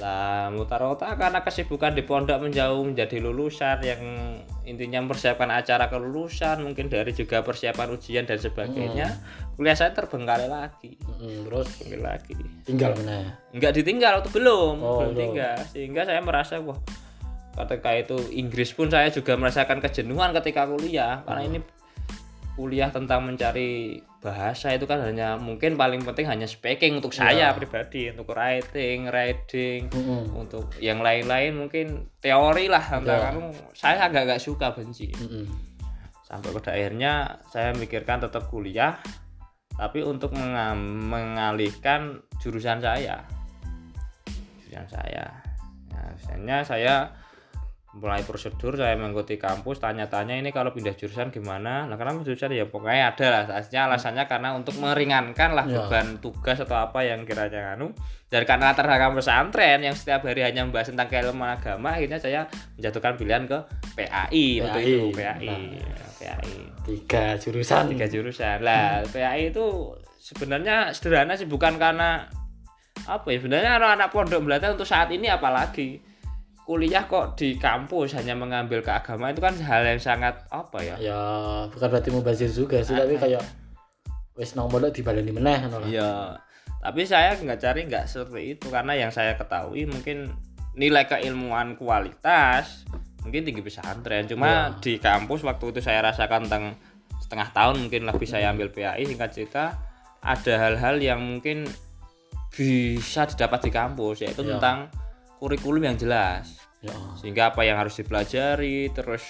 Lah 0.00 0.48
mutar-otak 0.48 1.20
karena 1.20 1.44
kesibukan 1.44 1.92
di 1.92 2.00
pondok 2.00 2.40
menjauh 2.40 2.80
menjadi 2.80 3.20
lulusan 3.20 3.84
yang 3.84 4.00
intinya 4.64 5.04
mempersiapkan 5.04 5.52
acara 5.52 5.92
kelulusan, 5.92 6.64
mungkin 6.64 6.88
dari 6.88 7.12
juga 7.12 7.44
persiapan 7.44 7.92
ujian 7.92 8.24
dan 8.24 8.40
sebagainya. 8.40 9.20
Kuliah 9.52 9.76
saya 9.76 9.92
terbengkalai 9.92 10.48
lagi. 10.48 10.96
Mm, 10.96 11.44
terus 11.44 11.68
Terbengkalai 11.76 12.08
lagi. 12.16 12.32
tinggal 12.64 12.90
mana? 12.96 13.36
Enggak 13.52 13.72
ditinggal 13.76 14.12
waktu 14.22 14.30
belum, 14.32 14.74
Oh, 14.80 15.04
belum 15.04 15.12
tinggal. 15.12 15.58
Sehingga 15.68 16.08
saya 16.08 16.24
merasa 16.24 16.56
wah 16.62 16.78
ketika 17.52 17.90
itu 17.92 18.16
Inggris 18.32 18.72
pun 18.72 18.88
saya 18.88 19.12
juga 19.12 19.36
merasakan 19.36 19.84
kejenuhan 19.84 20.32
ketika 20.32 20.64
kuliah 20.64 21.20
karena 21.28 21.42
ini 21.44 21.58
kuliah 22.56 22.88
tentang 22.88 23.28
mencari 23.28 24.00
bahasa 24.22 24.70
itu 24.70 24.86
kan 24.86 25.02
hanya 25.02 25.34
mungkin 25.34 25.74
paling 25.74 26.06
penting 26.06 26.30
hanya 26.30 26.46
speaking 26.46 27.02
untuk 27.02 27.10
saya 27.10 27.50
Ya. 27.50 27.58
pribadi 27.58 28.06
untuk 28.14 28.30
writing, 28.30 29.10
reading, 29.10 29.90
Mm-mm. 29.90 30.30
untuk 30.38 30.70
yang 30.78 31.02
lain-lain 31.02 31.58
mungkin 31.58 32.06
teori 32.22 32.70
lah 32.70 32.86
tentang 32.86 33.18
Ya. 33.18 33.28
anu, 33.34 33.50
saya 33.74 34.06
agak 34.06 34.30
agak 34.30 34.38
suka 34.38 34.70
benci 34.78 35.10
Mm-mm. 35.10 35.50
sampai 36.22 36.54
pada 36.54 36.70
akhirnya 36.70 37.42
saya 37.50 37.74
mikirkan 37.74 38.22
tetap 38.22 38.46
kuliah 38.46 39.02
tapi 39.74 40.06
untuk 40.06 40.30
menga- 40.38 40.78
mengalihkan 40.78 42.22
jurusan 42.38 42.78
saya 42.78 43.26
jurusan 44.62 44.86
saya 44.86 45.26
nah, 45.90 46.14
biasanya 46.14 46.56
saya 46.62 46.94
mulai 47.92 48.24
prosedur 48.24 48.72
saya 48.72 48.96
mengikuti 48.96 49.36
kampus 49.36 49.76
tanya-tanya 49.76 50.32
ini 50.34 50.48
kalau 50.48 50.72
pindah 50.72 50.96
jurusan 50.96 51.28
gimana? 51.28 51.84
Nah 51.84 51.94
karena 51.94 52.16
jurusan 52.18 52.48
ya 52.50 52.64
pokoknya 52.64 53.12
ada 53.12 53.26
lah. 53.28 53.42
Alasannya 53.52 53.80
alasannya 53.84 54.24
karena 54.24 54.48
untuk 54.52 54.74
meringankan 54.76 55.52
lah 55.52 55.68
Ya. 55.68 55.84
beban 55.84 56.16
tugas 56.16 56.56
atau 56.56 56.72
apa 56.74 57.04
yang 57.04 57.22
kiranya 57.22 57.76
anu. 57.76 57.92
Dan 58.26 58.48
karena 58.48 58.72
latar 58.72 58.88
belakang 58.88 59.12
pesantren 59.12 59.84
yang 59.84 59.92
setiap 59.92 60.24
hari 60.24 60.40
hanya 60.40 60.64
membahas 60.64 60.88
tentang 60.88 61.04
keilmuan 61.06 61.52
agama 61.52 61.92
akhirnya 61.92 62.16
saya 62.16 62.48
menjatuhkan 62.74 63.20
pilihan 63.20 63.44
ke 63.44 63.58
PAI, 63.92 64.46
waktu 64.58 64.78
PAI. 64.80 64.88
itu 64.88 65.06
PAI 65.12 65.48
Nah. 65.84 66.08
PAI 66.16 66.54
Tiga 66.82 67.24
jurusan. 67.36 67.92
tiga 67.92 68.06
jurusan. 68.08 68.58
Lah 68.64 69.04
PAI 69.04 69.52
itu 69.52 69.92
sebenarnya 70.16 70.96
sederhana 70.96 71.36
sih 71.36 71.44
bukan 71.44 71.76
karena 71.76 72.24
apa 73.04 73.26
ya 73.28 73.36
sebenarnya 73.36 73.76
anak-anak 73.76 74.08
pondok 74.08 74.40
belajar 74.40 74.72
untuk 74.72 74.86
saat 74.86 75.10
ini 75.10 75.26
apalagi 75.26 76.00
kuliah 76.62 77.04
kok 77.04 77.34
di 77.34 77.58
kampus 77.58 78.14
hanya 78.14 78.32
mengambil 78.32 78.80
keagamaan 78.80 79.34
itu 79.34 79.42
kan 79.42 79.54
hal 79.58 79.82
yang 79.82 79.98
sangat 79.98 80.46
apa 80.46 80.78
ya 80.78 80.96
Ya, 80.96 81.20
bukan 81.68 81.88
berarti 81.90 82.10
mubazir 82.14 82.48
juga 82.48 82.78
sih, 82.80 82.94
tapi 82.94 83.18
kayak 83.18 83.42
wis 84.32 84.54
nang 84.54 84.70
pondok 84.70 84.94
dibaleni 84.94 85.28
meneh 85.28 85.58
ngono. 85.66 85.84
Iya, 85.84 86.38
tapi 86.78 87.02
saya 87.02 87.34
nggak 87.34 87.58
cari 87.58 87.80
nggak 87.84 88.04
seperti 88.06 88.56
itu 88.56 88.66
karena 88.70 88.94
yang 88.94 89.10
saya 89.10 89.34
ketahui 89.34 89.84
mungkin 89.84 90.30
nilai 90.72 91.04
keilmuan 91.04 91.74
kualitas 91.76 92.86
mungkin 93.20 93.42
tinggi 93.44 93.60
pesantren. 93.60 94.24
Cuma 94.26 94.72
Iya. 94.72 94.80
di 94.80 94.92
kampus 94.96 95.42
waktu 95.42 95.70
itu 95.70 95.80
saya 95.82 96.00
rasakan 96.00 96.46
tentang 96.48 96.78
setengah 97.20 97.48
tahun 97.52 97.86
mungkin 97.86 98.02
lebih 98.06 98.26
saya 98.26 98.50
ambil 98.50 98.70
PAI 98.70 99.02
singkat 99.02 99.30
cerita 99.30 99.64
ada 100.22 100.54
hal-hal 100.58 100.96
yang 100.98 101.18
mungkin 101.18 101.66
bisa 102.52 103.24
didapat 103.26 103.66
di 103.66 103.70
kampus 103.70 104.22
yaitu 104.22 104.42
Iya. 104.42 104.56
tentang 104.56 104.86
kurikulum 105.42 105.82
yang 105.82 105.98
jelas 105.98 106.62
Ya. 106.82 106.94
sehingga 107.14 107.54
apa 107.54 107.62
yang 107.62 107.78
harus 107.78 107.94
dipelajari 107.94 108.90
terus 108.90 109.22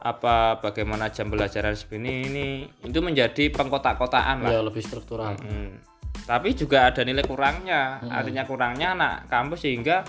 apa 0.00 0.56
bagaimana 0.64 1.12
jam 1.12 1.28
pelajaran 1.28 1.76
seperti 1.76 2.24
ini 2.24 2.48
itu 2.80 2.98
menjadi 3.04 3.52
pengkotak-kotaan 3.52 4.40
lah 4.40 4.52
Ya 4.56 4.60
lebih 4.64 4.80
struktural. 4.80 5.36
Hmm. 5.36 5.76
Tapi 6.24 6.56
juga 6.56 6.88
ada 6.88 7.04
nilai 7.04 7.20
kurangnya. 7.20 8.00
Mm-mm. 8.00 8.16
Artinya 8.16 8.42
kurangnya 8.48 8.88
anak 8.96 9.28
kampus 9.28 9.68
sehingga 9.68 10.08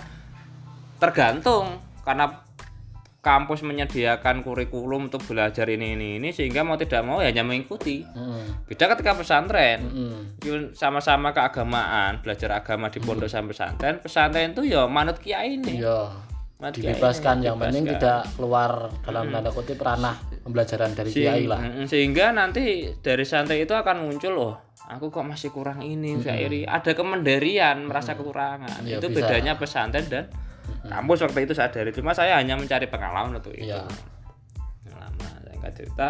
tergantung 0.96 1.76
karena 2.02 2.47
kampus 3.18 3.66
menyediakan 3.66 4.46
kurikulum 4.46 5.10
untuk 5.10 5.26
belajar 5.26 5.66
ini 5.66 5.98
ini 5.98 6.22
ini 6.22 6.30
sehingga 6.30 6.62
mau 6.62 6.78
tidak 6.78 7.02
mau 7.02 7.18
ya 7.18 7.28
hanya 7.28 7.42
mengikuti. 7.42 8.06
Mm-mm. 8.06 8.64
Beda 8.64 8.94
ketika 8.94 9.18
pesantren. 9.18 9.80
Yun, 10.40 10.72
sama-sama 10.72 11.34
keagamaan, 11.34 12.22
belajar 12.22 12.54
agama 12.54 12.88
di 12.88 13.02
pondok 13.02 13.26
sampai 13.26 13.50
pesantren. 13.52 13.94
Pesantren 13.98 14.54
itu 14.54 14.62
ya 14.64 14.86
manut 14.86 15.18
kiai 15.18 15.58
ini. 15.58 15.82
Ya. 15.82 16.08
Manut 16.58 16.78
kiai 16.78 16.94
Dibebaskan 16.94 17.42
ini, 17.42 17.46
yang 17.46 17.56
penting 17.58 17.84
tidak 17.86 18.22
keluar 18.34 18.90
dalam 19.02 19.30
tanda 19.30 19.50
kutip 19.50 19.78
ranah 19.78 20.14
pembelajaran 20.42 20.90
dari 20.94 21.10
Se- 21.10 21.18
kiai 21.18 21.44
lah. 21.46 21.58
Mm, 21.60 21.86
sehingga 21.86 22.30
nanti 22.30 22.94
dari 22.98 23.22
santri 23.22 23.62
itu 23.62 23.74
akan 23.74 24.08
muncul 24.08 24.32
loh 24.34 24.54
aku 24.88 25.12
kok 25.12 25.20
masih 25.20 25.52
kurang 25.52 25.84
ini 25.84 26.16
syairi 26.16 26.64
ada 26.64 26.96
kemendirian 26.96 27.84
merasa 27.84 28.16
kekurangan 28.16 28.88
Ya, 28.88 28.96
itu 28.96 29.12
bisa. 29.12 29.20
bedanya 29.28 29.60
pesantren 29.60 30.08
dan 30.08 30.24
kampus 30.82 31.18
waktu 31.22 31.40
itu 31.44 31.52
sadari 31.52 31.90
cuma 31.90 32.12
saya 32.12 32.38
hanya 32.38 32.54
mencari 32.54 32.86
pengalaman 32.86 33.36
untuk 33.36 33.52
itu 33.52 33.68
Iya. 33.68 33.84
pengalaman 34.84 35.30
singkat 35.46 35.72
cerita 35.74 36.08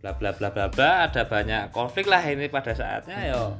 bla 0.00 0.12
bla 0.14 0.30
bla 0.32 0.48
bla 0.48 0.66
bla 0.68 0.90
ada 1.04 1.22
banyak 1.24 1.70
konflik 1.70 2.06
lah 2.06 2.20
ini 2.22 2.48
pada 2.48 2.72
saatnya 2.72 3.30
yo 3.30 3.56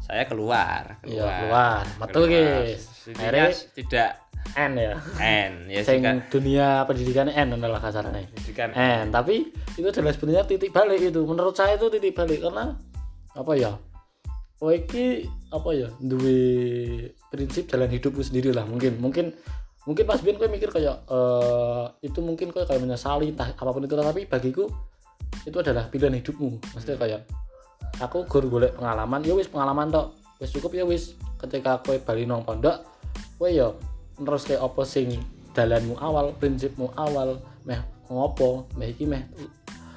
saya 0.00 0.26
keluar 0.26 0.98
Iya, 1.06 1.22
keluar. 1.46 1.84
Metu, 2.02 2.20
guys. 2.26 2.82
Akhirnya- 3.14 3.54
tidak 3.78 4.10
N 4.58 4.72
ya. 4.74 4.94
N 5.22 5.52
ya 5.70 5.86
Sing 5.86 6.02
dunia 6.26 6.82
pendidikan 6.82 7.30
N 7.30 7.54
adalah 7.54 7.78
kasarnya. 7.78 8.26
pendidikan 8.26 8.74
N, 8.74 9.14
tapi 9.14 9.54
itu 9.76 9.86
adalah 9.86 10.10
sebenarnya 10.10 10.50
titik 10.50 10.74
balik 10.74 10.98
itu. 10.98 11.22
Menurut 11.22 11.54
saya 11.54 11.78
itu 11.78 11.86
titik 11.88 12.18
balik 12.18 12.42
karena 12.42 12.74
apa 13.30 13.52
ya? 13.54 13.78
kowe 14.58 14.74
iki 14.74 15.30
apa 15.50 15.70
ya 15.74 15.88
duwe 15.98 16.40
prinsip 17.30 17.66
jalan 17.66 17.90
hidupmu 17.90 18.22
sendiri 18.22 18.54
lah 18.54 18.64
mungkin. 18.66 18.98
Mungkin 19.02 19.34
mungkin 19.84 20.04
pas 20.06 20.22
biyen 20.22 20.38
kowe 20.38 20.46
mikir 20.46 20.70
kayak 20.70 21.06
eh 21.10 21.86
itu 22.06 22.18
mungkin 22.22 22.54
kowe 22.54 22.62
kayak 22.62 22.80
menyesali 22.80 23.34
entah 23.34 23.50
apa 23.50 23.70
pun 23.70 23.84
itu 23.84 23.94
tapi 23.98 24.24
bagiku 24.30 24.64
itu 25.44 25.56
adalah 25.58 25.90
pilihan 25.90 26.14
hidupmu. 26.16 26.74
Maksudnya 26.74 26.98
kayak 26.98 27.20
aku 27.98 28.24
gur 28.30 28.46
golek 28.46 28.78
pengalaman 28.78 29.20
ya 29.26 29.34
wis 29.34 29.50
pengalaman 29.50 29.90
tok. 29.90 30.14
Wis 30.40 30.54
cukup 30.56 30.72
ya 30.72 30.84
wis 30.88 31.18
ketika 31.40 31.80
kowe 31.80 31.96
bali 32.00 32.24
nang 32.28 32.46
pondok 32.46 32.84
kowe 33.40 33.48
ya 33.48 33.72
terus 34.20 34.44
kayak 34.44 34.60
apa 34.60 34.82
sing 34.84 35.16
dalanmu 35.56 35.96
awal 35.96 36.36
prinsipmu 36.36 36.92
awal 36.94 37.40
meh 37.64 37.80
ngopo 38.12 38.68
meh 38.76 38.92
iki 38.92 39.08
meh 39.08 39.24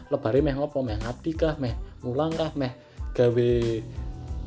lebare 0.07 0.39
meh 0.39 0.55
ngopo 0.55 0.79
meh 0.79 0.95
ngabdi 0.97 1.31
kah 1.35 1.59
meh 1.59 1.75
mulang 2.01 2.31
kah 2.31 2.55
meh 2.55 2.71
gawe 3.11 3.51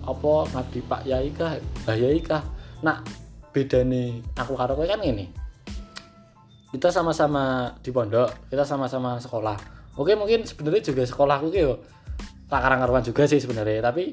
apa 0.07 0.32
ngabdi 0.54 0.80
Pak 0.86 1.02
Yai 1.04 1.28
kah? 1.34 1.59
Mbah 1.84 1.96
Yai 1.98 2.18
kah? 2.22 2.42
Nah 2.86 3.02
bedane 3.50 4.22
aku 4.36 4.52
karo 4.54 4.76
kowe 4.76 4.86
kan 4.86 5.00
ini 5.00 5.32
kita 6.70 6.92
sama-sama 6.92 7.72
di 7.80 7.90
pondok 7.90 8.48
kita 8.52 8.62
sama-sama 8.62 9.18
sekolah. 9.18 9.57
Oke 9.96 10.12
mungkin 10.14 10.44
sebenarnya 10.44 10.92
juga 10.92 11.02
sekolahku 11.09 11.48
ki 11.50 11.61
yo 11.64 11.80
tak 12.46 12.62
karang-karuan 12.62 13.02
juga 13.02 13.24
sih 13.26 13.40
sebenarnya 13.40 13.80
tapi 13.80 14.12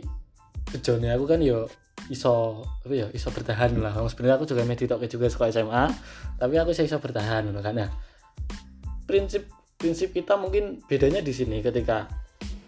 tujuannya 0.73 1.11
aku 1.13 1.25
kan 1.27 1.39
yo 1.43 1.67
iso 2.09 2.63
apa 2.83 2.93
ya 2.95 3.07
iso 3.11 3.29
bertahan 3.29 3.77
lah. 3.83 3.93
Sebenarnya 4.07 4.35
aku 4.39 4.47
juga 4.47 4.63
medit 4.63 4.89
juga 4.89 5.27
sekolah 5.27 5.49
SMA 5.51 5.85
tapi 6.39 6.55
aku 6.57 6.71
iso 6.71 6.97
bertahan 6.97 7.51
loh 7.51 7.59
kan? 7.59 7.75
Nah 7.75 7.89
prinsip 9.03 9.51
prinsip 9.75 10.15
kita 10.15 10.39
mungkin 10.39 10.79
bedanya 10.87 11.19
di 11.19 11.35
sini 11.35 11.59
ketika 11.59 12.07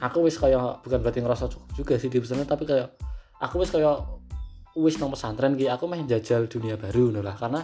aku 0.04 0.28
wis 0.28 0.36
kayak 0.36 0.84
bukan 0.84 1.00
berarti 1.00 1.24
ngerasa 1.24 1.48
cukup 1.48 1.70
juga 1.72 1.94
sih 1.96 2.12
di 2.12 2.20
pesantren 2.20 2.44
tapi 2.44 2.68
kayak 2.68 2.92
aku 3.46 3.62
wis 3.62 3.70
kayak 3.70 4.02
wis 4.76 4.98
nang 4.98 5.14
pesantren 5.14 5.54
ki 5.56 5.70
aku 5.70 5.86
meh 5.86 6.02
jajal 6.04 6.50
dunia 6.50 6.76
baru 6.76 7.14
ngono 7.14 7.22
lah 7.22 7.38
karena 7.38 7.62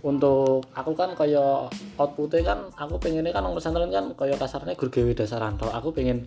untuk 0.00 0.64
aku 0.72 0.96
kan 0.96 1.12
kayak 1.12 1.68
outputnya 1.96 2.40
kan 2.44 2.58
aku 2.76 2.96
pengennya 2.96 3.32
kan 3.32 3.44
nang 3.44 3.56
pesantren 3.56 3.88
kan 3.88 4.12
kayak 4.16 4.36
kasarnya 4.36 4.76
gur 4.76 4.88
gawe 4.92 5.12
dasaran 5.12 5.56
tok 5.60 5.72
aku 5.72 5.92
pengen 5.92 6.24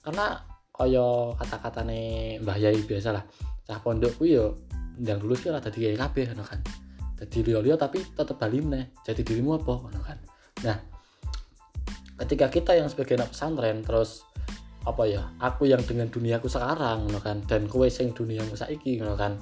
karena 0.00 0.40
kayak 0.72 1.36
kata-katane 1.36 2.00
Mbah 2.40 2.56
Yai 2.56 2.80
biasa 2.84 3.12
lah 3.12 3.24
cah 3.68 3.78
pondok 3.84 4.16
ku 4.16 4.24
yo 4.24 4.56
ndang 5.00 5.20
lulus 5.24 5.44
ora 5.48 5.60
dadi 5.60 5.84
kiai 5.84 5.96
kabeh 5.96 6.32
ngono 6.32 6.44
kan. 6.44 6.60
Dadi 7.20 7.38
liya-liya 7.44 7.76
tapi 7.76 8.00
tetep 8.00 8.36
bali 8.36 8.64
meneh 8.64 8.96
jadi 9.04 9.20
dirimu 9.20 9.60
apa 9.60 9.72
ngono 9.76 10.00
kan. 10.00 10.18
Nah 10.64 10.76
ketika 12.20 12.52
kita 12.52 12.76
yang 12.76 12.88
sebagai 12.88 13.16
anak 13.16 13.32
pesantren 13.32 13.80
terus 13.80 14.24
apa 14.80 15.04
ya 15.04 15.28
aku 15.36 15.68
yang 15.68 15.84
dengan 15.84 16.08
duniaku 16.08 16.48
sekarang 16.48 17.08
ngono 17.08 17.20
kan. 17.20 17.44
Dan 17.44 17.68
kowe 17.68 17.86
sing 17.88 18.16
duniamu 18.16 18.56
saiki 18.56 19.00
ngono 19.00 19.14
kan. 19.16 19.36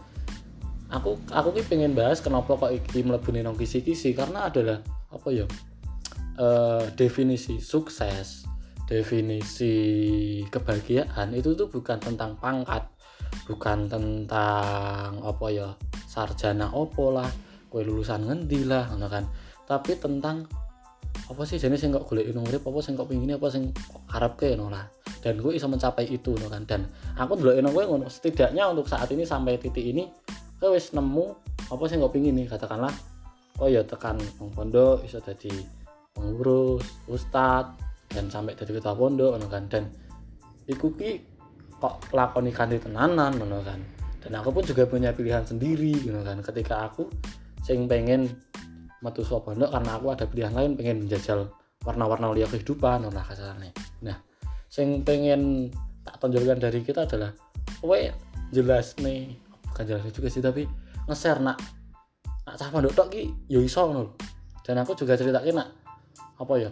Aku 0.88 1.20
aku 1.30 1.52
ki 1.60 1.62
pengen 1.68 1.92
bahas 1.92 2.24
kenapa 2.24 2.56
kok 2.56 2.72
iki 2.72 3.04
mlebu 3.04 3.28
nang 3.36 3.54
kisi-kisi 3.54 4.16
karena 4.16 4.48
adalah 4.48 4.80
apa 5.12 5.28
ya 5.28 5.44
eh, 6.40 6.84
definisi 6.96 7.60
sukses 7.60 8.48
definisi 8.88 9.76
kebahagiaan 10.48 11.36
itu 11.36 11.52
tuh 11.52 11.68
bukan 11.68 12.00
tentang 12.00 12.40
pangkat 12.40 12.88
bukan 13.44 13.84
tentang 13.84 15.20
apa 15.20 15.46
ya 15.52 15.68
sarjana 16.08 16.72
opo 16.72 17.12
lah 17.12 17.28
kue 17.68 17.84
lulusan 17.84 18.24
ngendi 18.24 18.64
lah 18.64 18.88
ngono 18.88 19.06
kan. 19.12 19.24
Tapi 19.68 20.00
tentang 20.00 20.48
apa 21.28 21.42
sih 21.44 21.60
jenis 21.60 21.84
yang 21.84 22.00
kok 22.00 22.08
golek 22.08 22.32
urip 22.32 22.64
apa 22.64 22.78
sing 22.80 22.96
kok 22.96 23.12
pingin 23.12 23.36
apa 23.36 23.52
sing 23.52 23.68
kok 23.76 24.08
arepke 24.08 24.56
ngono 24.56 24.72
lah 24.72 24.88
dan 25.20 25.38
gue 25.38 25.52
bisa 25.54 25.66
mencapai 25.66 26.06
itu 26.08 26.34
ngono 26.34 26.48
kan. 26.50 26.62
Dan 26.64 26.80
aku 27.18 27.38
dulu 27.38 27.54
nang 27.58 27.74
gue 27.74 27.84
ngono. 27.84 28.06
Setidaknya 28.06 28.68
untuk 28.70 28.86
saat 28.86 29.10
ini 29.10 29.26
sampai 29.26 29.58
titik 29.58 29.82
ini 29.82 30.06
gue 30.58 30.68
wis 30.74 30.90
nemu 30.94 31.26
apa 31.70 31.82
sih 31.86 31.96
kok 31.98 32.12
pingin 32.12 32.34
nih 32.38 32.46
katakanlah. 32.50 32.92
Oh 33.58 33.66
ya 33.66 33.82
tekan 33.82 34.18
pondok 34.54 35.02
bisa 35.02 35.18
jadi 35.18 35.50
pengurus 36.14 36.86
ustad 37.10 37.74
dan 38.10 38.30
sampai 38.30 38.54
jadi 38.54 38.78
ketua 38.78 38.94
pondok 38.94 39.36
ngono 39.36 39.46
kan. 39.50 39.66
Dan 39.66 39.90
iku 40.70 40.94
ki 40.94 41.22
kok 41.78 42.10
lakoni 42.14 42.50
kanthi 42.54 42.78
tenanan 42.78 43.34
ngono 43.38 43.60
kan. 43.62 43.80
Dan 44.18 44.34
aku 44.34 44.50
pun 44.50 44.62
juga 44.66 44.86
punya 44.86 45.14
pilihan 45.14 45.42
sendiri 45.46 45.94
gitu 45.98 46.20
kan. 46.22 46.38
Ketika 46.42 46.90
aku 46.90 47.06
sing 47.66 47.86
pengen 47.86 48.30
metu 48.98 49.22
pondok 49.22 49.70
karena 49.70 49.90
aku 49.94 50.06
ada 50.10 50.24
pilihan 50.26 50.54
lain 50.54 50.74
pengen 50.74 51.06
menjajal 51.06 51.46
warna-warna 51.86 52.34
liya 52.34 52.50
kehidupan 52.50 53.06
lah 53.06 53.24
kasarnya 53.24 53.70
nah 54.02 54.16
sing 54.68 55.02
pengen 55.02 55.72
tak 56.04 56.20
tonjolkan 56.20 56.60
dari 56.60 56.84
kita 56.84 57.04
adalah 57.04 57.32
kowe 57.80 57.98
jelas 58.52 58.96
nih. 59.00 59.36
Bukan 59.72 59.84
jelas 59.84 60.04
juga 60.12 60.28
sih 60.28 60.40
tapi 60.44 60.64
nge-share 61.08 61.40
nak 61.40 61.58
nak 62.48 62.54
cah 62.56 62.68
pondok 62.72 62.92
tok 62.96 63.08
ki 63.12 63.48
yo 63.48 63.60
iso 63.60 63.84
ngono 63.84 64.16
dan 64.64 64.80
aku 64.80 64.96
juga 64.96 65.16
ceritakin 65.16 65.56
nak 65.56 65.68
apa 66.40 66.52
ya? 66.56 66.70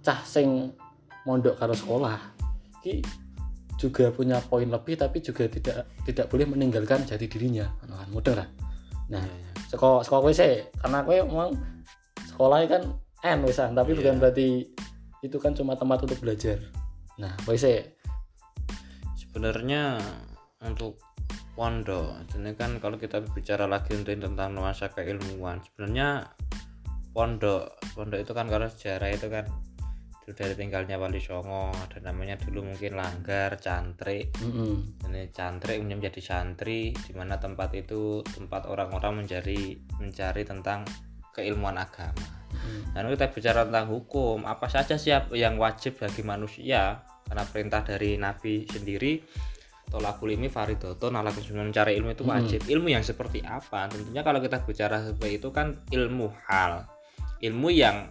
Cah 0.00 0.20
sing 0.24 0.72
mondok 1.28 1.56
karo 1.60 1.76
sekolah 1.76 2.16
ki 2.80 3.04
juga 3.80 4.12
punya 4.12 4.40
poin 4.44 4.68
lebih 4.68 4.96
tapi 5.00 5.24
juga 5.24 5.48
tidak 5.48 5.88
tidak 6.04 6.28
boleh 6.28 6.44
meninggalkan 6.48 7.04
jati 7.04 7.28
dirinya. 7.28 7.68
Kan 7.80 8.08
mudah 8.12 8.44
lah 8.44 8.48
nah 9.10 9.26
sekolah 9.66 10.06
sekolah 10.06 10.20
kowe 10.22 10.32
sih 10.32 10.62
karena 10.78 11.02
kowe 11.02 11.18
memang 11.18 11.50
sekolahnya 12.30 12.66
kan 12.70 12.82
N 13.20 13.38
wisan 13.44 13.74
tapi 13.74 13.92
bukan 13.98 14.16
Iya. 14.16 14.20
berarti 14.22 14.48
itu 15.20 15.36
kan 15.42 15.52
cuma 15.52 15.74
tempat 15.76 16.06
untuk 16.06 16.16
belajar 16.22 16.62
nah 17.20 17.36
sih 17.52 17.78
sebenarnya 19.20 20.00
untuk 20.64 20.96
pondok 21.52 22.24
ini 22.40 22.56
kan 22.56 22.80
kalau 22.80 22.96
kita 22.96 23.20
bicara 23.36 23.68
lagi 23.68 23.92
untuk 23.92 24.16
tentang 24.16 24.56
nuansa 24.56 24.88
keilmuan 24.88 25.60
sebenarnya 25.60 26.32
pondok 27.12 27.76
pondok 27.92 28.24
itu 28.24 28.32
kan 28.32 28.46
kalau 28.48 28.66
sejarah 28.70 29.12
itu 29.12 29.28
kan 29.28 29.44
itu 30.24 30.32
dari 30.36 30.54
tinggalnya 30.54 30.94
Wali 30.94 31.18
Songo 31.18 31.74
ada 31.74 31.98
namanya 32.00 32.38
dulu 32.38 32.70
mungkin 32.70 32.96
langgar 32.96 33.58
cantrik 33.58 34.30
Mm-mm. 34.38 35.04
ini 35.10 35.28
cantrik 35.34 35.82
menjadi 35.82 36.22
santri 36.22 36.94
di 36.94 37.12
mana 37.12 37.36
tempat 37.36 37.74
itu 37.74 38.22
tempat 38.24 38.70
orang-orang 38.70 39.26
mencari 39.26 39.80
mencari 39.98 40.42
tentang 40.46 40.86
keilmuan 41.34 41.76
agama 41.76 42.40
Mm. 42.50 42.92
dan 42.92 43.06
kita 43.14 43.30
bicara 43.30 43.60
tentang 43.62 43.88
hukum 43.88 44.42
apa 44.44 44.66
saja 44.66 44.98
sih 44.98 45.14
yang 45.38 45.54
wajib 45.56 45.96
bagi 45.96 46.20
manusia 46.26 46.98
karena 47.30 47.46
perintah 47.46 47.86
dari 47.86 48.18
Nabi 48.18 48.66
sendiri 48.66 49.22
tolakul 49.90 50.30
ilmi 50.30 50.46
faridoton 50.46 51.18
ala 51.18 51.34
mencari 51.34 51.98
ilmu 51.98 52.14
itu 52.14 52.22
wajib. 52.22 52.60
Ilmu 52.66 52.88
yang 52.90 53.02
seperti 53.02 53.42
apa? 53.42 53.90
Tentunya 53.90 54.22
kalau 54.22 54.38
kita 54.38 54.62
bicara 54.62 55.02
seperti 55.02 55.42
itu 55.42 55.50
kan 55.50 55.74
ilmu 55.90 56.30
hal 56.46 56.86
ilmu 57.42 57.68
yang 57.74 58.10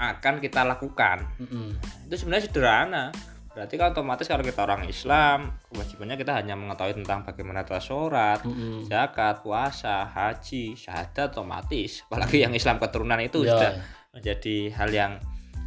akan 0.00 0.42
kita 0.42 0.66
lakukan. 0.66 1.22
Mm-mm. 1.38 1.76
itu 2.10 2.14
sebenarnya 2.18 2.44
sederhana. 2.50 3.04
Berarti 3.50 3.74
kan 3.76 3.90
otomatis 3.90 4.30
kalau 4.30 4.46
kita 4.46 4.62
orang 4.62 4.86
Islam 4.86 5.58
kewajibannya 5.74 6.16
kita 6.16 6.32
hanya 6.38 6.54
mengetahui 6.54 7.02
tentang 7.02 7.26
bagaimana 7.26 7.66
tata 7.66 7.82
sholat 7.82 8.40
Mm-mm. 8.46 8.86
zakat 8.86 9.42
puasa 9.42 10.06
haji 10.06 10.74
syahadat 10.74 11.34
otomatis. 11.34 12.02
Apalagi 12.10 12.42
yang 12.42 12.54
Islam 12.54 12.82
keturunan 12.82 13.20
itu 13.22 13.46
Ya, 13.46 13.54
sudah 13.54 13.72
menjadi 14.10 14.56
hal 14.74 14.90
yang 14.90 15.12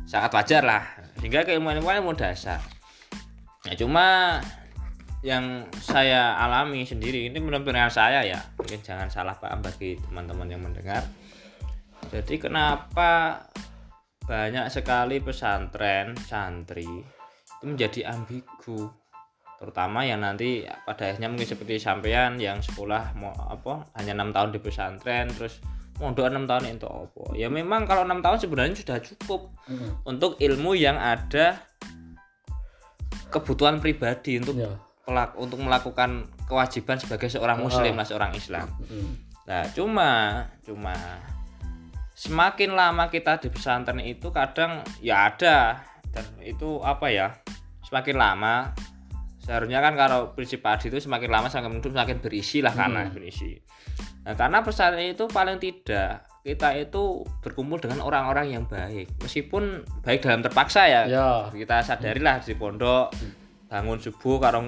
sangat 0.04 0.32
wajar 0.36 0.64
lah. 0.66 0.84
Sehingga 1.22 1.47
keilmuan-ilmuan 1.47 2.04
ilmu 2.04 2.18
dasar 2.18 2.60
nah 3.64 3.74
cuma 3.80 4.07
yang 5.24 5.72
saya 5.80 6.36
alami 6.36 6.84
sendiri 6.84 7.32
ini 7.32 7.39
benar-benar 7.39 7.88
saya 7.88 8.28
ya 8.28 8.39
mungkin 8.59 8.84
jangan 8.84 9.07
salah 9.07 9.39
paham 9.39 9.64
bagi 9.64 9.95
teman-teman 9.95 10.51
yang 10.51 10.59
mendengar. 10.59 10.99
Jadi 12.11 12.36
kenapa 12.43 13.39
banyak 14.28 14.68
sekali 14.68 15.24
pesantren 15.24 16.11
santri 16.28 16.84
itu 16.84 17.64
menjadi 17.64 18.11
ambigu? 18.11 18.91
Terutama 19.55 20.03
yang 20.03 20.20
nanti 20.20 20.68
pada 20.84 21.07
akhirnya 21.07 21.32
mungkin 21.32 21.47
seperti 21.47 21.80
sampean 21.80 22.36
yang 22.36 22.59
sekolah 22.59 23.16
mau 23.16 23.32
apa 23.32 23.88
hanya 23.95 24.20
enam 24.20 24.36
tahun 24.36 24.51
di 24.51 24.59
pesantren 24.59 25.32
terus 25.32 25.64
mondok 26.03 26.28
enam 26.28 26.43
tahun 26.43 26.76
itu 26.76 26.84
apa. 26.84 27.24
Ya 27.39 27.47
memang 27.47 27.88
kalau 27.88 28.03
enam 28.03 28.20
tahun 28.20 28.43
sebenarnya 28.43 28.76
sudah 28.76 28.99
cukup 28.99 29.55
Mm-mm. 29.72 30.03
untuk 30.03 30.36
ilmu 30.36 30.76
yang 30.76 30.99
ada 30.99 31.64
kebutuhan 33.34 33.81
pribadi 33.81 34.38
untuk 34.38 34.55
Ya. 34.55 34.69
pelak- 35.03 35.34
untuk 35.36 35.57
melakukan 35.59 36.29
kewajiban 36.45 37.01
sebagai 37.01 37.27
seorang 37.27 37.57
muslim 37.59 37.91
Oh. 37.93 37.99
lah 37.99 38.05
seorang 38.05 38.31
Islam. 38.31 38.69
Nah, 39.43 39.67
cuma 39.73 40.09
cuma 40.61 40.93
semakin 42.13 42.77
lama 42.77 43.09
kita 43.09 43.41
di 43.41 43.49
pesantren 43.49 43.99
itu 43.99 44.29
kadang 44.29 44.86
ya 45.01 45.34
ada 45.34 45.81
dan 46.13 46.25
itu 46.39 46.77
apa 46.79 47.09
ya? 47.09 47.27
Semakin 47.84 48.15
lama 48.15 48.71
seharusnya 49.43 49.84
kan 49.84 49.97
kalau 49.99 50.31
prinsip 50.31 50.63
padi 50.63 50.88
itu 50.88 51.03
semakin 51.03 51.27
lama 51.27 51.51
semakin 51.51 51.84
semakin 51.84 52.17
berisi 52.23 52.63
lah 52.63 52.71
karena 52.71 53.03
Hmm. 53.03 53.11
berisi. 53.11 53.59
Nah, 54.23 54.39
karena 54.39 54.63
pesantren 54.63 55.11
itu 55.11 55.27
paling 55.27 55.59
tidak 55.59 56.23
kita 56.44 56.76
itu 56.76 57.24
berkumpul 57.39 57.80
dengan 57.80 58.04
orang-orang 58.04 58.52
yang 58.52 58.64
baik 58.68 59.08
meskipun 59.24 59.80
baik 60.04 60.20
dalam 60.20 60.44
terpaksa 60.44 60.84
ya 60.86 61.02
Ya. 61.08 61.48
kita 61.48 61.80
sadarilah 61.80 62.44
di 62.44 62.52
pondok 62.54 63.16
bangun 63.72 63.96
subuh 63.98 64.38
karo 64.38 64.68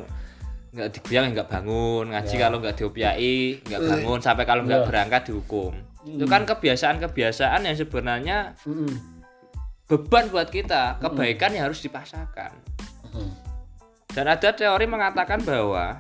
nggak 0.71 0.89
digoyang 0.91 1.35
nggak 1.35 1.51
bangun 1.51 2.15
ngaji 2.15 2.35
Ya. 2.35 2.41
kalau 2.41 2.57
nggak 2.59 2.75
diopiai 2.75 3.59
nggak 3.61 3.81
bangun 3.81 4.19
sampai 4.19 4.43
kalau 4.43 4.63
nggak 4.63 4.81
Ya. 4.81 4.87
berangkat 4.87 5.21
dihukum 5.27 5.75
itu 6.05 6.25
kan 6.25 6.45
kebiasaan-kebiasaan 6.45 7.65
yang 7.65 7.75
sebenarnya 7.75 8.37
Mm-mm. 8.63 8.95
beban 9.85 10.31
buat 10.31 10.47
kita 10.47 11.03
kebaikan 11.03 11.51
yang 11.51 11.67
harus 11.67 11.83
dipaksakan 11.83 12.55
Mm-mm. 13.11 13.35
dan 14.15 14.25
ada 14.31 14.55
teori 14.55 14.87
mengatakan 14.87 15.43
bahwa 15.43 15.99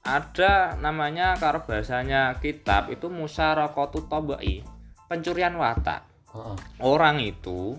ada 0.00 0.78
namanya 0.78 1.34
kalau 1.36 1.60
bahasanya 1.60 2.38
kitab 2.38 2.88
itu 2.88 3.10
musyarakatu 3.10 4.06
tabai 4.06 4.62
pencurian 5.10 5.58
watak 5.58 6.06
Heeh. 6.30 6.56
orang 6.86 7.18
itu 7.18 7.74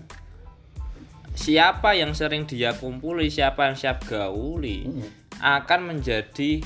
siapa 1.32 1.96
yang 1.96 2.12
sering 2.12 2.44
dia 2.44 2.76
kumpuli 2.76 3.32
siapa 3.32 3.72
yang 3.72 3.76
siap 3.76 4.04
gauli 4.04 4.84
Mm-mm. 4.84 5.08
akan 5.40 5.80
menjadi 5.96 6.60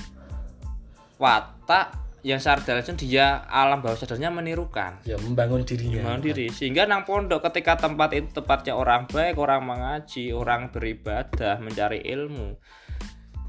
watak 1.23 2.07
yang 2.27 2.43
secara 2.43 2.83
langsung 2.83 2.99
dia 2.99 3.47
alam 3.47 3.79
bawah 3.79 3.95
sadarnya 3.95 4.35
menirukan 4.35 4.99
ya 5.07 5.15
membangun 5.15 5.63
dirinya 5.63 6.03
membangun 6.03 6.27
diri 6.27 6.51
sehingga 6.51 6.83
nang 6.83 7.07
pondok 7.07 7.47
ketika 7.47 7.79
tempat 7.79 8.19
itu 8.19 8.35
tempatnya 8.35 8.75
orang 8.75 9.07
baik 9.07 9.39
orang 9.39 9.63
mengaji 9.63 10.35
orang 10.35 10.75
beribadah 10.75 11.63
mencari 11.63 12.03
ilmu 12.03 12.59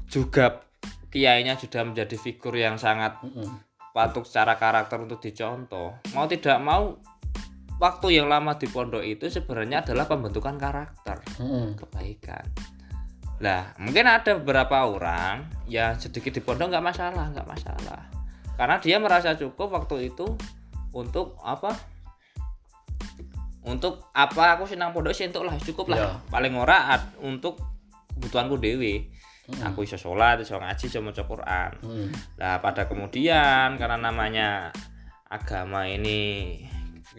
juga 0.06 0.62
kiainya 1.10 1.58
sudah 1.58 1.90
menjadi 1.90 2.14
figur 2.14 2.54
yang 2.54 2.78
sangat 2.78 3.18
Mm-mm. 3.18 3.66
patut 3.90 4.22
secara 4.22 4.54
karakter 4.54 5.02
untuk 5.02 5.18
dicontoh 5.18 5.98
mau 6.14 6.30
tidak 6.30 6.62
mau 6.62 7.02
waktu 7.78 8.18
yang 8.18 8.26
lama 8.26 8.58
di 8.58 8.66
pondok 8.66 9.02
itu 9.02 9.30
sebenarnya 9.30 9.86
adalah 9.86 10.04
pembentukan 10.04 10.58
karakter 10.58 11.22
Mm-mm. 11.38 11.78
kebaikan 11.78 12.42
lah 13.38 13.70
mungkin 13.78 14.02
ada 14.10 14.34
beberapa 14.34 14.82
orang 14.82 15.46
yang 15.70 15.94
sedikit 15.94 16.34
di 16.34 16.42
pondok 16.42 16.74
nggak 16.74 16.82
masalah 16.82 17.30
nggak 17.30 17.46
masalah 17.46 18.02
karena 18.58 18.76
dia 18.82 18.98
merasa 18.98 19.38
cukup 19.38 19.70
waktu 19.70 20.10
itu 20.10 20.26
untuk 20.90 21.38
apa 21.40 21.70
untuk 23.62 24.08
apa 24.10 24.56
aku 24.56 24.64
senang 24.66 24.90
pondok 24.90 25.14
sih 25.14 25.28
untuk 25.28 25.44
lah 25.46 25.54
cukup 25.60 25.92
lah 25.92 25.98
Ya. 25.98 26.10
paling 26.32 26.54
ora 26.56 26.98
ad- 26.98 27.14
untuk 27.22 27.60
kebutuhanku 28.16 28.58
dewi 28.58 29.06
Mm-mm. 29.48 29.62
aku 29.64 29.86
iso 29.86 29.94
sholat 29.94 30.42
iso 30.42 30.58
ngaji 30.58 30.84
iso 30.90 30.98
maca 30.98 31.22
Quran 31.22 31.70
Mm-mm. 31.84 32.08
Nah, 32.42 32.58
pada 32.58 32.90
kemudian 32.90 33.78
karena 33.78 33.96
namanya 33.96 34.74
agama 35.28 35.86
ini 35.86 36.58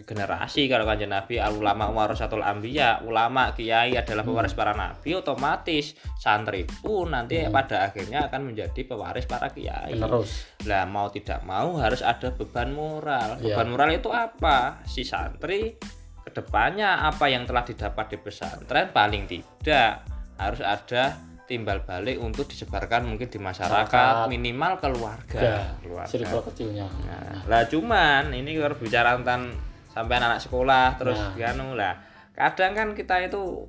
generasi 0.02 0.66
kalau 0.66 0.84
kanjeng 0.84 1.10
Nabi 1.10 1.38
al 1.38 1.54
ulama 1.54 1.88
warasatul 1.88 2.40
anbiya, 2.40 3.02
ulama 3.02 3.52
kiai 3.52 3.94
adalah 3.94 4.22
pewaris 4.22 4.54
para 4.54 4.72
nabi, 4.72 5.12
otomatis 5.14 5.92
santri 6.16 6.64
pun 6.64 7.12
nanti 7.12 7.40
Hmm. 7.40 7.52
pada 7.52 7.84
akhirnya 7.84 8.28
akan 8.28 8.52
menjadi 8.52 8.82
pewaris 8.84 9.24
para 9.24 9.50
kiai. 9.50 9.92
penerus 9.92 10.46
Lah 10.64 10.84
mau 10.84 11.08
tidak 11.08 11.44
mau 11.44 11.76
harus 11.76 12.00
ada 12.00 12.30
beban 12.30 12.72
moral. 12.72 13.40
Ya. 13.40 13.56
Beban 13.56 13.70
moral 13.70 13.90
itu 13.92 14.08
apa? 14.10 14.84
Si 14.84 15.04
santri 15.04 15.76
ke 16.20 16.30
depannya 16.30 17.02
apa 17.02 17.26
yang 17.26 17.44
telah 17.44 17.64
didapat 17.64 18.06
di 18.10 18.18
pesantren 18.18 18.92
paling 18.92 19.26
tidak 19.26 20.04
harus 20.36 20.62
ada 20.62 21.18
timbal 21.44 21.82
balik 21.82 22.22
untuk 22.22 22.46
disebarkan 22.46 23.10
mungkin 23.10 23.26
di 23.26 23.42
masyarakat 23.42 23.90
Masyarakat. 23.90 24.30
minimal 24.30 24.78
keluarga. 24.78 25.40
ya 25.42 25.60
keluarga. 25.82 26.46
kecilnya 26.46 26.86
Nah, 26.86 27.42
lah 27.50 27.66
cuman 27.66 28.30
ini 28.32 28.54
kalau 28.54 28.78
bicara 28.78 29.18
tentang 29.18 29.50
sampai 29.90 30.18
anak 30.18 30.40
sekolah 30.40 30.96
terus 30.96 31.18
Nah. 31.18 31.50
anu 31.50 31.74
lah. 31.74 31.98
Kadang 32.32 32.72
kan 32.72 32.88
kita 32.94 33.20
itu 33.22 33.68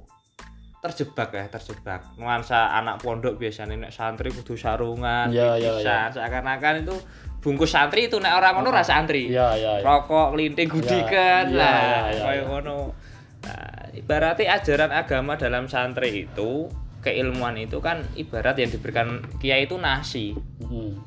terjebak 0.79 1.29
ya, 1.31 1.45
terjebak. 1.47 2.17
Nuansa 2.17 2.73
anak 2.73 2.97
pondok 2.99 3.37
biasanya 3.37 3.77
nek 3.77 3.93
santri 3.93 4.31
kudu 4.31 4.57
sarungan, 4.57 5.29
Ya, 5.29 5.53
ya, 5.55 5.77
pipisan. 5.77 6.09
seakan-akan 6.15 6.75
itu 6.81 6.97
bungkus 7.39 7.69
santri 7.69 8.07
itu 8.07 8.17
nek 8.17 8.33
orang 8.33 8.57
ngono 8.57 8.71
ra 8.71 8.81
santri. 8.81 9.29
ya 9.29 9.53
ya, 9.55 9.77
ya. 9.77 9.85
Rokok, 9.85 10.33
linting, 10.35 10.69
gudikan 10.69 11.45
Ya, 11.47 11.57
lah, 11.57 11.81
ya, 12.09 12.25
ya, 12.31 12.31
ya. 12.33 12.43
ngono. 12.47 12.97
Nah, 13.41 13.93
ibaratnya 13.93 14.55
ajaran 14.55 14.89
agama 14.91 15.37
dalam 15.37 15.65
santri 15.67 16.25
itu 16.25 16.69
keilmuan 17.01 17.57
itu 17.57 17.81
kan 17.81 18.01
ibarat 18.15 18.57
yang 18.57 18.69
diberikan 18.69 19.09
kiai 19.37 19.65
itu 19.65 19.77
nasi 19.77 20.37
Mm-mm. 20.61 21.01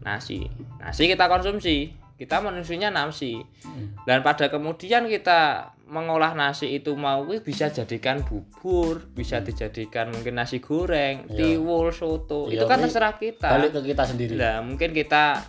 nasi 0.00 0.48
nasi 0.80 1.04
kita 1.04 1.28
konsumsi 1.28 1.92
kita 2.14 2.38
manusianya 2.38 2.88
nasi 2.88 3.42
Mm. 3.66 4.06
dan 4.06 4.22
pada 4.22 4.46
kemudian 4.46 5.06
kita 5.06 5.72
mengolah 5.84 6.32
nasi 6.32 6.72
itu 6.72 6.94
mau 6.94 7.26
bisa 7.26 7.68
jadikan 7.68 8.22
bubur 8.22 9.02
bisa 9.10 9.40
dijadikan 9.40 10.08
mungkin 10.08 10.38
nasi 10.38 10.58
goreng 10.58 11.26
Iya. 11.28 11.58
tiwul 11.58 11.90
soto 11.90 12.46
Iya, 12.48 12.60
itu 12.60 12.64
kan 12.64 12.78
terserah 12.80 13.14
kita 13.14 13.48
balik 13.50 13.70
ke 13.72 13.80
kita 13.84 14.04
sendiri 14.06 14.34
Nah, 14.38 14.62
mungkin 14.62 14.90
kita 14.90 15.42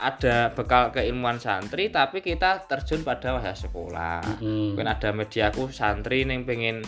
ada 0.00 0.56
bekal 0.56 0.88
keilmuan 0.90 1.36
santri 1.36 1.92
tapi 1.92 2.24
kita 2.24 2.64
terjun 2.64 3.04
pada 3.04 3.36
wahya 3.36 3.52
sekolah 3.52 4.40
Mm-mm. 4.40 4.72
mungkin 4.72 4.88
ada 4.88 5.12
mediaku 5.12 5.68
santri 5.68 6.24
yang 6.24 6.48
pengen 6.48 6.80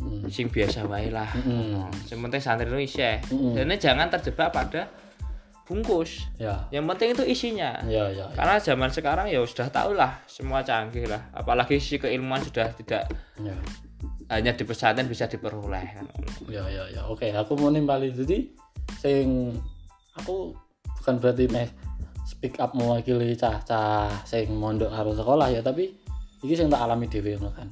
Mm-mm. 0.00 0.32
sing 0.32 0.48
biasa 0.48 0.88
wae 0.88 1.12
lah 1.12 1.28
Mm-mm. 1.34 1.92
yang 2.08 2.20
penting 2.24 2.40
santri 2.40 2.64
itu 2.64 2.80
Mm-mm. 3.28 3.52
dan 3.52 3.68
jangan 3.76 4.08
terjebak 4.08 4.48
pada 4.48 4.88
bungkus. 5.68 6.24
Ya. 6.40 6.64
Yang 6.72 6.84
penting 6.96 7.08
itu 7.12 7.24
isinya. 7.28 7.84
Ya 7.84 8.08
ya 8.08 8.24
ya. 8.24 8.26
karena 8.32 8.56
zaman 8.56 8.88
sekarang 8.88 9.28
ya 9.28 9.44
sudah 9.44 9.68
tahu 9.68 9.92
lah 9.92 10.24
semua 10.24 10.64
canggih 10.64 11.04
lah. 11.04 11.28
Apalagi 11.36 11.76
si 11.76 12.00
keilmuan 12.00 12.40
sudah 12.40 12.72
tidak 12.72 13.12
ya. 13.36 13.52
hanya 14.32 14.56
di 14.56 14.64
pesantren 14.64 15.04
bisa 15.04 15.28
diperoleh. 15.28 16.00
Ya 16.48 16.64
ya 16.72 16.88
ya. 16.88 17.04
Oke 17.04 17.28
aku 17.36 17.52
mau 17.60 17.68
nimbali 17.68 18.16
jadi 18.16 18.48
sing 18.96 19.52
aku 20.16 20.56
bukan 21.04 21.14
berarti 21.20 21.44
meh 21.52 21.68
speak 22.24 22.56
up 22.56 22.72
mewakili 22.72 23.36
cah-cah 23.36 24.08
sing 24.24 24.48
mondok 24.56 24.88
harus 24.88 25.20
sekolah 25.20 25.52
ya 25.52 25.60
tapi 25.60 25.92
iki 26.40 26.56
sing 26.56 26.72
tak 26.72 26.80
alami 26.80 27.04
dhewe 27.12 27.36
ngono 27.36 27.52
kan. 27.52 27.68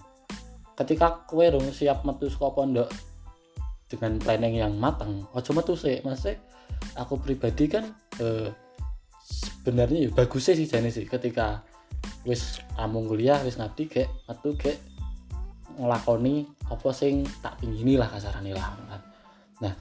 Ketika 0.76 1.24
kowe 1.24 1.48
siap 1.72 2.04
metu 2.04 2.28
saka 2.28 2.52
pondok 2.52 2.92
dengan 3.86 4.18
planning 4.18 4.58
yang 4.58 4.74
matang 4.74 5.26
aja 5.32 5.54
metu 5.54 5.78
sih 5.78 6.02
maksudnya 6.02 6.42
aku 6.98 7.18
pribadi 7.22 7.70
kan 7.70 7.94
eh, 8.18 8.50
sebenarnya 9.26 10.06
ya 10.06 10.10
bagus 10.10 10.50
sih 10.50 10.66
jane 10.66 10.90
sih 10.90 11.06
ketika 11.06 11.62
wis 12.26 12.58
amung 12.78 13.06
kuliah 13.06 13.38
wis 13.46 13.58
ngabdi 13.58 13.86
gek 13.86 14.08
metu 14.26 14.54
gek 14.58 14.78
ngelakoni 15.76 16.48
apa 16.72 16.88
sing 16.90 17.22
tak 17.44 17.60
pingini 17.60 18.00
lah 18.00 18.08
kasarane 18.08 18.52
lah 18.56 18.72
kan. 18.88 19.02
Nah, 19.60 19.72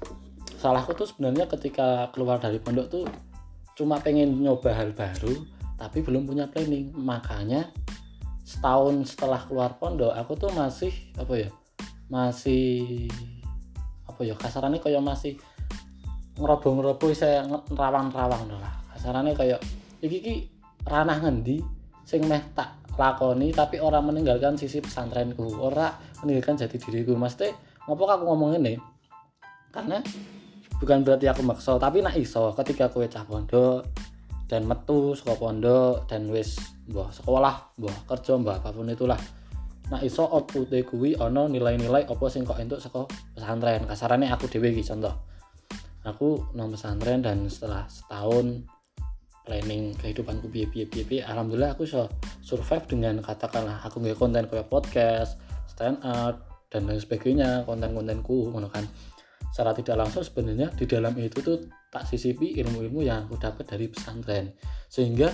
salahku 0.60 0.92
tuh 0.94 1.08
sebenarnya 1.08 1.48
ketika 1.48 2.12
keluar 2.12 2.38
dari 2.38 2.60
pondok 2.60 2.88
tuh 2.92 3.06
cuma 3.76 4.00
pengen 4.00 4.40
nyoba 4.40 4.72
hal 4.72 4.92
baru 4.92 5.34
tapi 5.80 6.04
belum 6.04 6.28
punya 6.28 6.52
planning. 6.52 6.92
Makanya 6.96 7.72
setahun 8.46 9.16
setelah 9.16 9.42
keluar 9.48 9.76
pondok 9.80 10.12
aku 10.14 10.36
tuh 10.36 10.52
masih 10.52 10.92
apa 11.16 11.34
ya? 11.48 11.50
Masih 12.12 13.08
apa 14.16 14.24
ya 14.24 14.40
kasarannya 14.40 14.80
kayak 14.80 15.04
masih 15.04 15.36
ngeroboh-ngeroboh 16.40 17.12
saya 17.12 17.44
rawang-rawang 17.68 18.48
lah. 18.56 18.72
Kasarannya 18.96 19.36
kayak 19.36 19.60
iki 20.00 20.18
iki 20.24 20.36
ranah 20.88 21.20
ngendi 21.20 21.60
sing 22.08 22.24
meh 22.24 22.40
tak 22.56 22.80
lakoni 22.96 23.52
tapi 23.52 23.84
orang 23.84 24.08
meninggalkan 24.08 24.56
sisi 24.56 24.80
pesantrenku 24.80 25.60
ora 25.60 25.92
meninggalkan 26.24 26.56
jati 26.56 26.80
diriku. 26.80 27.20
Maksudnya 27.20 27.52
ngopo 27.92 28.08
aku 28.08 28.24
ngomong 28.24 28.56
ini 28.64 28.80
karena 29.76 30.00
bukan 30.80 31.04
berarti 31.04 31.28
aku 31.28 31.44
maksa 31.44 31.76
tapi 31.76 32.00
nak 32.00 32.16
iso 32.16 32.56
ketika 32.56 32.88
kowe 32.88 33.04
cah 33.04 33.28
pondok 33.28 33.84
dan 34.48 34.64
metu 34.64 35.12
saka 35.12 35.36
pondok 35.36 36.08
dan 36.08 36.32
wis 36.32 36.56
mbah 36.88 37.12
sekolah 37.12 37.76
mbah 37.76 37.98
kerja 38.08 38.40
mbah 38.40 38.64
apa 38.64 38.72
pun 38.72 38.88
itulah 38.88 39.20
nak 39.94 40.02
iso 40.02 40.26
outpute 40.26 40.82
kuwi 40.86 41.14
ana 41.14 41.46
nilai-nilai 41.46 42.10
apa 42.10 42.26
sing 42.30 42.42
kok 42.42 42.58
entuk 42.58 42.82
saka 42.82 43.06
pesantren. 43.38 43.86
Kasarane 43.86 44.30
aku 44.34 44.50
dhewe 44.50 44.74
iki 44.74 44.82
contoh. 44.82 45.14
Aku 46.06 46.54
nang 46.58 46.74
pesantren 46.74 47.22
dan 47.22 47.46
setelah 47.50 47.86
setahun 47.90 48.66
planning 49.46 49.94
kehidupanku 50.02 50.50
piye 50.50 50.66
piye 50.66 50.90
piye 50.90 51.06
piye 51.06 51.22
alhamdulillah 51.22 51.78
aku 51.78 51.86
bisa 51.86 52.10
survive 52.42 52.82
dengan 52.90 53.22
katakanlah 53.22 53.78
aku 53.86 54.02
nggak 54.02 54.18
konten 54.18 54.50
kayak 54.50 54.66
podcast 54.74 55.38
stand 55.70 56.02
up 56.02 56.66
dan 56.74 56.90
lain 56.90 56.98
sebagainya 56.98 57.64
konten-kontenku 57.64 58.50
ngono 58.50 58.68
kan. 58.68 58.84
Secara 59.54 59.72
tidak 59.72 59.96
langsung 59.96 60.20
sebenarnya 60.20 60.68
di 60.76 60.84
dalam 60.84 61.16
itu 61.16 61.40
tuh 61.40 61.64
tak 61.88 62.04
sisipi 62.04 62.60
ilmu-ilmu 62.60 63.08
yang 63.08 63.24
aku 63.24 63.40
dapat 63.40 63.64
dari 63.64 63.88
pesantren. 63.88 64.52
Sehingga 64.92 65.32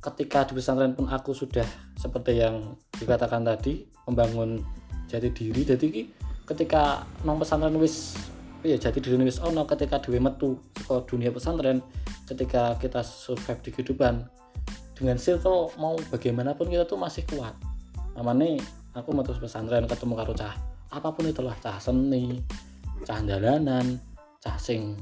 ketika 0.00 0.48
di 0.48 0.56
pesantren 0.56 0.96
pun 0.96 1.06
aku 1.12 1.36
sudah 1.36 1.64
seperti 1.92 2.40
yang 2.40 2.74
dikatakan 2.96 3.44
tadi 3.44 3.84
membangun 4.08 4.64
jati 5.04 5.28
diri. 5.28 5.62
Jadi 5.62 6.08
ketika 6.48 7.04
nong 7.22 7.44
pesantren 7.44 7.76
wis 7.76 8.16
ya 8.64 8.80
jati 8.80 9.00
diri 9.00 9.20
wis 9.20 9.40
ono 9.44 9.68
ketika 9.68 10.00
dhewe 10.00 10.20
metu 10.20 10.56
saka 10.80 11.04
dunia 11.04 11.28
pesantren 11.32 11.84
ketika 12.24 12.76
kita 12.80 13.04
survive 13.04 13.60
di 13.60 13.70
kehidupan 13.72 14.24
dengan 14.96 15.16
circle 15.16 15.72
mau 15.76 15.96
bagaimanapun 16.08 16.68
kita 16.72 16.88
tuh 16.88 16.96
masih 16.96 17.24
kuat. 17.28 17.52
Namanya 18.16 18.60
aku 18.96 19.12
metu 19.12 19.36
pesantren 19.36 19.84
ketemu 19.84 20.16
karo 20.16 20.32
cah 20.32 20.56
apa 20.90 21.08
pun 21.12 21.28
itulah 21.28 21.54
cah 21.60 21.76
seni 21.76 22.40
cah 23.04 23.20
dalanan 23.22 24.00
cah 24.40 24.56
sing 24.56 24.96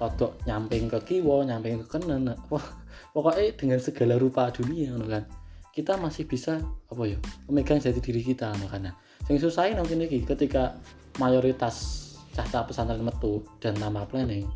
rodok 0.00 0.32
nyamping 0.48 0.88
ke 0.88 0.98
kiwo 1.02 1.42
nyamping 1.42 1.82
ke 1.82 1.98
kenen. 1.98 2.30
Wah 2.48 2.79
pokoknya 3.12 3.56
dengan 3.56 3.78
segala 3.82 4.14
rupa 4.16 4.50
dunia 4.50 4.94
kan. 5.06 5.24
Kita 5.70 5.94
masih 5.96 6.26
bisa 6.26 6.58
apa 6.90 7.02
ya 7.06 7.18
memegang 7.46 7.78
jati 7.78 8.02
diri 8.02 8.26
kita 8.26 8.50
makanya 8.58 8.90
yang 9.30 9.38
susahin 9.38 9.78
mungkin 9.78 10.02
lagi 10.02 10.26
ketika 10.26 10.74
mayoritas 11.22 12.02
cah-cah 12.34 12.66
pesantren 12.66 12.98
metu 13.06 13.46
dan 13.62 13.78
nama 13.78 14.02
planning 14.02 14.50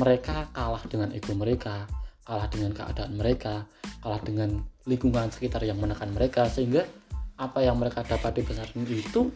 mereka 0.00 0.48
kalah 0.56 0.80
dengan 0.88 1.12
ego 1.12 1.36
mereka 1.36 1.84
kalah 2.24 2.48
dengan 2.48 2.72
keadaan 2.72 3.12
mereka 3.20 3.68
kalah 4.00 4.20
dengan 4.24 4.64
lingkungan 4.88 5.28
sekitar 5.28 5.60
yang 5.68 5.76
menekan 5.76 6.08
mereka 6.16 6.48
sehingga 6.48 6.88
apa 7.36 7.60
yang 7.60 7.76
mereka 7.76 8.00
dapat 8.00 8.40
di 8.40 8.42
pesantren 8.48 8.88
itu 8.88 9.28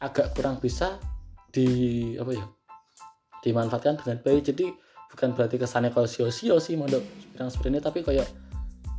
agak 0.00 0.32
kurang 0.32 0.56
bisa 0.56 0.96
di 1.52 2.16
apa 2.16 2.32
ya 2.32 2.46
dimanfaatkan 3.44 4.00
dengan 4.00 4.18
baik. 4.24 4.42
Jadi 4.52 4.66
bukan 5.12 5.28
berarti 5.32 5.56
kesannya 5.56 5.90
kalau 5.94 6.08
sio-sio 6.08 6.58
sih 6.58 6.74
mondok 6.74 7.02
pirang 7.32 7.50
seperti 7.52 7.68
ini 7.72 7.80
tapi 7.80 7.98
kayak 8.02 8.28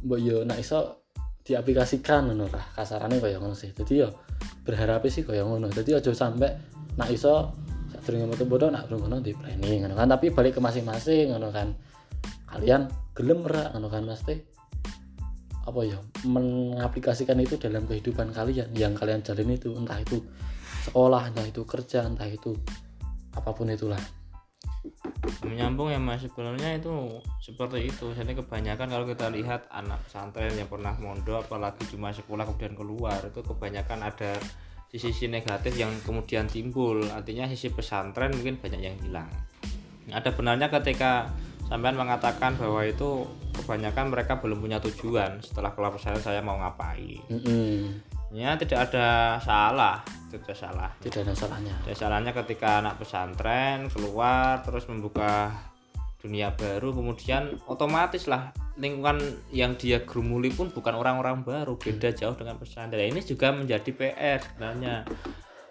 mbak 0.06 0.20
yo 0.22 0.46
nak 0.46 0.62
iso 0.62 1.08
diaplikasikan 1.48 2.28
ngono 2.28 2.52
lah 2.52 2.66
kasarannya 2.76 3.24
kayak 3.24 3.40
ngono 3.40 3.56
sih. 3.56 3.72
Jadi 3.72 4.04
yo 4.04 4.12
berharap 4.68 5.08
sih 5.08 5.24
kayak 5.24 5.48
ngono. 5.48 5.72
Jadi 5.72 5.96
aja 5.96 6.12
sampai 6.12 6.52
nak 7.00 7.08
iso 7.08 7.56
sadurunge 7.88 8.36
metu 8.36 8.44
bodoh 8.44 8.68
nak 8.68 8.92
ngono 8.92 9.24
di 9.24 9.32
planning 9.32 9.88
ngono 9.88 9.96
kan. 9.96 10.12
Tapi 10.12 10.36
balik 10.36 10.60
ke 10.60 10.62
masing-masing 10.62 11.32
ngono 11.32 11.48
kan. 11.56 11.72
Kalian 12.52 12.92
gelem 13.16 13.48
ra 13.48 13.72
ngono 13.72 13.88
kan. 13.88 14.04
Mesti 14.04 14.36
apa 15.68 15.80
ya 15.88 16.00
mengaplikasikan 16.28 17.40
itu 17.40 17.56
dalam 17.56 17.88
kehidupan 17.88 18.36
kalian. 18.36 18.68
Yang 18.76 18.94
kalian 19.00 19.20
jalin 19.24 19.56
itu 19.56 19.72
entah 19.72 20.04
itu 20.04 20.20
sekolah 20.92 21.32
entah 21.32 21.48
itu 21.48 21.64
kerja 21.64 22.04
entah 22.04 22.28
itu 22.28 22.52
apa 23.36 23.56
pun 23.56 23.72
itulah 23.72 24.00
menyambung 25.44 25.92
ya 25.92 26.00
mas. 26.00 26.24
Sebenarnya 26.24 26.80
itu 26.80 27.22
seperti 27.40 27.92
itu. 27.92 28.12
Jadi 28.16 28.34
kebanyakan 28.36 28.88
kalau 28.88 29.06
kita 29.06 29.28
lihat 29.32 29.68
anak 29.70 30.02
pesantren 30.08 30.54
yang 30.56 30.70
pernah 30.72 30.96
mondok 30.98 31.46
apalagi 31.46 31.86
cuma 31.92 32.10
sekolah 32.12 32.48
kemudian 32.48 32.76
keluar 32.76 33.20
itu 33.22 33.42
kebanyakan 33.44 34.08
ada 34.08 34.36
sisi-sisi 34.88 35.28
negatif 35.28 35.76
yang 35.76 35.92
kemudian 36.04 36.48
timbul. 36.48 37.04
Artinya 37.12 37.46
sisi 37.52 37.70
pesantren 37.70 38.34
mungkin 38.34 38.58
banyak 38.58 38.82
yang 38.82 38.98
hilang. 39.04 39.30
Ada 40.08 40.32
benarnya 40.34 40.72
ketika 40.72 41.28
sampean 41.68 42.00
mengatakan 42.00 42.56
bahwa 42.56 42.80
itu 42.88 43.28
kebanyakan 43.60 44.08
mereka 44.08 44.40
belum 44.40 44.64
punya 44.64 44.80
tujuan 44.80 45.44
setelah 45.44 45.76
keluar 45.76 45.92
pesantren 45.92 46.24
saya 46.24 46.40
mau 46.40 46.56
ngapain. 46.58 47.20
Mm 47.28 47.40
-hmm. 47.44 48.17
Ya 48.38 48.54
tidak 48.54 48.94
ada 48.94 49.42
salah 49.42 50.06
tidak 50.28 50.56
salah. 50.60 50.92
Tidak 51.00 51.24
ada 51.24 51.32
salahnya. 51.32 51.76
Tidak 51.88 51.96
salahnya 51.96 52.32
ketika 52.36 52.84
anak 52.84 53.00
pesantren 53.00 53.88
keluar 53.88 54.60
terus 54.60 54.84
membuka 54.92 55.56
dunia 56.20 56.52
baru 56.52 56.92
kemudian 56.92 57.62
otomatis 57.70 58.28
lah 58.28 58.52
lingkungan 58.76 59.22
yang 59.54 59.78
dia 59.80 60.04
gerumuli 60.04 60.52
pun 60.52 60.74
bukan 60.74 60.98
orang-orang 60.98 61.46
baru 61.48 61.80
beda 61.80 62.12
jauh 62.12 62.36
dengan 62.36 62.60
pesantren. 62.60 63.08
Ini 63.08 63.24
juga 63.24 63.56
menjadi 63.56 63.90
PR 63.96 64.44
sebenarnya. 64.44 65.08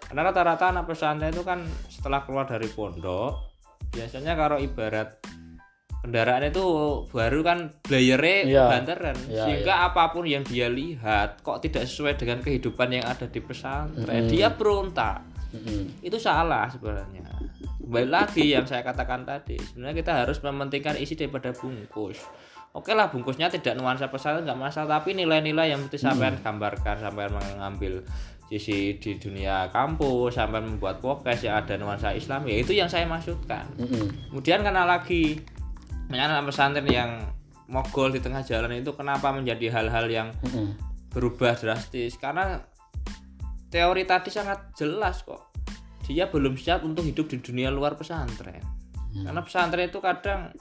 Karena 0.09 0.21
rata-rata 0.25 0.73
anak 0.73 0.89
pesantren 0.89 1.29
itu 1.29 1.45
kan 1.45 1.61
setelah 1.91 2.25
keluar 2.25 2.49
dari 2.49 2.65
pondok 2.71 3.53
biasanya 3.93 4.33
kalau 4.35 4.57
ibarat 4.59 5.21
kendaraan 5.99 6.43
itu 6.45 6.63
baru 7.07 7.39
kan 7.41 7.57
blayernya 7.81 8.37
Iya. 8.45 8.63
banteran 8.69 9.17
Iya, 9.25 9.43
sehingga 9.43 9.73
apa 9.85 10.09
pun 10.09 10.23
yang 10.23 10.41
dia 10.41 10.67
lihat 10.67 11.41
kok 11.41 11.59
tidak 11.59 11.83
sesuai 11.83 12.15
dengan 12.15 12.39
kehidupan 12.39 12.89
yang 12.91 13.03
ada 13.03 13.25
di 13.25 13.39
pesantren 13.39 13.97
Mm-mm. 14.23 14.29
dia 14.29 14.47
berontak 14.49 15.23
Mm 15.47 15.63
-hmm. 15.63 15.81
itu 16.03 16.17
salah 16.17 16.67
sebenarnya 16.67 17.23
kembali 17.79 18.09
lagi 18.09 18.51
yang 18.51 18.63
saya 18.63 18.83
katakan 18.83 19.23
tadi 19.23 19.55
sebenarnya 19.55 19.95
kita 19.97 20.11
harus 20.17 20.37
mementingkan 20.37 20.95
isi 20.95 21.15
daripada 21.15 21.49
bungkus 21.51 22.19
oke 22.69 22.91
lah 22.91 23.07
bungkusnya 23.07 23.47
tidak 23.47 23.73
nuansa 23.73 24.07
pesantren 24.07 24.43
nggak 24.43 24.59
masalah 24.59 24.99
tapi 24.99 25.15
nilai-nilai 25.15 25.71
yang 25.71 25.79
mesti 25.79 25.95
sampean 25.97 26.35
gambarkan 26.37 26.99
sampean 26.99 27.31
mengambil 27.31 28.03
sisi 28.43 28.95
di 28.95 29.15
dunia 29.15 29.71
kampus 29.71 30.35
sampai 30.35 30.59
membuat 30.59 30.99
podcast 30.99 31.39
yang 31.41 31.55
ada 31.57 31.75
nuansa 31.75 32.11
Islam 32.11 32.43
ya 32.43 32.55
itu 32.57 32.71
yang 32.71 32.87
saya 32.87 33.03
maksudkan 33.03 33.71
Mm 33.75 33.87
-hmm. 33.87 34.05
kemudian 34.29 34.59
karena 34.61 34.83
lagi 34.83 35.39
anak 36.15 36.47
pesantren 36.47 36.87
yang 36.87 37.11
mogol 37.67 38.15
di 38.15 38.23
tengah 38.23 38.43
jalan 38.47 38.79
itu 38.79 38.95
kenapa 38.95 39.35
menjadi 39.35 39.67
hal-hal 39.75 40.07
yang 40.07 40.29
Mm 40.39 40.49
-hmm. 40.49 40.67
berubah 41.11 41.59
drastis? 41.59 42.15
Karena 42.15 42.63
teori 43.67 44.07
tadi 44.07 44.31
sangat 44.31 44.71
jelas 44.79 45.23
kok. 45.27 45.51
Dia 46.07 46.31
belum 46.31 46.55
siap 46.55 46.87
untuk 46.87 47.03
hidup 47.03 47.27
di 47.27 47.43
dunia 47.43 47.67
luar 47.67 47.99
pesantren. 47.99 48.63
Karena 49.11 49.41
pesantren 49.43 49.91
itu 49.91 49.99
kadang 49.99 50.55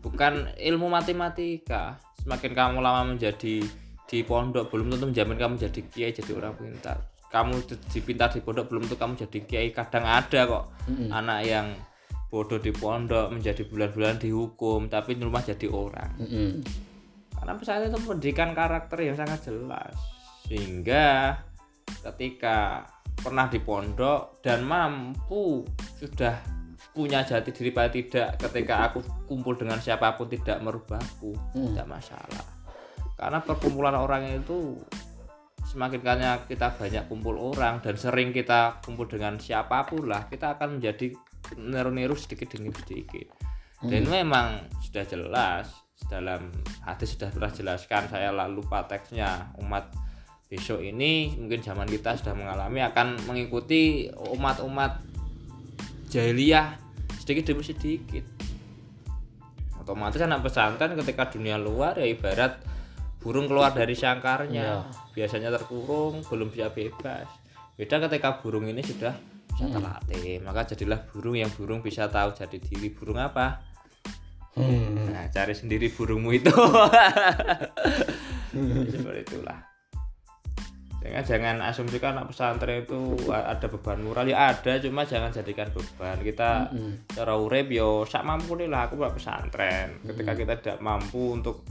bukan 0.00 0.54
ilmu 0.56 0.88
matematika. 0.88 2.00
Semakin 2.24 2.52
kamu 2.56 2.78
lama 2.80 3.12
menjadi 3.12 3.60
di 4.08 4.18
pondok 4.24 4.72
belum 4.72 4.88
tentu 4.96 5.12
menjamin 5.12 5.36
kamu 5.36 5.54
jadi 5.60 5.80
kiai 5.92 6.12
jadi 6.16 6.32
orang 6.32 6.56
pintar. 6.56 6.96
Kamu 7.28 7.60
di- 7.68 7.84
dipintar 7.92 8.32
di 8.32 8.40
pondok 8.40 8.72
belum 8.72 8.88
tentu 8.88 8.96
kamu 8.96 9.12
jadi 9.28 9.38
kiai. 9.44 9.68
Kadang 9.76 10.08
ada 10.08 10.40
kok 10.48 10.64
Mm-mm. 10.88 11.12
anak 11.12 11.40
yang 11.44 11.66
bodoh 12.28 12.60
di 12.60 12.70
pondok 12.70 13.32
menjadi 13.32 13.64
bulan-bulan 13.64 14.20
dihukum 14.20 14.92
tapi 14.92 15.16
di 15.16 15.24
rumah 15.24 15.40
jadi 15.40 15.66
orang 15.72 16.12
Mm 16.20 16.28
-hmm. 16.28 16.50
karena 17.40 17.52
pesantren 17.56 17.88
itu 17.88 18.00
pendidikan 18.04 18.50
karakter 18.52 18.98
yang 19.00 19.16
sangat 19.16 19.40
jelas 19.48 19.96
sehingga 20.44 21.36
ketika 22.04 22.84
pernah 23.18 23.48
di 23.50 23.58
pondok 23.58 24.38
dan 24.44 24.62
mampu 24.62 25.64
sudah 25.98 26.38
punya 26.94 27.22
jati 27.26 27.50
diri 27.50 27.70
pada 27.74 27.90
tidak 27.90 28.28
ketika 28.38 28.90
aku 28.90 29.02
kumpul 29.26 29.54
dengan 29.58 29.78
siapa 29.78 30.14
pun 30.14 30.30
tidak 30.30 30.58
merubahku 30.62 31.34
Hmm. 31.54 31.74
tidak 31.74 31.86
masalah 31.90 32.44
karena 33.18 33.38
perkumpulan 33.42 33.98
orang 33.98 34.30
itu 34.30 34.78
semakin 35.68 36.00
kalinya 36.00 36.32
kita 36.48 36.72
banyak 36.74 37.04
kumpul 37.10 37.36
orang 37.36 37.82
dan 37.84 37.94
sering 37.98 38.32
kita 38.32 38.80
kumpul 38.80 39.04
dengan 39.04 39.36
siapa 39.36 39.84
pun 39.84 40.08
lah 40.08 40.30
kita 40.30 40.56
akan 40.56 40.78
menjadi 40.78 41.12
niru-niru 41.56 42.14
sedikit 42.18 42.54
demi 42.54 42.74
sedikit. 42.74 43.32
Dan 43.78 44.02
itu 44.04 44.10
memang 44.10 44.66
sudah 44.82 45.04
jelas 45.06 45.70
dalam 46.10 46.50
hadis 46.82 47.14
sudah 47.14 47.30
pernah 47.30 47.50
jelaskan 47.50 48.10
saya 48.10 48.34
lalu 48.34 48.62
lupa 48.62 48.86
teksnya. 48.86 49.54
Umat 49.62 49.90
besok 50.48 50.80
ini 50.82 51.36
mungkin 51.36 51.60
zaman 51.60 51.86
kita 51.86 52.16
sudah 52.18 52.34
mengalami 52.34 52.80
akan 52.82 53.28
mengikuti 53.28 54.08
umat-umat 54.10 55.04
jahiliyah 56.10 56.74
sedikit 57.20 57.54
demi 57.54 57.62
sedikit. 57.62 58.24
Otomatis 59.78 60.20
anak 60.20 60.44
pesantren 60.44 60.98
ketika 60.98 61.30
dunia 61.30 61.60
luar 61.60 61.96
ya 62.00 62.08
ibarat 62.08 62.58
burung 63.22 63.46
keluar 63.46 63.70
dari 63.76 63.94
sangkarnya. 63.94 64.88
Biasanya 65.14 65.54
terkurung 65.54 66.24
belum 66.26 66.50
bisa 66.50 66.72
bebas. 66.72 67.28
Beda 67.78 68.02
ketika 68.10 68.42
burung 68.42 68.66
ini 68.66 68.82
sudah 68.82 69.37
bisa 69.58 69.74
terlatih 69.74 70.38
maka 70.46 70.70
jadilah 70.70 71.02
burung 71.10 71.34
yang 71.34 71.50
burung 71.50 71.82
bisa 71.82 72.06
tahu 72.06 72.30
jadi 72.30 72.62
diri 72.62 72.94
burung 72.94 73.18
apa 73.18 73.66
Hmm. 74.58 75.14
Nah, 75.14 75.30
cari 75.30 75.54
sendiri 75.54 75.86
burungmu 75.94 76.34
itu. 76.34 76.50
Seperti 78.90 79.20
itulah. 79.22 79.54
Jangan 80.98 81.22
jangan 81.22 81.56
asumsikan 81.62 82.18
anak 82.18 82.34
pesantren 82.34 82.82
itu 82.82 83.14
ada 83.30 83.70
beban 83.70 84.02
moral 84.02 84.26
ya 84.26 84.50
ada, 84.50 84.82
cuma 84.82 85.06
jangan 85.06 85.30
jadikan 85.30 85.70
beban. 85.70 86.18
Kita 86.18 86.74
Mm-mm. 86.74 87.14
cara 87.14 87.38
urip 87.38 87.70
yo 87.70 88.02
sak 88.02 88.26
mampu 88.26 88.58
nih 88.58 88.66
lah 88.66 88.90
aku 88.90 88.98
buat 88.98 89.14
pesantren. 89.14 90.02
Ketika 90.02 90.34
kita 90.34 90.58
tidak 90.58 90.78
mampu 90.82 91.38
untuk 91.38 91.62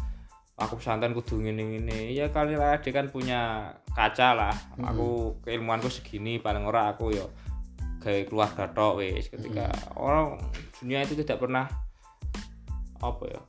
aku 0.55 0.79
pesantren 0.79 1.11
kudu 1.11 1.43
ngene 1.43 1.75
ngene 1.75 2.15
ya 2.15 2.31
kali 2.31 2.55
lah 2.57 2.81
dia 2.81 2.89
kan 2.89 3.13
punya 3.13 3.69
kaca 3.93 4.33
lah 4.33 4.55
aku 4.81 5.37
keilmuanku 5.45 5.85
segini 5.85 6.41
paling 6.41 6.65
ora 6.65 6.97
aku 6.97 7.13
yo 7.13 7.29
kayak 8.01 8.29
keluarga 8.29 8.69
tok 8.71 9.01
wis 9.01 9.27
ketika 9.27 9.73
orang 9.97 10.37
dunia 10.79 11.03
itu 11.03 11.17
tidak 11.19 11.41
pernah 11.41 11.65
apa 13.01 13.23
ya 13.29 13.41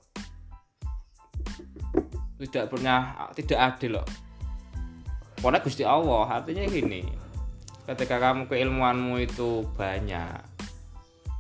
tidak 2.47 2.71
pernah 2.71 3.27
tidak 3.35 3.59
adil 3.59 3.99
loh. 3.99 4.07
Pokoknya 5.39 5.59
Gusti 5.63 5.83
Allah 5.83 6.27
artinya 6.39 6.67
gini 6.67 7.03
ketika 7.89 8.21
kamu 8.21 8.47
keilmuanmu 8.47 9.17
itu 9.23 9.65
banyak 9.75 10.39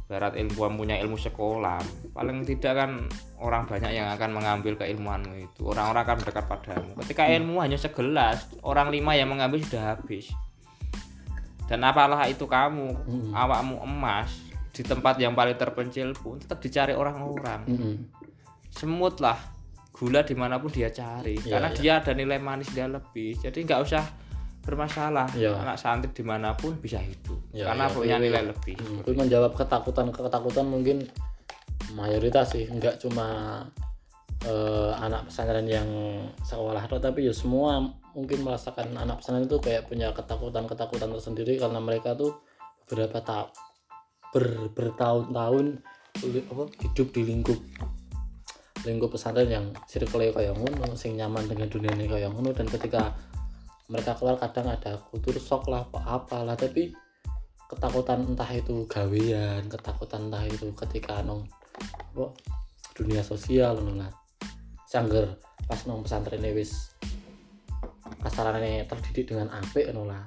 barat 0.09 0.41
ilmuwan 0.41 0.81
punya 0.81 0.97
ilmu 1.05 1.21
sekolah 1.21 1.85
paling 2.17 2.41
tidak 2.49 2.73
kan 2.81 2.91
orang 3.37 3.69
banyak 3.69 3.93
yang 3.93 4.09
akan 4.17 4.33
mengambil 4.33 4.75
keilmuanmu 4.81 5.45
itu. 5.45 5.69
Orang-orang 5.69 6.03
akan 6.03 6.17
mendekat 6.25 6.45
padamu. 6.49 6.91
Ketika 7.05 7.29
ilmu 7.29 7.61
hanya 7.61 7.77
segelas 7.77 8.49
orang 8.65 8.89
lima 8.89 9.13
yang 9.15 9.29
mengambil 9.29 9.61
sudah 9.61 9.95
habis 9.95 10.33
dan 11.69 11.85
apalah 11.85 12.25
itu 12.27 12.49
kamu 12.49 12.97
Mm-mm. 13.05 13.33
awakmu 13.37 13.77
emas 13.85 14.33
di 14.73 14.81
tempat 14.81 15.21
yang 15.21 15.37
paling 15.37 15.55
terpencil 15.55 16.17
pun 16.17 16.41
tetap 16.41 16.59
dicari 16.59 16.97
orang-orang 16.97 17.69
Mm-mm. 17.69 17.95
semut 18.73 19.21
lah 19.21 19.37
gula 19.93 20.23
di 20.23 20.33
mana 20.33 20.63
pun 20.63 20.71
dia 20.71 20.89
cari 20.89 21.35
Iya, 21.37 21.59
karena 21.59 21.69
iya. 21.71 21.77
dia 21.77 21.93
ada 22.01 22.13
nilai 22.15 22.39
manis 22.39 22.71
dia 22.71 22.87
lebih 22.87 23.35
jadi 23.43 23.59
nggak 23.67 23.81
usah 23.83 24.05
bermasalah 24.63 25.33
Iya. 25.35 25.59
anak 25.59 25.77
santri 25.81 26.13
di 26.15 26.23
mana 26.23 26.55
pun 26.55 26.79
bisa 26.79 27.03
hidup 27.03 27.41
Iya, 27.51 27.73
karena 27.73 27.85
iya, 27.91 27.95
punya 27.95 28.17
iya. 28.17 28.25
nilai 28.25 28.43
lebih 28.49 28.77
Hmm, 28.79 29.03
itu 29.03 29.11
menjawab 29.19 29.53
ketakutan 29.59 30.09
ketakutan 30.15 30.67
mungkin 30.71 31.05
mayoritas 31.99 32.53
sih 32.55 32.71
nggak 32.71 33.01
cuma 33.03 33.61
eh, 34.47 34.91
anak 35.03 35.27
pesantren 35.27 35.67
yang 35.67 35.89
sekolah 36.47 36.87
tapi 36.87 37.27
ya 37.27 37.35
semua 37.35 37.83
mungkin 38.19 38.43
merasakan 38.43 38.99
anak 38.99 39.23
pesantren 39.23 39.47
itu 39.47 39.63
kayak 39.63 39.87
punya 39.87 40.11
ketakutan-ketakutan 40.11 41.15
tersendiri 41.15 41.55
karena 41.55 41.79
mereka 41.79 42.19
tuh 42.19 42.43
beberapa 42.91 43.23
tahun 43.23 43.55
ber, 44.35 44.75
bertahun-tahun 44.75 45.67
hidup 46.83 47.09
di 47.15 47.23
lingkup 47.23 47.61
lingkup 48.87 49.15
pesantren 49.15 49.51
yang 49.51 49.67
circle 49.91 50.31
kayak 50.31 50.55
ngono 50.55 50.95
sing 50.95 51.19
nyaman 51.19 51.47
dengan 51.51 51.67
dunia 51.67 51.91
ini 51.95 52.07
kayak 52.07 52.31
ngono. 52.31 52.55
Dan 52.55 52.71
ketika 52.71 53.15
mereka 53.91 54.15
keluar 54.15 54.39
kadang 54.39 54.71
ada 54.71 55.01
kultur 55.11 55.35
shock 55.41 55.67
lah 55.67 55.87
apa 55.89 55.99
apalah. 56.07 56.55
Tapi 56.55 56.95
ketakutan 57.67 58.25
entah 58.25 58.49
itu 58.55 58.87
gawean 58.87 59.67
ketakutan 59.67 60.31
entah 60.31 60.45
itu 60.47 60.71
ketika 60.73 61.21
nong 61.27 61.49
apa, 62.15 62.33
dunia 62.95 63.23
sosial 63.27 63.83
lah. 63.83 64.11
Sangger 64.89 65.37
pas 65.67 65.81
nong 65.85 66.07
pesantren 66.07 66.41
wis 66.55 66.95
kasarannya 68.23 68.85
terdidik 68.89 69.35
dengan 69.35 69.53
apik 69.53 69.91
ngono 69.93 70.11
lah. 70.11 70.25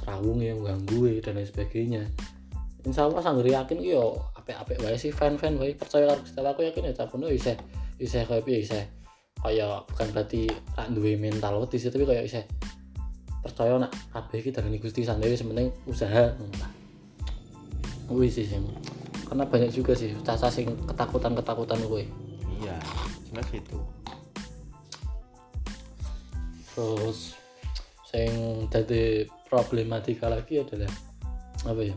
Serawung 0.00 0.42
yang 0.42 0.58
ganggu 0.60 1.20
dan 1.22 1.38
lain 1.38 1.46
sebagainya. 1.46 2.02
Insya 2.82 3.06
Allah 3.06 3.22
sangger 3.22 3.46
yakin 3.46 3.78
ki 3.78 3.94
yo 3.94 4.18
apik-apik 4.34 4.82
wae 4.82 4.98
sih 4.98 5.14
fan-fan 5.14 5.54
wae 5.60 5.78
percaya 5.78 6.10
karo 6.10 6.20
Allah, 6.42 6.50
aku 6.58 6.66
yakin 6.66 6.90
ya 6.90 6.92
capono 6.98 7.30
isih 7.30 7.54
isih 8.02 8.26
kaya 8.26 8.42
piye 8.42 8.66
isih. 8.66 8.84
Kaya 9.38 9.86
bukan 9.86 10.06
berarti 10.10 10.50
tak 10.74 10.90
duwe 10.90 11.14
mental 11.14 11.62
sih 11.70 11.90
tapi 11.90 12.02
kaya 12.02 12.26
isih 12.26 12.42
percaya 13.42 13.74
nak 13.74 13.90
kabeh 14.14 14.38
iki 14.38 14.54
darani 14.54 14.78
Gusti 14.78 15.02
santai 15.02 15.34
penting 15.34 15.74
usaha 15.90 16.30
kuwi 18.06 18.30
sih 18.30 18.46
sing 18.46 18.62
karena 19.26 19.42
banyak 19.48 19.74
juga 19.74 19.98
sih 19.98 20.14
caca 20.22 20.46
sing 20.46 20.70
ketakutan-ketakutan 20.86 21.80
gue 21.88 22.06
iya 22.62 22.76
jelas 23.26 23.48
itu 23.50 23.78
terus 26.72 27.36
sing 28.08 28.64
jadi 28.68 29.24
problematika 29.48 30.28
lagi 30.28 30.60
adalah 30.60 30.92
apa 31.68 31.82
ya 31.84 31.96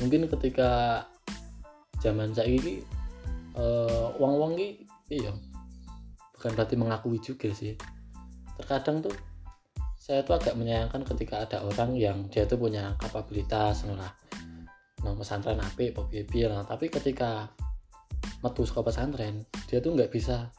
mungkin 0.00 0.28
ketika 0.28 1.04
zaman 2.00 2.32
saya 2.32 2.48
ini 2.48 2.80
uh, 3.56 4.12
wong-wong 4.16 4.56
ini 4.56 4.68
iya 5.12 5.32
bukan 6.40 6.56
berarti 6.56 6.74
mengakui 6.80 7.20
juga 7.20 7.52
sih. 7.52 7.76
Terkadang 8.56 9.04
tuh 9.04 9.12
saya 10.00 10.24
tuh 10.24 10.40
agak 10.40 10.56
menyayangkan 10.56 11.04
ketika 11.04 11.44
ada 11.44 11.60
orang 11.60 11.92
yang 11.92 12.24
dia 12.32 12.48
tuh 12.48 12.56
punya 12.56 12.96
kapabilitas 12.96 13.84
lah 13.84 14.08
nang 15.04 15.16
pesantren 15.16 15.60
api 15.60 15.92
piye 16.28 16.44
lah 16.48 16.60
tapi 16.64 16.92
ketika 16.92 17.48
metu 18.44 18.68
ke 18.68 18.80
pesantren 18.84 19.44
dia 19.68 19.80
tuh 19.80 19.96
nggak 19.96 20.12
bisa 20.12 20.52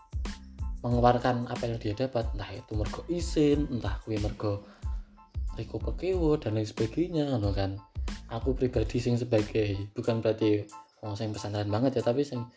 mengeluarkan 0.81 1.45
apa 1.49 1.63
yang 1.69 1.77
dia 1.77 1.93
dapat 1.93 2.25
entah 2.33 2.51
itu 2.53 2.73
mergo 2.73 3.01
isin 3.07 3.69
entah 3.69 4.01
kue 4.01 4.17
mergo 4.17 4.65
Riko 5.59 5.77
Pekewo 5.77 6.39
dan 6.39 6.55
lain 6.55 6.67
sebagainya 6.67 7.27
kan. 7.51 7.77
Aku 8.31 8.55
pribadi 8.55 9.03
sing 9.03 9.19
sebagai 9.19 9.91
bukan 9.91 10.23
berarti 10.23 10.63
wong 11.03 11.19
sing 11.19 11.35
pesantren 11.35 11.67
banget 11.67 11.99
ya 11.99 12.03
tapi 12.07 12.23
sing 12.23 12.47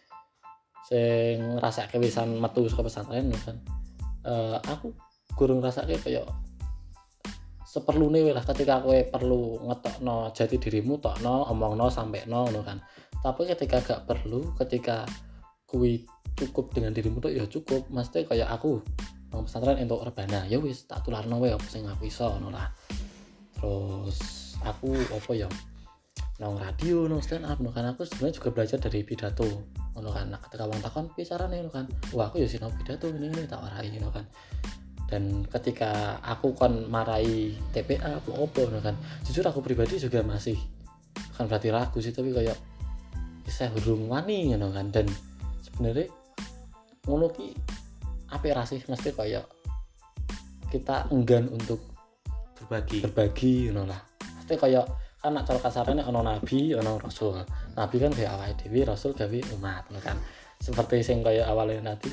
sing 0.87 1.59
ngerasa 1.59 1.91
kewisan 1.91 2.39
metu 2.39 2.65
ke 2.71 2.81
pesantren 2.81 3.35
kan. 3.43 3.57
Uh, 4.25 4.57
aku 4.71 4.95
kurang 5.35 5.61
rasa 5.61 5.85
kayak 5.85 6.01
kayak 6.07 6.25
seperlu 7.67 8.15
nih 8.15 8.31
lah 8.31 8.47
ketika 8.47 8.79
aku 8.79 8.95
perlu 9.11 9.59
ngetok 9.67 9.97
no 10.07 10.31
jati 10.31 10.57
dirimu 10.63 11.03
tok 11.03 11.19
no 11.27 11.43
omong 11.51 11.75
no 11.75 11.91
sampai 11.91 12.23
no 12.31 12.47
kan. 12.63 12.79
Tapi 13.19 13.51
ketika 13.51 13.83
gak 13.83 14.01
perlu 14.07 14.55
ketika 14.55 15.03
kui 15.67 16.07
cukup 16.35 16.75
dengan 16.75 16.91
dirimu 16.91 17.23
tuh 17.23 17.33
ya 17.33 17.47
cukup. 17.47 17.87
Mesti 17.91 18.27
kayak 18.27 18.51
aku 18.51 18.83
nang 19.35 19.47
pesantren 19.47 19.83
untuk 19.83 20.07
rebana 20.07 20.47
ya 20.47 20.63
wis 20.63 20.87
tak 20.87 21.03
tular 21.03 21.27
wae 21.27 21.51
apa 21.51 21.67
sing 21.67 21.83
aku 21.87 22.07
iso 22.07 22.31
ngono 22.31 22.55
lah. 22.55 22.71
Terus 23.59 24.19
aku 24.63 24.95
apa 24.95 25.33
ya 25.35 25.49
nang 26.39 26.59
radio 26.59 27.07
nang 27.07 27.23
stand 27.23 27.47
up 27.47 27.59
kan. 27.75 27.95
Aku 27.95 28.07
sebenarnya 28.07 28.39
juga 28.39 28.51
belajar 28.55 28.79
dari 28.83 29.03
pidato 29.03 29.47
ngono 29.95 30.11
kan. 30.11 30.27
Nah, 30.31 30.39
ketika 30.43 30.67
wong 30.67 30.81
takon 30.83 31.07
piye 31.15 31.27
carane? 31.27 31.59
kan. 31.71 31.87
Wah 32.15 32.31
aku 32.31 32.43
ya 32.43 32.49
sinau 32.51 32.71
pidato 32.75 33.11
ini 33.11 33.31
ini 33.31 33.47
tak 33.47 33.63
warai 33.63 33.91
ngono 33.95 34.11
kan. 34.11 34.27
Dan 35.11 35.47
ketika 35.47 36.19
aku 36.23 36.59
kon 36.59 36.91
marai 36.91 37.55
TPA 37.71 38.19
apa 38.19 38.31
opo 38.35 38.67
kan. 38.83 38.95
Jujur 39.27 39.47
aku 39.47 39.63
pribadi 39.63 39.99
juga 39.99 40.23
masih 40.27 40.59
bukan 41.35 41.51
berarti 41.51 41.69
ragu 41.71 41.99
sih 41.99 42.15
tapi 42.15 42.31
kayak 42.31 42.59
saya 43.47 43.71
belum 43.71 44.11
wani 44.11 44.51
you 44.51 44.59
kan. 44.59 44.91
Dan 44.91 45.07
sebenarnya 45.63 46.11
ngono 47.05 47.29
ki 47.33 47.53
apa 48.33 48.47
rasih 48.51 48.81
mesti 48.89 49.13
kayak 49.13 49.47
kita 50.73 51.07
enggan 51.15 51.47
untuk 51.53 51.79
berbagi. 52.59 53.05
berbagi 53.05 53.71
you 53.71 53.73
lah. 53.77 54.01
Mesti 54.41 54.59
kayak 54.59 54.87
kan 55.23 55.33
nak 55.33 55.49
cara 55.49 55.61
kasarnya 55.63 56.05
ono 56.05 56.21
nabi 56.21 56.75
ono 56.75 56.99
rasul. 56.99 57.39
Nabi 57.79 57.97
kan 57.97 58.13
kayak 58.13 58.31
awal 58.35 58.53
dewi 58.59 58.81
rasul 58.83 59.15
gawe 59.15 59.41
umat 59.57 59.87
kan. 60.03 60.19
Seperti 60.59 61.05
sing 61.05 61.23
kayak 61.23 61.47
awalnya 61.47 61.95
nanti 61.95 62.11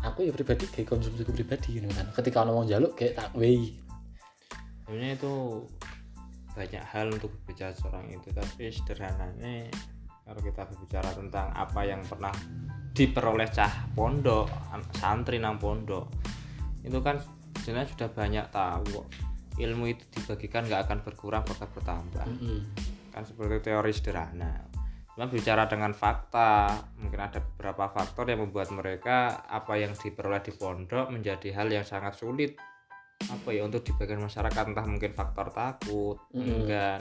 aku 0.00 0.24
ya 0.24 0.32
pribadi 0.32 0.64
kayak 0.70 0.88
konsumsi 0.88 1.22
pribadi 1.28 1.78
gitu 1.78 1.88
kan. 1.92 2.08
Ketika 2.14 2.42
ono 2.46 2.56
mau 2.56 2.64
jaluk 2.64 2.96
kayak 2.96 3.20
tak 3.20 3.30
wei. 3.36 3.76
Sebenarnya 4.86 5.14
itu 5.14 5.34
banyak 6.50 6.82
hal 6.82 7.06
untuk 7.14 7.30
berbicara 7.30 7.70
seorang 7.78 8.10
itu 8.10 8.28
tapi 8.34 8.74
sederhananya 8.74 9.70
kalau 10.26 10.40
kita 10.42 10.66
berbicara 10.66 11.10
tentang 11.14 11.46
apa 11.54 11.80
yang 11.86 12.02
pernah 12.02 12.34
diperoleh 12.90 13.48
cah 13.50 13.90
pondok 13.94 14.50
santri 15.00 15.40
nang 15.40 15.56
pondok. 15.56 16.06
Itu 16.84 17.00
kan 17.00 17.20
sebenarnya 17.60 17.88
sudah 17.96 18.08
banyak 18.12 18.46
tahu 18.52 19.00
ilmu 19.60 19.84
itu 19.92 20.04
dibagikan 20.16 20.64
nggak 20.64 20.88
akan 20.88 20.98
berkurang 21.04 21.42
bahkan 21.44 21.68
bertambah. 21.72 22.26
Mm 22.26 22.38
-hmm. 22.38 22.58
kan 23.10 23.22
seperti 23.26 23.72
teori 23.72 23.92
sederhana. 23.92 24.52
Cuma 25.12 25.26
bicara 25.26 25.68
dengan 25.68 25.92
fakta 25.92 26.70
mungkin 26.96 27.20
ada 27.20 27.42
beberapa 27.42 27.90
faktor 27.92 28.30
yang 28.30 28.46
membuat 28.46 28.72
mereka 28.72 29.44
apa 29.44 29.76
yang 29.76 29.92
diperoleh 29.92 30.40
di 30.40 30.52
pondok 30.54 31.12
menjadi 31.12 31.52
hal 31.56 31.68
yang 31.68 31.84
sangat 31.84 32.16
sulit. 32.16 32.56
Apa 33.28 33.52
ya 33.52 33.68
untuk 33.68 33.84
dibagikan 33.84 34.24
masyarakat 34.24 34.72
entah 34.72 34.86
mungkin 34.88 35.12
faktor 35.12 35.52
takut 35.52 36.16
mm 36.32 36.40
-hmm. 36.40 36.56
enggak 36.64 36.98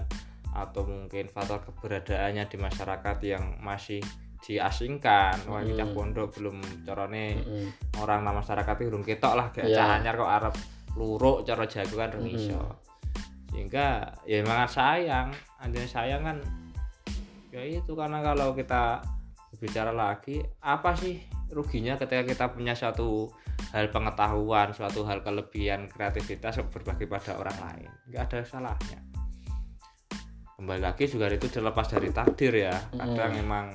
atau 0.50 0.82
mungkin 0.84 1.30
faktor 1.30 1.62
keberadaannya 1.64 2.50
di 2.50 2.58
masyarakat 2.58 3.18
yang 3.22 3.62
masih 3.62 4.02
diasingkan 4.40 5.36
wah 5.52 5.60
hmm. 5.60 5.92
pondok 5.92 6.32
belum 6.40 6.58
corone 6.88 7.44
hmm. 7.44 8.00
orang 8.00 8.24
nama 8.24 8.40
masyarakat 8.40 8.76
itu 8.80 8.88
belum 8.88 9.04
ketok 9.04 9.34
lah 9.36 9.48
kayak 9.52 9.76
yeah. 9.76 9.78
cahanyar 9.78 10.16
kok 10.16 10.32
Arab 10.32 10.56
luruk 10.96 11.44
cara 11.44 11.68
jago 11.68 11.96
kan 12.00 12.10
hmm. 12.16 12.56
sehingga 13.52 14.16
ya 14.24 14.40
memang 14.40 14.70
sayang 14.72 15.28
ada 15.60 15.80
sayang 15.84 16.24
kan 16.24 16.38
ya 17.52 17.62
itu 17.66 17.92
karena 17.98 18.24
kalau 18.24 18.56
kita 18.56 19.04
bicara 19.60 19.92
lagi 19.92 20.40
apa 20.62 20.96
sih 20.96 21.20
ruginya 21.50 21.98
ketika 21.98 22.24
kita 22.24 22.46
punya 22.54 22.78
satu 22.78 23.34
hal 23.74 23.90
pengetahuan 23.90 24.72
suatu 24.72 25.04
hal 25.04 25.26
kelebihan 25.26 25.90
kreativitas 25.90 26.62
berbagi 26.70 27.10
pada 27.10 27.36
orang 27.36 27.58
lain 27.58 27.90
nggak 28.14 28.24
ada 28.30 28.40
salahnya 28.46 29.02
kembali 30.62 30.82
lagi 30.84 31.10
juga 31.10 31.28
itu 31.34 31.50
terlepas 31.50 31.90
dari 31.90 32.14
takdir 32.14 32.54
ya 32.54 32.76
kadang 32.94 33.34
hmm. 33.36 33.44
emang 33.44 33.68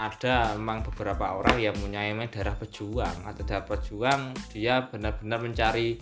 ada 0.00 0.56
memang 0.56 0.80
beberapa 0.80 1.36
orang 1.36 1.60
yang 1.60 1.76
punya 1.76 2.08
darah 2.32 2.56
pejuang 2.56 3.28
atau 3.28 3.42
darah 3.44 3.68
pejuang 3.68 4.32
dia 4.48 4.88
benar-benar 4.88 5.44
mencari 5.44 6.00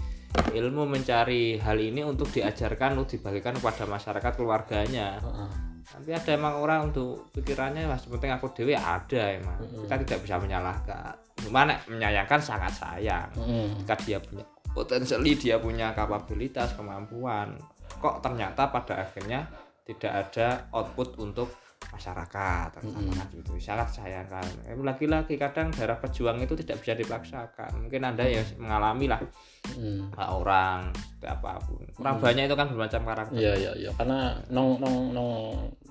ilmu 0.55 0.87
mencari 0.87 1.59
hal 1.59 1.75
ini 1.75 2.07
untuk 2.07 2.31
diajarkan 2.31 2.95
untuk 2.95 3.19
dibagikan 3.19 3.59
kepada 3.59 3.91
masyarakat 3.91 4.33
keluarganya 4.39 5.19
uh-uh. 5.19 5.51
tapi 5.83 6.15
ada 6.15 6.31
emang 6.31 6.63
orang 6.63 6.95
untuk 6.95 7.27
pikirannya 7.35 7.91
mas 7.91 8.07
penting 8.07 8.31
aku 8.31 8.55
dewi 8.55 8.79
ada 8.79 9.35
emang 9.35 9.59
uh-uh. 9.59 9.83
kita 9.89 10.07
tidak 10.07 10.19
bisa 10.23 10.37
menyalahkan 10.39 11.13
cuma 11.43 11.67
menyayangkan 11.91 12.39
sangat 12.39 12.71
sayang 12.71 13.27
uh-uh. 13.35 13.67
jika 13.83 13.95
dia 14.07 14.19
punya 14.23 14.45
potensi 14.71 15.19
dia 15.35 15.59
punya 15.59 15.91
kapabilitas 15.91 16.79
kemampuan 16.79 17.59
kok 17.99 18.23
ternyata 18.23 18.71
pada 18.71 19.03
akhirnya 19.03 19.43
tidak 19.83 20.13
ada 20.29 20.69
output 20.71 21.19
untuk 21.19 21.51
masyarakat 21.89 22.71
mm-hmm. 22.79 23.35
gitu. 23.35 23.53
Sangat 23.59 23.89
sayangkan 23.91 24.45
eh, 24.69 24.77
lagi-lagi 24.77 25.35
kadang 25.41 25.73
darah 25.73 25.99
pejuang 25.99 26.39
itu 26.43 26.55
tidak 26.63 26.85
bisa 26.85 26.95
dipaksakan. 26.95 27.87
Mungkin 27.89 28.03
anda 28.05 28.25
ya 28.27 28.43
mengalami 28.61 29.07
lah. 29.09 29.21
Mm. 29.69 30.17
orang 30.17 30.89
apa 31.21 31.61
pun 31.61 31.85
orang 32.01 32.17
mm. 32.17 32.25
banyak 32.25 32.45
itu 32.49 32.57
kan 32.57 32.67
bermacam 32.73 33.03
karakter. 33.05 33.37
Iya 33.37 33.53
iya 33.57 33.73
iya. 33.77 33.91
Karena 33.97 34.33
nong 34.49 34.81
nong 34.81 34.99
nong 35.13 35.33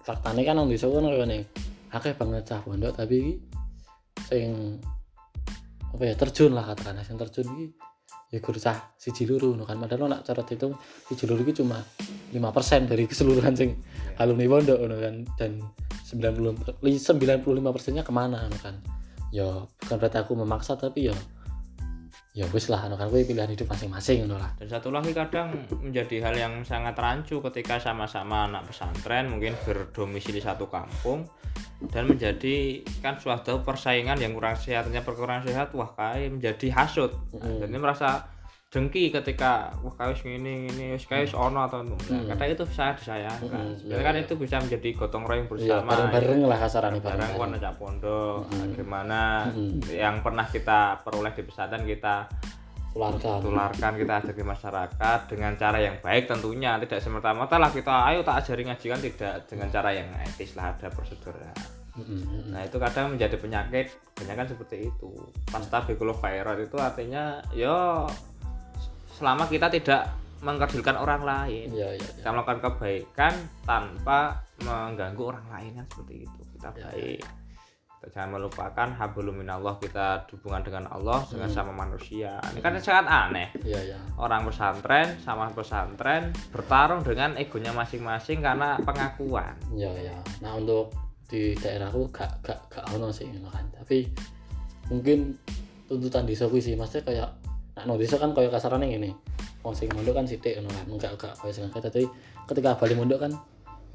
faktanya 0.01 0.41
kan 0.41 0.55
nong 0.57 0.69
disuruh 0.71 1.01
kan 1.01 1.29
nih 1.29 1.43
akeh 1.93 2.13
banget 2.17 2.43
cah 2.43 2.59
pondok 2.61 2.91
tapi 2.97 3.37
sing 4.27 4.79
apa 5.93 6.03
ya 6.03 6.15
terjun 6.17 6.51
lah 6.57 6.65
katakanlah. 6.73 7.05
Sing 7.05 7.15
terjun 7.21 7.47
ini 7.53 7.65
ya 8.27 8.39
guru 8.43 8.59
cah 8.59 8.91
si 8.99 9.15
ciluru 9.15 9.55
kan. 9.63 9.79
Padahal 9.79 10.11
nak 10.11 10.27
cara 10.27 10.43
itu 10.43 10.69
si 11.07 11.13
ciluru 11.15 11.41
itu 11.47 11.63
cuma 11.63 11.79
lima 12.35 12.51
persen 12.51 12.83
dari 12.83 13.07
keseluruhan 13.07 13.55
sing 13.55 13.79
yeah. 13.79 14.21
alumni 14.23 14.47
pondok 14.47 14.79
kan. 14.83 15.15
Dan 15.39 15.51
90 16.07 16.79
95 16.83 17.75
persennya 17.75 18.03
ke 18.03 18.11
mana 18.11 18.47
anu 18.47 18.57
kan. 18.59 18.75
Ya 19.31 19.67
bukan 19.67 19.95
berarti 19.99 20.17
aku 20.23 20.33
memaksa 20.39 20.79
tapi 20.79 21.11
ya 21.11 21.15
ya 22.37 22.45
wis 22.53 22.69
lah 22.69 22.85
anu 22.85 22.93
kan 22.93 23.09
pilihan 23.09 23.49
hidup 23.49 23.65
masing-masing 23.65 24.29
ngono 24.29 24.37
lah 24.37 24.53
dan 24.61 24.69
satu 24.69 24.93
lagi 24.93 25.09
kadang 25.09 25.57
menjadi 25.81 26.21
hal 26.21 26.37
yang 26.37 26.53
sangat 26.61 26.93
rancu 26.93 27.41
ketika 27.49 27.81
sama-sama 27.81 28.45
anak 28.45 28.69
pesantren 28.69 29.25
mungkin 29.25 29.57
berdomisili 29.65 30.37
satu 30.37 30.69
kampung 30.69 31.25
dan 31.89 32.05
menjadi 32.05 32.85
kan 33.01 33.17
suatu 33.17 33.65
persaingan 33.65 34.21
yang 34.21 34.37
kurang 34.37 34.53
sehatnya 34.53 35.01
perkurang 35.01 35.41
sehat 35.41 35.73
wah 35.73 35.89
kayak 35.97 36.37
menjadi 36.37 36.77
hasut 36.77 37.09
nah, 37.33 37.41
Mm. 37.41 37.57
dan 37.65 37.67
ini 37.73 37.79
merasa 37.81 38.09
dengki 38.67 39.15
ketika 39.15 39.71
wah 39.79 39.95
kayak 39.95 40.19
ngene 40.27 40.91
wis 40.91 41.07
kayak 41.07 41.31
wis 41.31 41.35
ono 41.39 41.71
atau 41.71 41.87
nah, 41.87 41.95
Mm. 41.95 42.27
kadang 42.35 42.51
itu 42.51 42.63
sangat 42.67 42.95
disayangkan 42.99 43.63
Mm, 43.63 43.75
sebenarnya 43.79 43.95
iya, 43.95 44.07
kan 44.11 44.15
iya. 44.19 44.23
itu 44.27 44.33
bisa 44.35 44.55
menjadi 44.59 44.89
gotong 44.91 45.23
royong 45.23 45.47
ya 45.47 45.51
bersama 45.55 45.89
bareng-bareng 45.95 46.41
lah 46.43 46.59
kasarannya 46.59 46.99
barang 46.99 47.15
kan 47.15 47.19
bareng-bareng 47.31 47.59
aja 47.63 47.71
pondok 47.79 48.39
Mm. 48.51 48.69
gimana 48.75 49.21
Mm. 49.55 49.71
yang 49.87 50.15
pernah 50.19 50.43
kita 50.43 50.79
peroleh 50.99 51.31
di 51.31 51.43
pesantren 51.47 51.83
kita 51.87 52.15
tularkan 52.91 53.39
tularkan 53.39 53.93
kita 53.95 54.13
ada 54.19 54.31
di 54.33 54.43
masyarakat 54.43 55.19
dengan 55.29 55.51
cara 55.55 55.77
yang 55.79 55.95
baik 56.03 56.27
tentunya 56.27 56.75
tidak 56.81 56.99
semerta-merta 56.99 57.55
lah 57.55 57.71
kita 57.71 57.93
ayo 58.09 58.19
tak 58.19 58.43
ajari 58.43 58.67
ngaji 58.67 58.85
kan 58.89 58.99
tidak 58.99 59.33
dengan 59.47 59.67
cara 59.69 59.89
yang 59.95 60.09
etis 60.27 60.59
lah 60.59 60.75
ada 60.75 60.91
prosedurnya 60.91 61.55
Mm, 61.97 62.03
mm, 62.03 62.21
mm. 62.21 62.41
nah 62.53 62.61
itu 62.61 62.77
kadang 62.77 63.17
menjadi 63.17 63.41
penyakit 63.41 63.89
banyak 64.13 64.35
kan 64.37 64.45
seperti 64.45 64.85
itu 64.85 65.09
pasta 65.49 65.81
virus 65.81 66.59
itu 66.61 66.77
artinya 66.77 67.41
yo 67.49 68.05
selama 69.17 69.49
kita 69.49 69.67
tidak 69.67 70.13
mengkerdilkan 70.37 70.93
orang 70.95 71.25
lain. 71.25 71.73
Iya 71.73 71.97
iya 71.97 71.99
iya. 71.99 72.11
kita 72.21 72.29
melakukan 72.29 72.59
kebaikan 72.61 73.33
tanpa 73.65 74.45
mengganggu 74.61 75.23
orang 75.25 75.45
lain 75.49 75.71
kan 75.75 75.85
seperti 75.89 76.29
itu. 76.29 76.39
Kita 76.53 76.69
Ya, 76.71 76.85
baik. 76.85 77.21
kita 77.97 78.07
jangan 78.13 78.29
melupakan 78.37 78.87
hablum 78.93 79.41
minallah 79.41 79.81
kita 79.81 80.29
hubungan 80.29 80.61
dengan 80.61 80.85
Allah 80.87 81.25
dengan 81.25 81.49
Hmm. 81.49 81.57
sama 81.57 81.73
manusia. 81.73 82.37
Ini 82.53 82.61
kan 82.61 82.77
sangat 82.77 83.09
aneh. 83.09 83.49
Iya 83.65 83.79
iya. 83.81 83.97
Orang 84.13 84.45
pesantren 84.45 85.17
sama 85.17 85.49
pesantren 85.49 86.29
bertarung 86.53 87.01
dengan 87.01 87.33
egonya 87.33 87.73
masing-masing 87.73 88.45
karena 88.45 88.77
pengakuan. 88.85 89.57
Iya 89.73 89.89
iya. 89.97 90.15
Nah 90.45 90.53
untuk 90.53 90.93
di 91.27 91.57
daerahku 91.57 92.07
gak 92.13 92.39
gak 92.39 92.55
gak 92.71 92.85
ono 92.95 93.11
sih 93.11 93.27
kan 93.27 93.67
tapi 93.75 94.07
mungkin 94.87 95.35
tuntutan 95.83 96.23
kuwi 96.23 96.63
sih 96.63 96.79
maksudnya 96.79 97.03
kayak 97.03 97.29
no 97.87 97.95
desa 97.95 98.19
kan 98.19 98.35
kayak 98.35 98.51
kasarannya 98.51 98.91
gini. 98.91 99.09
Wong 99.63 99.73
sing 99.73 99.87
mondok 99.95 100.19
kan 100.19 100.25
sithik 100.27 100.59
ngono 100.59 100.69
kan. 100.69 100.85
Enggak 100.91 101.11
enggak. 101.15 101.33
Kayak 101.39 101.53
sing 101.55 101.63
akeh. 101.71 101.81
Tapi 101.81 102.03
ketika 102.51 102.75
bali 102.75 102.93
mondok 102.99 103.19
kan 103.23 103.31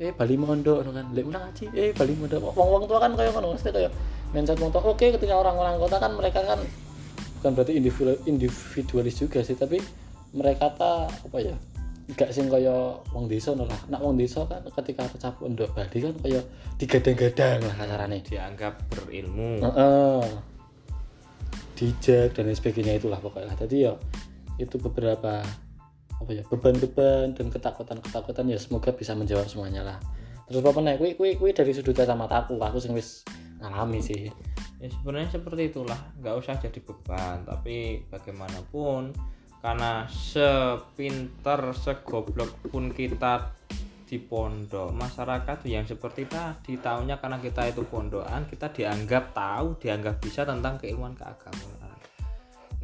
eh 0.01 0.11
bali 0.17 0.35
mondok 0.41 0.83
ngono 0.83 0.91
kan. 0.97 1.07
Lek 1.13 1.25
ulang 1.29 1.43
ngaji 1.45 1.65
eh 1.77 1.91
bali 1.93 2.13
mondok. 2.17 2.41
Wong-wong 2.57 2.89
tua 2.89 2.99
kan 3.05 3.13
kayak 3.13 3.33
ngono. 3.37 3.53
Mesti 3.53 3.69
kayak 3.69 3.93
mindset 4.33 4.59
wong 4.59 4.73
tua. 4.73 4.83
Oke 4.89 5.13
ketika 5.13 5.35
orang-orang 5.37 5.77
kota 5.77 5.97
kan 6.01 6.13
mereka 6.17 6.41
kan 6.43 6.61
bukan 7.39 7.59
berarti 7.59 7.73
individu 7.75 8.15
individualis 8.25 9.19
juga 9.19 9.43
sih 9.43 9.59
tapi 9.59 9.83
mereka 10.31 10.71
ta 10.79 11.11
apa 11.11 11.39
ya 11.43 11.59
gak 12.15 12.31
sing 12.31 12.47
kaya 12.47 12.99
wong 13.15 13.31
desa 13.31 13.55
ngono 13.55 13.71
lah. 13.71 13.81
Nak 13.93 14.01
wong 14.03 14.17
desa 14.19 14.43
kan 14.49 14.65
ketika 14.83 15.07
pecah 15.09 15.33
pondok 15.37 15.71
Bali 15.77 15.99
kan 16.01 16.15
kaya 16.21 16.41
digadang-gadang 16.77 17.63
lah 17.63 17.75
kasarane. 17.79 18.19
Dianggap 18.27 18.75
berilmu. 18.91 19.63
Heeh. 19.63 20.52
Dijak 21.77 22.37
dan 22.37 22.49
lain 22.49 22.57
sebagainya 22.57 22.99
itulah 23.01 23.19
pokoknya. 23.19 23.55
Jadi 23.57 23.77
ya 23.89 23.93
itu 24.61 24.77
beberapa 24.77 25.43
apa 26.23 26.31
ya 26.31 26.47
beban-beban 26.47 27.35
dan 27.35 27.51
ketakutan-ketakutan 27.51 28.47
ya 28.47 28.59
semoga 28.61 28.95
bisa 28.95 29.17
menjawab 29.19 29.51
semuanya 29.51 29.83
lah. 29.83 29.99
Terus 30.47 30.63
apa 30.63 30.79
nih 30.85 30.97
kui 31.01 31.13
kui 31.19 31.31
kui 31.35 31.51
dari 31.51 31.73
sudut 31.75 31.97
kacamata 31.97 32.47
aku. 32.47 32.61
Aku 32.61 32.79
sing 32.79 32.95
wis 32.95 33.27
ngalami 33.59 33.99
sih. 33.99 34.31
Ya 34.79 34.89
sebenarnya 34.91 35.39
seperti 35.39 35.75
itulah. 35.75 35.99
Nggak 36.19 36.35
usah 36.39 36.55
jadi 36.59 36.79
beban 36.83 37.47
tapi 37.47 38.07
bagaimanapun 38.11 39.15
karena 39.63 40.11
sepinter 40.11 41.71
segoblok 41.71 42.51
pun 42.67 42.91
kita 42.91 43.55
di 44.13 44.21
pondok. 44.21 44.93
Masyarakat 44.93 45.65
yang 45.65 45.89
seperti 45.89 46.29
tadi 46.29 46.77
tahunya 46.77 47.17
karena 47.17 47.41
kita 47.41 47.73
itu 47.73 47.81
pondokan 47.89 48.45
kita 48.45 48.69
dianggap 48.69 49.33
tahu 49.33 49.81
dianggap 49.81 50.21
bisa 50.21 50.45
tentang 50.45 50.77
keilmuan 50.77 51.17
keagamaan. 51.17 51.97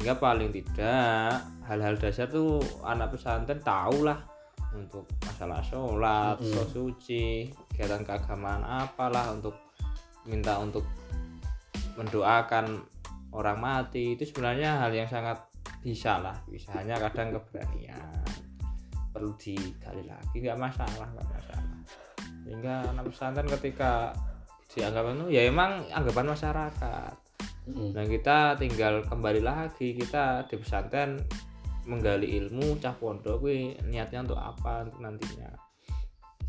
Hingga 0.01 0.17
paling 0.17 0.49
tidak 0.49 1.45
hal-hal 1.69 1.93
dasar 2.01 2.25
tuh 2.33 2.57
anak 2.81 3.13
pesantren 3.13 3.61
tahu 3.61 4.09
lah 4.09 4.17
untuk 4.73 5.05
masalah 5.21 5.61
sholat, 5.61 6.41
Mm-mm. 6.41 6.49
sholat 6.49 6.69
suci, 6.73 7.53
kegiatan 7.69 8.01
keagamaan 8.01 8.65
apalah 8.65 9.29
untuk 9.29 9.53
minta 10.25 10.57
untuk 10.57 10.81
mendoakan 11.93 12.81
orang 13.37 13.59
mati. 13.61 14.17
Itu 14.17 14.25
sebenarnya 14.25 14.81
hal 14.81 14.97
yang 14.97 15.05
sangat 15.05 15.45
bisa 15.85 16.17
lah 16.17 16.41
bisa. 16.49 16.73
Hanya 16.73 16.97
kadang 16.97 17.37
keberanian 17.37 18.48
perlu 19.09 19.33
digali 19.35 20.03
lagi. 20.05 20.35
Nggak 20.39 20.59
masalah 20.59 21.07
nggak 21.13 21.27
masalah. 21.29 21.67
Sehingga 22.45 22.75
anak 22.93 23.09
pesantren 23.09 23.49
ketika 23.59 24.13
dianggap 24.69 25.03
itu 25.17 25.25
ya 25.33 25.41
emang 25.49 25.85
anggapan 25.89 26.33
masyarakat. 26.33 27.13
Mm-mm. 27.69 27.93
dan 27.93 28.09
kita 28.09 28.57
tinggal 28.57 29.05
kembali 29.05 29.45
lagi 29.45 29.93
kita 29.93 30.49
di 30.49 30.57
pesantren 30.57 31.21
menggali 31.85 32.33
ilmu 32.41 32.81
cah 32.81 32.97
pondok 32.97 33.45
kuwi 33.45 33.77
niatnya 33.85 34.25
untuk 34.25 34.41
apa 34.41 34.89
untuk 34.89 35.01
nantinya? 35.05 35.53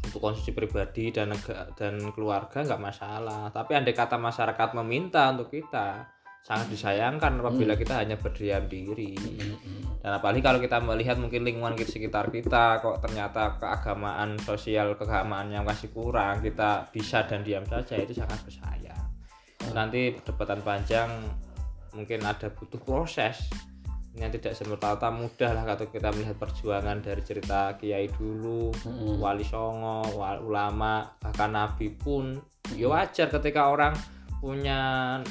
Untuk 0.00 0.20
konsumsi 0.20 0.56
pribadi 0.56 1.12
dan 1.12 1.36
dan 1.76 2.00
keluarga 2.16 2.64
nggak 2.64 2.80
masalah. 2.80 3.52
Tapi 3.52 3.76
andai 3.76 3.92
kata 3.92 4.16
masyarakat 4.16 4.68
meminta 4.80 5.28
untuk 5.28 5.52
kita 5.52 6.08
sangat 6.40 6.66
disayangkan 6.72 7.38
apabila 7.38 7.76
Hmm. 7.76 7.82
kita 7.82 7.94
hanya 8.00 8.16
berdiam 8.16 8.64
diri. 8.66 9.14
Mm-mm. 9.14 10.00
dan 10.00 10.16
apalagi 10.16 10.40
kalau 10.40 10.56
kita 10.56 10.80
melihat 10.80 11.20
mungkin 11.20 11.44
lingkungan 11.44 11.76
di 11.76 11.84
sekitar 11.84 12.32
kita 12.32 12.80
kok 12.80 13.04
ternyata 13.04 13.60
keagamaan 13.60 14.40
sosial 14.40 14.96
keagamaan 14.96 15.52
yang 15.52 15.60
masih 15.60 15.92
kurang 15.92 16.40
kita 16.40 16.88
bisa 16.88 17.28
dan 17.28 17.44
diam 17.44 17.68
saja 17.68 18.00
itu 18.00 18.16
sangat 18.16 18.40
bersayang 18.40 18.96
nanti 19.76 20.16
perdebatan 20.16 20.64
panjang 20.64 21.10
mungkin 21.92 22.24
ada 22.24 22.48
butuh 22.48 22.80
proses 22.80 23.44
yang 24.16 24.32
tidak 24.32 24.56
semerta-merta 24.56 25.12
mudah 25.12 25.50
lah 25.52 25.62
kalau 25.68 25.86
kita 25.86 26.08
melihat 26.10 26.36
perjuangan 26.40 26.98
dari 26.98 27.22
cerita 27.22 27.76
kiai 27.76 28.08
dulu 28.08 28.72
wali 29.20 29.44
songo 29.44 30.02
wal- 30.16 30.42
ulama 30.42 31.04
bahkan 31.20 31.52
nabi 31.52 31.92
pun 31.92 32.40
ya 32.72 32.88
wajar 32.88 33.28
ketika 33.28 33.68
orang 33.68 33.92
punya 34.40 34.80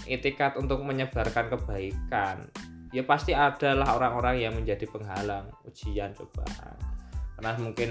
etikat 0.05 0.55
untuk 0.55 0.86
menyebarkan 0.86 1.49
kebaikan 1.49 2.45
ya 2.93 3.05
pasti 3.05 3.34
adalah 3.34 3.97
orang-orang 3.97 4.41
yang 4.41 4.53
menjadi 4.53 4.86
penghalang 4.89 5.49
ujian 5.66 6.14
cobaan 6.14 6.78
karena 7.38 7.51
mungkin 7.57 7.89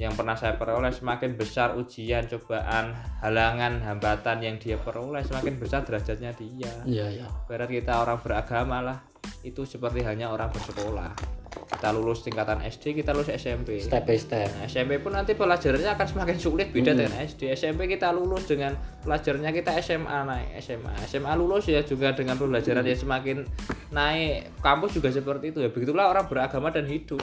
yang 0.00 0.16
pernah 0.16 0.34
saya 0.34 0.56
peroleh 0.56 0.90
semakin 0.90 1.36
besar 1.36 1.76
ujian 1.76 2.24
cobaan 2.26 2.96
halangan 3.20 3.84
hambatan 3.84 4.40
yang 4.40 4.56
dia 4.56 4.80
peroleh 4.80 5.20
semakin 5.20 5.60
besar 5.60 5.84
derajatnya 5.84 6.32
dia. 6.34 6.74
Iya 6.82 7.06
iya. 7.22 7.26
Berat 7.44 7.68
kita 7.68 8.00
orang 8.00 8.18
beragama 8.18 8.80
lah 8.80 8.98
itu 9.42 9.66
seperti 9.66 10.06
hanya 10.06 10.30
orang 10.30 10.50
bersekolah 10.54 11.10
kita 11.52 11.88
lulus 11.92 12.24
tingkatan 12.24 12.62
SD 12.64 13.02
kita 13.02 13.10
lulus 13.12 13.28
SMP 13.32 13.82
step 13.82 14.06
by 14.06 14.16
step 14.16 14.48
Nah, 14.54 14.64
SMP 14.68 15.00
pun 15.02 15.12
nanti 15.12 15.34
pelajarannya 15.36 15.90
akan 15.92 16.06
semakin 16.06 16.36
sulit 16.38 16.68
beda 16.70 16.92
Hmm. 16.92 16.98
dengan 17.02 17.14
SD. 17.24 17.52
SMP 17.52 17.88
kita 17.88 18.12
lulus 18.12 18.46
dengan 18.48 18.76
pelajarannya 19.02 19.50
kita 19.50 19.76
SMA 19.80 20.18
naik 20.28 20.48
SMA. 20.60 20.92
SMA 21.08 21.32
lulus 21.34 21.68
ya 21.68 21.80
juga 21.82 22.12
dengan 22.12 22.36
pelajaran 22.36 22.84
yang 22.84 23.00
semakin 23.00 23.36
naik. 23.90 24.60
Kampus 24.60 24.96
juga 24.96 25.08
seperti 25.10 25.52
itu 25.56 25.58
ya. 25.64 25.68
Begitulah 25.72 26.12
orang 26.12 26.28
beragama 26.28 26.68
dan 26.70 26.86
hidup. 26.86 27.20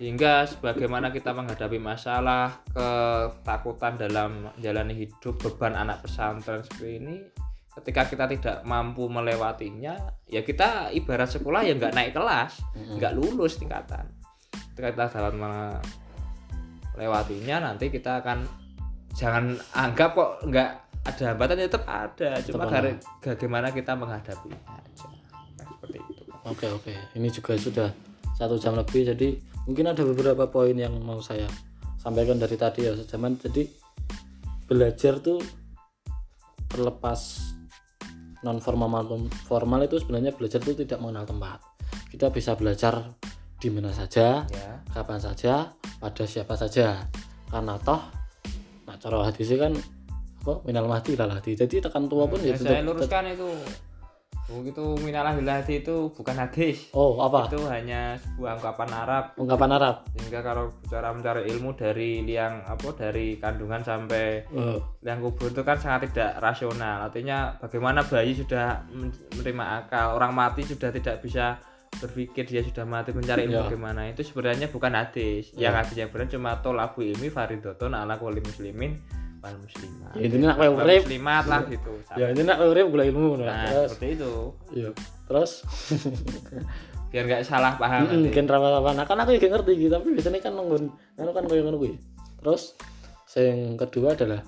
Sehingga 0.00 0.48
sebagaimana 0.48 1.12
kita 1.12 1.36
menghadapi 1.36 1.76
masalah 1.76 2.64
ketakutan 2.72 4.00
dalam 4.00 4.48
menjalani 4.56 4.96
hidup 4.96 5.36
beban 5.36 5.76
anak 5.76 6.00
pesantren 6.00 6.64
seperti 6.64 6.96
ini 6.96 7.16
ketika 7.80 8.02
kita 8.06 8.24
tidak 8.28 8.56
mampu 8.68 9.08
melewatinya 9.08 9.96
ya 10.28 10.44
kita 10.44 10.92
ibarat 10.92 11.32
sekolah 11.32 11.64
ya 11.64 11.74
nggak 11.74 11.96
naik 11.96 12.12
kelas 12.12 12.60
nggak 12.76 13.12
lulus 13.16 13.56
tingkatan. 13.56 14.06
Ketika 14.72 14.88
kita 14.94 15.06
dalam 15.16 15.36
melewatinya 16.94 17.72
nanti 17.72 17.88
kita 17.88 18.20
akan 18.20 18.44
jangan 19.16 19.58
anggap 19.74 20.14
kok 20.14 20.30
nggak 20.46 20.70
ada 21.00 21.22
hambatan 21.32 21.56
ya 21.60 21.66
tetap 21.66 21.84
ada. 21.88 22.30
Cuma 22.44 22.68
dari 22.68 22.92
bagaimana 23.24 23.72
kita 23.72 23.96
menghadapinya 23.96 24.60
aja. 24.68 25.08
Nah, 25.56 25.64
seperti 25.64 25.98
itu. 25.98 26.22
Oke 26.44 26.66
oke, 26.68 26.92
ini 27.16 27.28
juga 27.32 27.56
sudah 27.56 27.88
satu 28.36 28.56
jam 28.56 28.72
lebih, 28.72 29.12
jadi 29.12 29.36
mungkin 29.68 29.92
ada 29.92 30.00
beberapa 30.00 30.48
poin 30.48 30.72
yang 30.72 30.96
mau 31.04 31.20
saya 31.20 31.44
sampaikan 32.00 32.40
dari 32.40 32.56
tadi 32.56 32.88
ya 32.88 32.96
sejaman. 32.96 33.36
Jadi 33.36 33.68
belajar 34.64 35.20
tuh 35.20 35.40
terlepas 36.70 37.52
non 38.40 38.58
formal 38.58 38.88
maupun 38.88 39.28
formal 39.46 39.84
itu 39.84 40.00
sebenarnya 40.00 40.32
belajar 40.32 40.60
itu 40.64 40.72
tidak 40.84 40.98
mengenal 41.00 41.28
tempat. 41.28 41.58
Kita 42.08 42.32
bisa 42.32 42.56
belajar 42.56 43.12
di 43.60 43.68
mana 43.68 43.92
saja, 43.92 44.48
ya 44.48 44.80
kapan 44.92 45.20
saja, 45.20 45.72
pada 46.00 46.24
siapa 46.24 46.56
saja. 46.56 47.04
Karena 47.50 47.76
toh, 47.82 48.00
nah 48.88 48.96
cara 48.96 49.26
hadisnya 49.28 49.68
kan 49.68 49.72
apa 50.40 50.64
minal 50.64 50.88
mati 50.88 51.12
lah 51.20 51.28
hati 51.28 51.52
jadi 51.52 51.84
tekan 51.84 52.08
tua 52.08 52.24
pun 52.24 52.40
ya 52.40 52.56
Ya, 52.56 52.56
saya 52.56 52.80
luruskan 52.80 53.28
itu 53.28 53.44
itu 54.66 54.84
minalah 55.00 55.32
hati 55.34 55.80
itu 55.80 56.10
bukan 56.10 56.36
hadis. 56.36 56.90
Oh 56.90 57.16
apa? 57.22 57.46
Itu 57.46 57.62
hanya 57.70 58.18
sebuah 58.18 58.58
ungkapan 58.58 58.90
Arab. 58.90 59.24
Ungkapan 59.38 59.70
Arab. 59.78 59.96
Sehingga 60.12 60.40
kalau 60.42 60.74
bicara 60.82 61.14
mencari 61.14 61.42
ilmu 61.48 61.70
dari 61.78 62.20
liang 62.26 62.66
apa 62.66 62.88
dari 62.98 63.38
kandungan 63.38 63.80
sampai 63.80 64.42
oh, 64.50 64.78
liang 65.00 65.22
kubur 65.22 65.54
itu 65.54 65.62
kan 65.62 65.78
sangat 65.78 66.10
tidak 66.10 66.42
rasional. 66.42 67.06
Artinya 67.06 67.54
bagaimana 67.56 68.02
bayi 68.02 68.34
sudah 68.34 68.82
men- 68.90 69.14
menerima 69.38 69.64
akal 69.86 70.18
orang 70.18 70.34
mati 70.34 70.66
sudah 70.66 70.90
tidak 70.90 71.22
bisa 71.22 71.56
berpikir 71.90 72.46
dia 72.46 72.62
sudah 72.62 72.86
mati 72.86 73.10
mencari 73.10 73.44
ilmu 73.46 73.54
Iya. 73.54 73.62
bagaimana. 73.66 74.00
Itu 74.10 74.22
sebenarnya 74.22 74.70
bukan 74.70 74.92
hadis. 74.94 75.50
Iya. 75.54 75.70
yang 75.70 75.74
hadis 75.78 75.96
yang 75.98 76.10
benar 76.10 76.26
cuma 76.30 76.50
tolabu 76.62 77.02
ilmi 77.02 77.28
faridotun 77.28 77.92
ala 77.94 78.18
kulli 78.18 78.40
muslimin 78.42 78.94
wal 79.40 79.56
muslimat. 79.56 80.12
Ya 80.12 80.22
intinya 80.28 80.46
nak 80.52 80.58
Wal 80.60 80.70
urip. 80.76 81.02
Muslimat 81.08 81.44
lah 81.48 81.60
gitu. 81.66 81.92
Ya 82.16 82.24
intinya 82.28 82.48
nak 82.54 82.60
urip 82.68 82.86
gula 82.92 83.04
ilmu 83.08 83.40
nah, 83.40 83.46
nah 83.48 83.64
terus? 83.72 83.88
seperti 83.96 84.06
itu. 84.20 84.32
Iya. 84.76 84.90
Terus? 85.26 85.50
Biar 87.10 87.24
nggak 87.26 87.42
salah 87.42 87.74
paham 87.74 88.06
Mm, 88.06 88.12
nanti. 88.22 88.30
kan 88.36 88.46
rawa-rawa. 88.46 88.90
Nah 88.94 89.04
kan 89.08 89.18
aku 89.18 89.34
juga 89.40 89.58
ngerti 89.58 89.72
gitu 89.80 89.92
tapi 89.96 90.08
biasanya 90.14 90.40
kan 90.44 90.52
nunggu 90.54 90.76
anu 91.18 91.30
kan 91.32 91.44
koyo 91.48 91.62
ngono 91.64 91.78
kuwi. 91.80 91.96
Terus 92.40 92.76
yang 93.34 93.78
kedua 93.80 94.14
adalah 94.14 94.40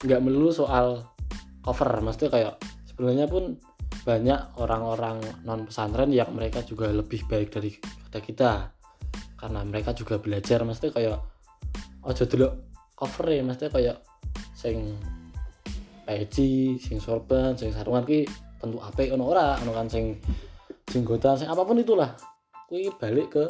nggak 0.00 0.20
melulu 0.24 0.50
soal 0.50 1.04
cover. 1.60 1.90
Maksudnya 2.00 2.30
kayak 2.32 2.54
sebenarnya 2.88 3.26
pun 3.28 3.60
banyak 4.00 4.56
orang-orang 4.56 5.20
non 5.44 5.68
pesantren 5.68 6.08
yang 6.08 6.32
mereka 6.32 6.64
juga 6.64 6.88
lebih 6.88 7.28
baik 7.28 7.52
daripada 7.52 8.18
kita. 8.24 8.50
Karena 9.36 9.60
mereka 9.62 9.92
juga 9.92 10.16
belajar. 10.16 10.64
Maksudnya 10.64 10.92
kayak 10.96 11.18
ojo 12.00 12.24
dulu 12.24 12.48
cover 13.00 13.32
ya 13.32 13.40
maksudnya 13.40 13.72
kayak 13.72 13.96
sing 14.52 14.92
peci 16.04 16.76
sing 16.76 17.00
sorban 17.00 17.56
sing 17.56 17.72
sarungan 17.72 18.04
ki 18.04 18.28
tentu 18.60 18.76
apik 18.76 19.08
ono 19.16 19.24
ora 19.32 19.56
ono 19.64 19.72
kan 19.72 19.88
sing 19.88 20.20
jenggotan 20.84 21.40
sing 21.40 21.48
apa 21.48 21.64
pun 21.64 21.80
itulah. 21.80 22.12
Kuwi 22.68 22.92
balik 23.00 23.40
ke 23.40 23.44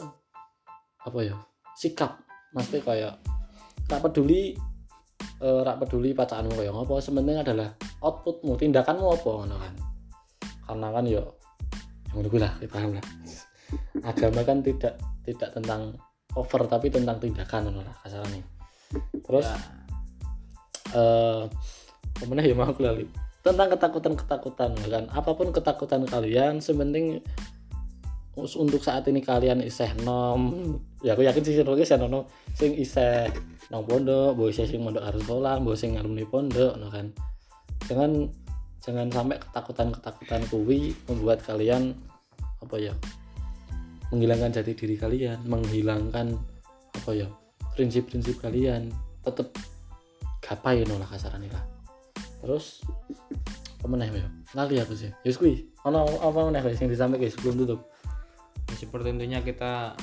apa 1.02 1.18
ya 1.24 1.34
sikap. 1.74 2.22
Maksudnya 2.54 2.80
kayak 2.86 3.14
tak 3.90 4.06
peduli 4.06 4.54
rak 5.40 5.76
peduli 5.82 6.14
pacaranmu 6.14 6.54
kayak 6.54 6.70
apa 6.70 6.94
sementing 7.00 7.40
adalah 7.40 7.74
outputmu 8.04 8.54
tindakanmu 8.54 9.08
apa 9.08 9.30
ngono 9.34 9.56
kan. 9.58 9.74
Karena 10.68 10.88
kan 10.94 11.04
yo 11.10 11.22
yang 12.14 12.22
ngono 12.22 12.28
kuwi 12.30 12.40
lah 12.44 12.52
kita 12.62 12.70
paham 12.70 12.90
lah. 12.94 13.06
Agama 14.06 14.40
kan 14.46 14.62
tidak 14.62 14.94
tidak 15.26 15.50
tentang 15.58 15.98
over 16.38 16.62
tapi 16.70 16.86
tentang 16.92 17.18
tindakan 17.18 17.72
ngono 17.72 17.82
lah 17.82 17.96
terus 19.22 19.46
Ya. 19.46 19.58
eh 22.20 22.26
mana 22.26 22.42
ya 22.44 22.52
mau 22.52 22.74
lali. 22.76 23.06
Tentang 23.40 23.72
ketakutan 23.72 24.12
ketakutan 24.18 24.70
kan. 24.76 25.04
Apa 25.08 25.32
pun 25.32 25.48
ketakutan 25.54 26.04
kalian 26.04 26.60
sementing 26.60 27.24
us- 28.36 28.58
untuk 28.58 28.84
saat 28.84 29.08
ini 29.08 29.24
kalian 29.24 29.64
iseh 29.64 29.88
nom. 30.04 30.52
Ya 31.00 31.16
aku 31.16 31.24
yakin 31.24 31.40
sih 31.40 31.56
iseh 31.56 31.96
nom 31.96 32.28
sing 32.52 32.76
iseh 32.76 33.30
nang 33.72 33.86
pondok 33.86 34.36
boy 34.36 34.52
iseh 34.52 34.66
sing 34.68 34.82
mondok 34.84 35.06
harus 35.06 35.22
sekolah 35.24 35.62
boy 35.62 35.78
sing 35.78 35.96
alumni 35.96 36.26
pondok 36.28 36.76
no 36.76 36.92
kan. 36.92 37.08
Jangan 37.88 38.28
jangan 38.84 39.08
sampai 39.08 39.40
ketakutan 39.40 39.88
ketakutan 39.94 40.42
kuwi 40.52 40.92
membuat 41.08 41.40
kalian 41.44 41.96
apa 42.60 42.76
ya 42.76 42.92
menghilangkan 44.12 44.52
jati 44.52 44.72
diri 44.76 44.96
kalian 45.00 45.38
menghilangkan 45.48 46.36
apa 46.92 47.10
ya 47.14 47.28
prinsip-prinsip 47.74 48.42
kalian 48.42 48.90
tetap 49.22 49.52
gapai 50.40 50.82
no 50.88 50.98
lah 50.98 51.08
kasarannya 51.08 51.50
lah. 51.52 51.64
Terus 52.40 52.82
apa 53.80 53.86
meneh 53.88 54.12
ya 54.12 54.28
lali 54.56 54.76
aku 54.80 54.92
sih. 54.96 55.10
Yus 55.24 55.38
kuwi. 55.38 55.70
Ono 55.88 56.04
apa 56.20 56.52
guys 56.60 56.80
yang 56.82 56.92
disampaikan 56.92 57.30
sebelum 57.32 57.64
tutup? 57.64 57.80
Ya, 58.68 58.74
seperti 58.76 59.08
intinya 59.14 59.40
kita 59.40 59.96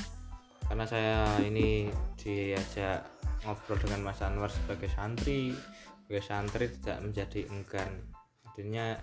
karena 0.67 0.85
saya 0.87 1.23
ini 1.45 1.87
diajak 2.19 3.07
ngobrol 3.45 3.79
dengan 3.79 4.11
Mas 4.11 4.19
Anwar 4.19 4.51
sebagai 4.51 4.91
santri 4.91 5.55
sebagai 6.03 6.23
santri 6.23 6.65
tidak 6.81 6.97
menjadi 7.03 7.39
enggan. 7.51 7.91
Intinya 8.55 8.97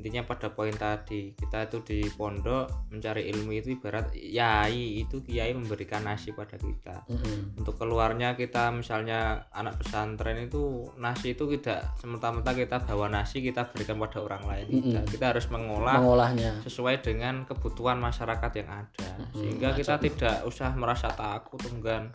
intinya 0.00 0.24
pada 0.24 0.48
poin 0.48 0.72
tadi 0.72 1.36
kita 1.36 1.68
itu 1.68 1.84
di 1.84 2.00
pondok 2.08 2.88
mencari 2.88 3.28
ilmu 3.28 3.52
itu 3.52 3.76
ibarat 3.76 4.16
yai 4.16 5.04
itu 5.04 5.20
kiai 5.20 5.52
memberikan 5.52 6.08
nasi 6.08 6.32
pada 6.32 6.56
kita. 6.56 7.04
Mm-mm. 7.12 7.60
untuk 7.60 7.76
keluarnya 7.76 8.32
kita 8.32 8.72
misalnya 8.72 9.44
anak 9.52 9.76
pesantren 9.84 10.40
itu 10.48 10.88
nasi 10.96 11.36
itu 11.36 11.44
tidak 11.60 11.92
semata-mata 12.00 12.56
kita 12.56 12.80
bawa 12.80 13.12
nasi 13.12 13.44
kita 13.44 13.68
berikan 13.68 14.00
pada 14.00 14.24
orang 14.24 14.42
lain. 14.48 14.66
Tidak 14.72 15.04
kita 15.12 15.36
harus 15.36 15.44
mengolah 15.52 16.00
mengolahnya. 16.00 16.64
sesuai 16.64 17.04
dengan 17.04 17.44
kebutuhan 17.44 18.00
masyarakat 18.00 18.52
yang 18.56 18.88
ada. 18.88 19.10
Sehingga 19.36 19.76
kita 19.76 20.00
tidak 20.00 20.48
usah 20.48 20.72
merasa 20.72 21.12
takut 21.12 21.60
enggan 21.68 22.08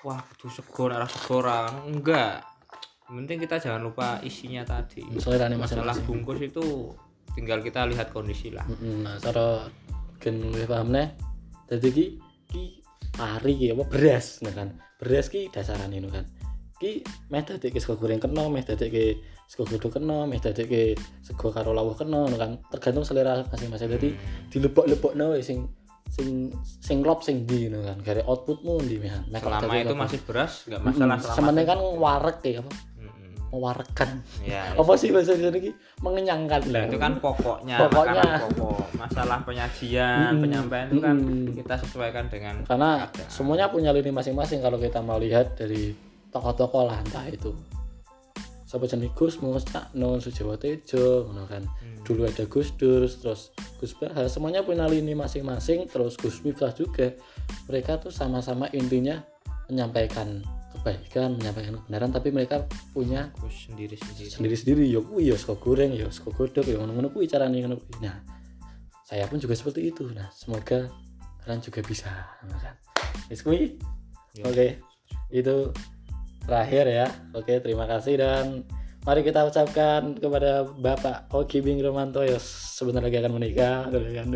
wah 0.00 0.20
butuh 0.32 0.48
sego 0.48 0.88
arah 0.88 1.08
segoran 1.08 1.72
enggak. 1.84 2.40
Penting 3.10 3.42
kita 3.42 3.58
jangan 3.58 3.82
lupa 3.82 4.22
isinya 4.22 4.62
tadi. 4.62 5.02
Masalah 5.82 5.98
bungkus 6.06 6.40
itu 6.40 6.94
tinggal 7.34 7.62
kita 7.62 7.86
lihat 7.86 8.10
kondisi 8.10 8.50
lah. 8.50 8.66
Nah 8.82 9.16
cara 9.22 9.66
gen 10.20 10.52
luwih 10.52 10.68
paham 10.68 10.92
nih 10.92 11.08
dadi 11.70 11.88
ki 11.90 12.06
ki 12.50 12.62
pari 13.14 13.52
ki 13.56 13.66
apa? 13.74 13.84
Beras 13.88 14.42
nah 14.44 14.52
kan. 14.54 14.76
Beras 15.00 15.32
ki 15.32 15.48
dasarane 15.48 15.98
no 16.02 16.10
kan. 16.10 16.26
Ki 16.80 17.04
meh 17.28 17.42
dadekke 17.44 17.78
sego 17.80 18.00
goreng 18.00 18.20
kena 18.20 18.48
meh 18.48 18.64
dadekke 18.64 19.20
sego 19.44 19.68
godhog 19.68 20.00
kena 20.00 20.24
meh 20.24 20.40
dadekke 20.40 20.96
sego 21.20 21.52
karo 21.52 21.76
lawuh 21.76 21.96
kena 21.96 22.26
kan. 22.36 22.60
Tergantung 22.72 23.04
selera 23.04 23.44
masing-masing. 23.48 23.88
Dadi 23.88 24.08
dilebok-lebokno 24.48 25.36
wae 25.36 25.44
sing 25.44 25.68
sing 26.10 26.50
sing 26.82 27.04
klop 27.04 27.22
sing 27.22 27.46
no 27.70 27.84
kan. 27.84 28.00
Gare 28.02 28.24
outputmu 28.26 28.82
ndi 28.82 28.96
meh 28.98 29.12
meh 29.30 29.38
kok 29.38 29.52
selama 29.52 29.74
itu 29.78 29.94
apa. 29.94 30.02
masih 30.04 30.20
beras 30.26 30.52
nggak 30.66 30.82
masalah 30.82 31.16
selama 31.20 31.62
kan 31.62 31.78
warek 31.78 32.38
ya 32.42 32.60
apa 32.64 32.72
Mm-mm. 33.50 33.52
mewarekan 33.52 34.22
ya 34.46 34.72
apa 34.72 34.92
sih 34.94 35.10
bahasa 35.10 35.34
Indonesia 35.34 35.58
ini 35.60 35.70
mengenyangkan 35.98 36.60
Nah, 36.66 36.86
itu 36.86 36.96
kan 36.96 37.12
pokoknya, 37.16 37.76
Pokoknya. 37.82 38.22
pokok. 38.46 38.86
Masalah 38.94 39.42
penyajian, 39.42 40.30
Mm-mm. 40.30 40.40
penyampaian 40.40 40.86
itu 40.86 41.00
kan 41.00 41.16
Mm-mm. 41.16 41.52
kita 41.52 41.74
sesuaikan 41.76 42.26
dengan 42.26 42.62
karena 42.62 43.04
keadaan. 43.04 43.28
semuanya 43.28 43.66
punya 43.66 43.90
lini 43.90 44.08
masing-masing 44.08 44.58
kalau 44.58 44.76
kita 44.76 44.98
mau 44.98 45.16
lihat 45.16 45.54
dari 45.54 45.92
tokoh-tokoh 46.30 46.86
lah 46.86 46.96
entah 46.96 47.26
itu 47.26 47.50
siapa 48.62 48.86
jenis 48.86 49.10
Gus 49.12 49.34
Mus 49.38 49.66
Cak 49.66 49.90
Nun 49.92 50.18
Sujawa 50.18 50.54
Tejo 50.54 51.26
kan 51.44 51.66
Hmm. 51.66 52.06
dulu 52.06 52.22
ada 52.22 52.46
Gus 52.46 52.70
Dur 52.72 53.02
terus 53.04 53.50
Gus 53.76 53.92
Bahar 53.92 54.24
semuanya 54.26 54.62
punya 54.62 54.86
lini 54.86 55.10
masing-masing 55.12 55.84
terus 55.84 56.14
Gus 56.14 56.38
Miftah 56.40 56.70
juga 56.70 57.10
mereka 57.66 57.98
tuh 57.98 58.08
sama-sama 58.08 58.70
intinya 58.70 59.18
menyampaikan 59.66 60.38
kebaikan 60.80 61.36
menyampaikan 61.36 61.76
kebenaran 61.84 62.10
tapi 62.10 62.32
mereka 62.32 62.64
punya 62.96 63.28
Gus 63.36 63.68
sendiri-sendiri. 63.68 64.32
sendiri-sendiri. 64.32 64.84
Ya 64.88 65.00
kuwi 65.04 65.28
ya 65.28 65.36
sego 65.36 65.60
goreng 65.60 65.92
ya 65.92 66.08
sego 66.08 66.32
godhog 66.32 66.64
ya 66.64 66.80
ngono-ngono 66.80 67.12
kuwi 67.12 67.28
carane 67.28 67.60
ngono 67.60 67.76
kuwi. 67.76 68.08
Nah 68.08 68.24
saya 69.04 69.28
pun 69.28 69.36
juga 69.36 69.52
seperti 69.52 69.92
itu. 69.92 70.08
Nah 70.08 70.32
semoga 70.32 70.88
kalian 71.44 71.60
juga 71.60 71.80
bisa. 71.84 72.08
Kan 72.40 72.76
Wis 73.28 73.44
kuwi? 73.44 73.76
Ya. 74.32 74.48
oke. 74.48 74.80
Itu 75.28 75.76
terakhir 76.48 76.88
ya. 76.88 77.06
Oke 77.36 77.60
terima 77.60 77.84
kasih 77.84 78.16
dan 78.16 78.64
mari 79.10 79.26
kita 79.26 79.42
ucapkan 79.42 80.22
kepada 80.22 80.70
Bapak 80.70 81.34
Oki 81.34 81.58
Bing 81.58 81.82
Romanto. 81.82 82.22
Ya 82.22 82.38
sebentar 82.38 83.02
lagi 83.02 83.18
akan 83.18 83.42
menikah. 83.42 83.90
Gitu 83.90 84.06
kan. 84.22 84.30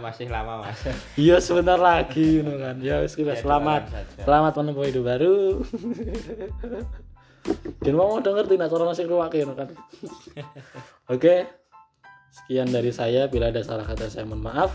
Masih 0.00 0.32
lama, 0.32 0.64
Mas. 0.64 0.80
iya 1.20 1.36
sebentar 1.36 1.76
lagi 1.76 2.40
ngono 2.40 2.56
kan. 2.56 2.76
Ya 2.80 3.04
wis 3.04 3.12
kuwi, 3.12 3.28
Ya, 3.28 3.36
selamat. 3.36 3.92
selamat 4.24 4.52
menempuh 4.56 4.88
hidup 4.88 5.04
baru. 5.04 5.36
Dan 7.84 8.00
mau 8.00 8.16
udah 8.16 8.32
ngerti 8.40 8.56
nah 8.56 8.72
cara 8.72 8.88
masih 8.88 9.04
keluar 9.04 9.28
kan. 9.28 9.68
Oke. 11.12 11.44
Sekian 12.32 12.72
dari 12.72 12.88
saya. 12.88 13.28
Bila 13.28 13.52
ada 13.52 13.60
salah 13.60 13.84
kata 13.84 14.08
saya 14.08 14.24
mohon 14.24 14.48
maaf. 14.48 14.72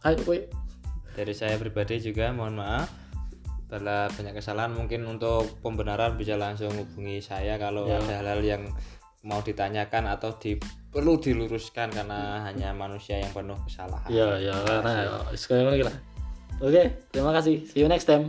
Ayo 0.00 0.16
kuy 0.24 0.48
Dari 1.12 1.36
saya 1.36 1.60
pribadi 1.60 2.00
juga 2.00 2.32
mohon 2.32 2.56
maaf. 2.56 3.03
Bila 3.82 4.06
banyak 4.06 4.34
kesalahan 4.38 4.70
mungkin 4.70 5.02
untuk 5.08 5.58
pembenaran 5.58 6.14
bisa 6.14 6.38
langsung 6.38 6.70
hubungi 6.70 7.18
saya 7.18 7.58
kalau 7.58 7.90
Ya. 7.90 7.98
ada 7.98 8.22
hal-hal 8.22 8.40
yang 8.42 8.62
mau 9.24 9.40
ditanyakan 9.40 10.04
atau 10.14 10.36
di, 10.36 10.54
perlu 10.92 11.16
diluruskan 11.16 11.88
karena 11.90 12.44
hanya 12.44 12.70
manusia 12.76 13.16
yang 13.18 13.32
penuh 13.32 13.56
kesalahan. 13.64 14.06
ya 14.12 14.36
ya 14.36 14.52
karena 14.62 14.92
ya, 15.00 15.12
sekarang 15.34 15.72
lagi 15.72 15.84
lah 15.88 15.96
oke 16.60 16.82
terima 17.08 17.32
kasih 17.32 17.64
see 17.64 17.80
you 17.80 17.88
next 17.88 18.04
time 18.04 18.28